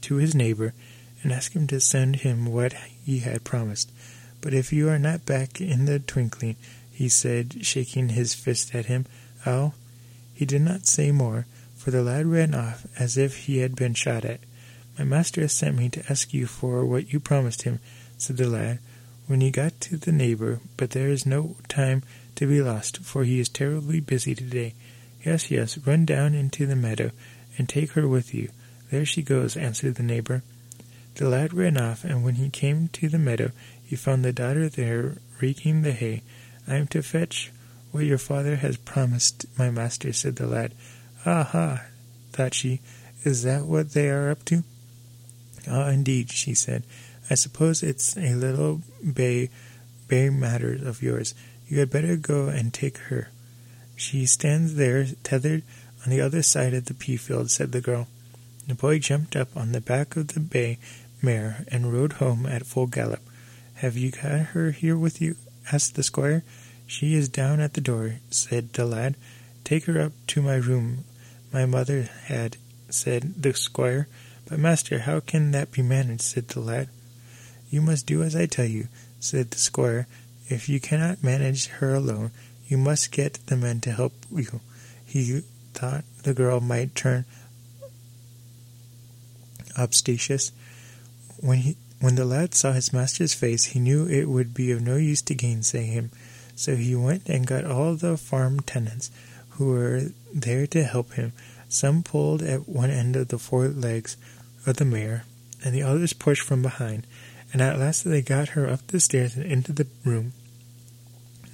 to 0.00 0.16
his 0.16 0.34
neighbor 0.34 0.74
and 1.22 1.30
ask 1.30 1.52
him 1.52 1.64
to 1.64 1.80
send 1.80 2.16
him 2.16 2.44
what 2.44 2.72
he 3.04 3.20
had 3.20 3.44
promised. 3.44 3.92
But 4.40 4.52
if 4.52 4.72
you 4.72 4.88
are 4.88 4.98
not 4.98 5.24
back 5.24 5.60
in 5.60 5.84
the 5.84 6.00
twinkling, 6.00 6.56
he 6.90 7.08
said, 7.08 7.64
shaking 7.64 8.08
his 8.08 8.34
fist 8.34 8.74
at 8.74 8.86
him, 8.86 9.06
I'll. 9.46 9.74
He 10.34 10.44
did 10.44 10.62
not 10.62 10.88
say 10.88 11.12
more, 11.12 11.46
for 11.76 11.92
the 11.92 12.02
lad 12.02 12.26
ran 12.26 12.52
off 12.52 12.84
as 12.98 13.16
if 13.16 13.44
he 13.44 13.58
had 13.58 13.76
been 13.76 13.94
shot 13.94 14.24
at. 14.24 14.40
My 14.98 15.04
master 15.04 15.42
has 15.42 15.52
sent 15.52 15.76
me 15.76 15.88
to 15.90 16.04
ask 16.10 16.34
you 16.34 16.48
for 16.48 16.84
what 16.84 17.12
you 17.12 17.20
promised 17.20 17.62
him, 17.62 17.78
said 18.18 18.38
the 18.38 18.48
lad, 18.48 18.80
when 19.28 19.40
he 19.40 19.52
got 19.52 19.80
to 19.82 19.96
the 19.96 20.10
neighbor, 20.10 20.58
but 20.76 20.90
there 20.90 21.10
is 21.10 21.24
no 21.24 21.54
time 21.68 22.02
to 22.40 22.46
be 22.46 22.62
lost, 22.62 23.02
for 23.02 23.24
he 23.24 23.38
is 23.38 23.50
terribly 23.50 24.00
busy 24.00 24.34
today. 24.34 24.72
Yes, 25.22 25.50
yes, 25.50 25.76
run 25.86 26.06
down 26.06 26.32
into 26.32 26.64
the 26.64 26.74
meadow, 26.74 27.10
and 27.58 27.68
take 27.68 27.90
her 27.90 28.08
with 28.08 28.32
you. 28.32 28.48
There 28.90 29.04
she 29.04 29.20
goes, 29.20 29.58
answered 29.58 29.96
the 29.96 30.02
neighbor. 30.02 30.42
The 31.16 31.28
lad 31.28 31.52
ran 31.52 31.76
off, 31.76 32.02
and 32.02 32.24
when 32.24 32.36
he 32.36 32.48
came 32.48 32.88
to 32.94 33.10
the 33.10 33.18
meadow, 33.18 33.50
he 33.84 33.94
found 33.94 34.24
the 34.24 34.32
daughter 34.32 34.70
there 34.70 35.18
raking 35.38 35.82
the 35.82 35.92
hay. 35.92 36.22
I 36.66 36.76
am 36.76 36.86
to 36.88 37.02
fetch 37.02 37.52
what 37.92 38.06
your 38.06 38.16
father 38.16 38.56
has 38.56 38.78
promised, 38.78 39.44
my 39.58 39.68
master, 39.68 40.10
said 40.14 40.36
the 40.36 40.46
lad. 40.46 40.72
Ah 41.26 41.44
ha, 41.44 41.82
thought 42.32 42.54
she, 42.54 42.80
is 43.22 43.42
that 43.42 43.66
what 43.66 43.92
they 43.92 44.08
are 44.08 44.30
up 44.30 44.46
to? 44.46 44.64
Ah, 45.68 45.90
indeed, 45.90 46.32
she 46.32 46.54
said. 46.54 46.84
I 47.28 47.34
suppose 47.34 47.82
it's 47.82 48.16
a 48.16 48.34
little 48.34 48.80
bay, 49.12 49.50
bay 50.08 50.30
matter 50.30 50.72
of 50.72 51.02
yours. 51.02 51.34
You 51.70 51.78
had 51.78 51.90
better 51.90 52.16
go 52.16 52.48
and 52.48 52.74
take 52.74 52.98
her. 52.98 53.28
She 53.94 54.26
stands 54.26 54.74
there, 54.74 55.06
tethered 55.22 55.62
on 56.04 56.10
the 56.10 56.20
other 56.20 56.42
side 56.42 56.74
of 56.74 56.86
the 56.86 56.94
pea 56.94 57.16
field, 57.16 57.48
said 57.48 57.70
the 57.70 57.80
girl. 57.80 58.08
The 58.66 58.74
boy 58.74 58.98
jumped 58.98 59.36
up 59.36 59.56
on 59.56 59.70
the 59.70 59.80
back 59.80 60.16
of 60.16 60.28
the 60.28 60.40
bay 60.40 60.78
mare 61.22 61.64
and 61.68 61.92
rode 61.92 62.14
home 62.14 62.44
at 62.44 62.66
full 62.66 62.88
gallop. 62.88 63.20
Have 63.76 63.96
you 63.96 64.10
got 64.10 64.50
her 64.52 64.72
here 64.72 64.96
with 64.96 65.20
you? 65.20 65.36
asked 65.70 65.94
the 65.94 66.02
squire. 66.02 66.42
She 66.88 67.14
is 67.14 67.28
down 67.28 67.60
at 67.60 67.74
the 67.74 67.80
door, 67.80 68.16
said 68.30 68.72
the 68.72 68.84
lad. 68.84 69.14
Take 69.62 69.84
her 69.84 70.00
up 70.00 70.12
to 70.28 70.42
my 70.42 70.56
room. 70.56 71.04
My 71.52 71.66
mother 71.66 72.08
had, 72.24 72.56
said 72.88 73.40
the 73.40 73.54
squire. 73.54 74.08
But, 74.48 74.58
master, 74.58 75.00
how 75.00 75.20
can 75.20 75.52
that 75.52 75.70
be 75.70 75.82
managed? 75.82 76.22
said 76.22 76.48
the 76.48 76.58
lad. 76.58 76.88
You 77.70 77.80
must 77.80 78.06
do 78.06 78.24
as 78.24 78.34
I 78.34 78.46
tell 78.46 78.66
you, 78.66 78.88
said 79.20 79.52
the 79.52 79.58
squire. 79.58 80.08
If 80.50 80.68
you 80.68 80.80
cannot 80.80 81.22
manage 81.22 81.68
her 81.68 81.94
alone, 81.94 82.32
you 82.66 82.76
must 82.76 83.12
get 83.12 83.38
the 83.46 83.56
men 83.56 83.80
to 83.82 83.92
help 83.92 84.12
you. 84.34 84.60
He 85.06 85.42
thought 85.74 86.02
the 86.24 86.34
girl 86.34 86.58
might 86.58 86.96
turn 86.96 87.24
obstatious. 89.78 90.50
When 91.38 91.58
he 91.58 91.76
when 92.00 92.16
the 92.16 92.24
lad 92.24 92.54
saw 92.54 92.72
his 92.72 92.92
master's 92.92 93.32
face, 93.32 93.66
he 93.66 93.78
knew 93.78 94.08
it 94.08 94.28
would 94.28 94.52
be 94.52 94.72
of 94.72 94.82
no 94.82 94.96
use 94.96 95.22
to 95.22 95.34
gainsay 95.34 95.84
him. 95.84 96.10
So 96.56 96.74
he 96.74 96.96
went 96.96 97.28
and 97.28 97.46
got 97.46 97.64
all 97.64 97.94
the 97.94 98.16
farm 98.16 98.58
tenants 98.60 99.12
who 99.50 99.66
were 99.66 100.06
there 100.34 100.66
to 100.66 100.82
help 100.82 101.12
him. 101.12 101.32
Some 101.68 102.02
pulled 102.02 102.42
at 102.42 102.68
one 102.68 102.90
end 102.90 103.14
of 103.14 103.28
the 103.28 103.38
four 103.38 103.68
legs 103.68 104.16
of 104.66 104.78
the 104.78 104.84
mare, 104.84 105.26
and 105.64 105.72
the 105.74 105.84
others 105.84 106.12
pushed 106.12 106.42
from 106.42 106.60
behind, 106.60 107.06
and 107.52 107.62
at 107.62 107.78
last 107.78 108.02
they 108.02 108.20
got 108.20 108.50
her 108.50 108.68
up 108.68 108.84
the 108.88 108.98
stairs 108.98 109.36
and 109.36 109.44
into 109.44 109.72
the 109.72 109.86
room. 110.04 110.32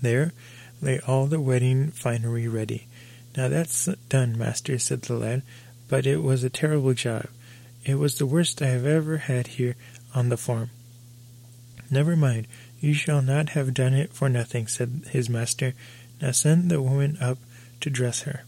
There 0.03 0.33
lay 0.81 1.01
all 1.01 1.27
the 1.27 1.41
wedding 1.41 1.91
finery 1.91 2.49
ready. 2.49 2.87
Now 3.37 3.49
that's 3.49 3.87
done, 4.09 4.37
master, 4.37 4.79
said 4.79 5.03
the 5.03 5.15
lad, 5.15 5.43
but 5.89 6.07
it 6.07 6.23
was 6.23 6.45
a 6.45 6.51
terrible 6.51 6.95
job. 6.95 7.27
It 7.85 7.97
was 7.97 8.19
the 8.19 8.27
worst 8.27 8.61
I 8.63 8.69
have 8.69 8.87
ever 8.87 9.19
had 9.19 9.47
here 9.47 9.77
on 10.15 10.29
the 10.29 10.37
farm. 10.37 10.71
Never 11.91 12.17
mind, 12.17 12.47
you 12.81 12.95
shall 12.95 13.23
not 13.23 13.51
have 13.51 13.75
done 13.75 13.95
it 13.95 14.13
for 14.13 14.29
nothing, 14.29 14.67
said 14.67 15.03
his 15.11 15.29
master. 15.29 15.75
Now 16.21 16.33
send 16.33 16.71
the 16.71 16.83
woman 16.83 17.17
up 17.21 17.39
to 17.81 17.91
dress 17.91 18.23
her. 18.23 18.45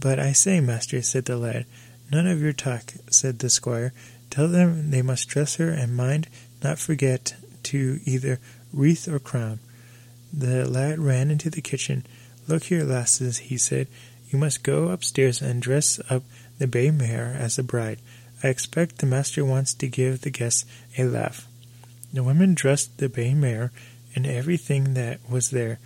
But 0.00 0.18
I 0.18 0.32
say, 0.32 0.60
master, 0.60 1.02
said 1.02 1.24
the 1.24 1.36
lad, 1.36 1.66
none 2.10 2.26
of 2.26 2.40
your 2.40 2.52
talk, 2.52 2.94
said 3.10 3.38
the 3.38 3.50
squire. 3.50 3.92
Tell 4.30 4.48
them 4.48 4.90
they 4.90 5.02
must 5.02 5.28
dress 5.28 5.56
her, 5.56 5.70
and 5.70 5.96
mind 5.96 6.28
not 6.62 6.78
forget 6.78 7.34
to 7.64 8.00
either 8.04 8.38
wreath 8.72 9.08
or 9.08 9.18
crown. 9.18 9.60
The 10.36 10.68
lad 10.68 10.98
ran 10.98 11.30
into 11.30 11.48
the 11.48 11.62
kitchen. 11.62 12.04
Look 12.46 12.64
here, 12.64 12.84
lasses, 12.84 13.38
he 13.38 13.56
said, 13.56 13.88
you 14.28 14.38
must 14.38 14.62
go 14.62 14.88
upstairs 14.88 15.40
and 15.40 15.62
dress 15.62 16.00
up 16.10 16.22
the 16.58 16.66
bay 16.66 16.90
mare 16.90 17.34
as 17.38 17.58
a 17.58 17.62
bride. 17.62 18.00
I 18.42 18.48
expect 18.48 18.98
the 18.98 19.06
master 19.06 19.44
wants 19.44 19.72
to 19.74 19.88
give 19.88 20.20
the 20.20 20.30
guests 20.30 20.64
a 20.98 21.04
laugh. 21.04 21.46
The 22.12 22.22
women 22.22 22.54
dressed 22.54 22.98
the 22.98 23.08
bay 23.08 23.34
mare 23.34 23.72
and 24.14 24.26
everything 24.26 24.94
that 24.94 25.20
was 25.28 25.50
there, 25.50 25.78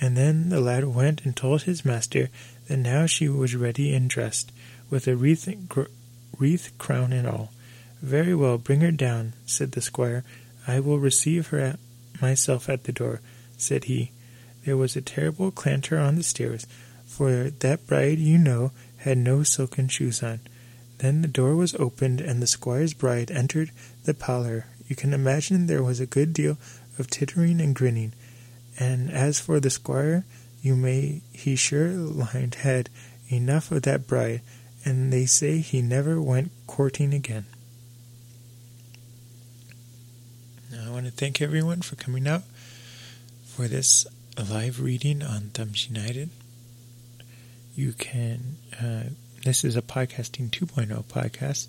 and 0.00 0.16
then 0.16 0.50
the 0.50 0.60
lad 0.60 0.84
went 0.84 1.24
and 1.24 1.34
told 1.34 1.62
his 1.62 1.84
master 1.84 2.28
that 2.68 2.76
now 2.76 3.06
she 3.06 3.28
was 3.28 3.56
ready 3.56 3.94
and 3.94 4.10
dressed, 4.10 4.52
with 4.90 5.08
a 5.08 5.16
wreath, 5.16 5.48
wreath 6.38 6.72
crown 6.78 7.12
and 7.12 7.26
all. 7.26 7.52
Very 8.02 8.34
well, 8.34 8.58
bring 8.58 8.82
her 8.82 8.92
down, 8.92 9.32
said 9.46 9.72
the 9.72 9.80
squire. 9.80 10.22
I 10.66 10.80
will 10.80 10.98
receive 10.98 11.48
her 11.48 11.58
at 11.58 11.78
myself 12.20 12.68
at 12.68 12.84
the 12.84 12.92
door, 12.92 13.20
said 13.56 13.84
he. 13.84 14.12
There 14.64 14.76
was 14.76 14.96
a 14.96 15.00
terrible 15.00 15.50
clatter 15.50 15.98
on 15.98 16.16
the 16.16 16.22
stairs, 16.22 16.66
for 17.06 17.50
that 17.50 17.86
bride, 17.86 18.18
you 18.18 18.38
know, 18.38 18.72
had 18.98 19.18
no 19.18 19.42
silken 19.42 19.88
shoes 19.88 20.22
on. 20.22 20.40
Then 20.98 21.22
the 21.22 21.28
door 21.28 21.54
was 21.54 21.74
opened, 21.74 22.20
and 22.20 22.42
the 22.42 22.46
squire's 22.46 22.94
bride 22.94 23.30
entered 23.30 23.70
the 24.04 24.14
parlor. 24.14 24.66
You 24.88 24.96
can 24.96 25.12
imagine 25.12 25.66
there 25.66 25.82
was 25.82 26.00
a 26.00 26.06
good 26.06 26.32
deal 26.32 26.58
of 26.98 27.08
tittering 27.08 27.60
and 27.60 27.74
grinning. 27.74 28.12
And 28.78 29.10
as 29.10 29.38
for 29.38 29.60
the 29.60 29.70
squire, 29.70 30.24
you 30.62 30.74
may 30.74 31.22
he 31.32 31.54
sure 31.56 31.90
lined 31.90 32.56
had 32.56 32.90
enough 33.28 33.70
of 33.70 33.82
that 33.82 34.06
bride, 34.06 34.40
and 34.84 35.12
they 35.12 35.26
say 35.26 35.58
he 35.58 35.82
never 35.82 36.20
went 36.20 36.50
courting 36.66 37.14
again. 37.14 37.46
Now, 40.70 40.88
I 40.88 40.90
want 40.90 41.06
to 41.06 41.12
thank 41.12 41.40
everyone 41.40 41.82
for 41.82 41.96
coming 41.96 42.26
out 42.26 42.42
for 43.56 43.68
this 43.68 44.06
live 44.50 44.82
reading 44.82 45.22
on 45.22 45.48
Thumbs 45.54 45.88
United. 45.88 46.28
You 47.74 47.94
can, 47.94 48.56
uh, 48.78 49.04
this 49.44 49.64
is 49.64 49.78
a 49.78 49.82
podcasting 49.82 50.50
2.0 50.50 51.02
podcast, 51.04 51.68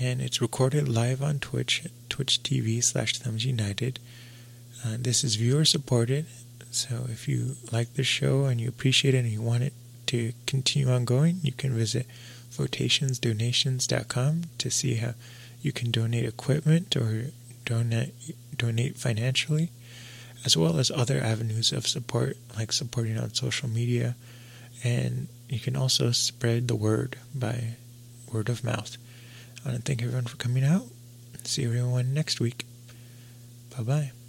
and 0.00 0.20
it's 0.20 0.40
recorded 0.40 0.88
live 0.88 1.20
on 1.20 1.40
Twitch, 1.40 1.82
Twitch 2.08 2.44
TV 2.44 2.80
slash 2.80 3.18
Thumbs 3.18 3.44
United. 3.44 3.98
Uh, 4.86 4.98
this 5.00 5.24
is 5.24 5.34
viewer 5.34 5.64
supported, 5.64 6.26
so 6.70 7.06
if 7.08 7.26
you 7.26 7.56
like 7.72 7.94
the 7.94 8.04
show 8.04 8.44
and 8.44 8.60
you 8.60 8.68
appreciate 8.68 9.16
it 9.16 9.24
and 9.24 9.32
you 9.32 9.42
want 9.42 9.64
it 9.64 9.72
to 10.06 10.32
continue 10.46 10.88
on 10.88 11.04
going, 11.04 11.40
you 11.42 11.50
can 11.50 11.74
visit 11.74 12.06
photationsdonations.com 12.52 14.42
to 14.58 14.70
see 14.70 14.94
how 14.94 15.14
you 15.60 15.72
can 15.72 15.90
donate 15.90 16.24
equipment 16.24 16.96
or 16.96 17.32
donate 17.64 18.14
donate 18.58 18.96
financially, 18.96 19.70
as 20.44 20.56
well 20.56 20.78
as 20.78 20.90
other 20.90 21.20
avenues 21.20 21.72
of 21.72 21.86
support 21.86 22.36
like 22.56 22.72
supporting 22.72 23.18
on 23.18 23.34
social 23.34 23.68
media, 23.68 24.16
and 24.82 25.28
you 25.48 25.58
can 25.58 25.76
also 25.76 26.10
spread 26.12 26.68
the 26.68 26.76
word 26.76 27.16
by 27.34 27.76
word 28.32 28.48
of 28.48 28.64
mouth. 28.64 28.96
I 29.64 29.70
want 29.70 29.84
to 29.84 29.90
thank 29.90 30.02
everyone 30.02 30.26
for 30.26 30.36
coming 30.36 30.64
out. 30.64 30.86
See 31.44 31.64
everyone 31.64 32.14
next 32.14 32.40
week. 32.40 32.64
Bye 33.76 33.82
bye. 33.82 34.23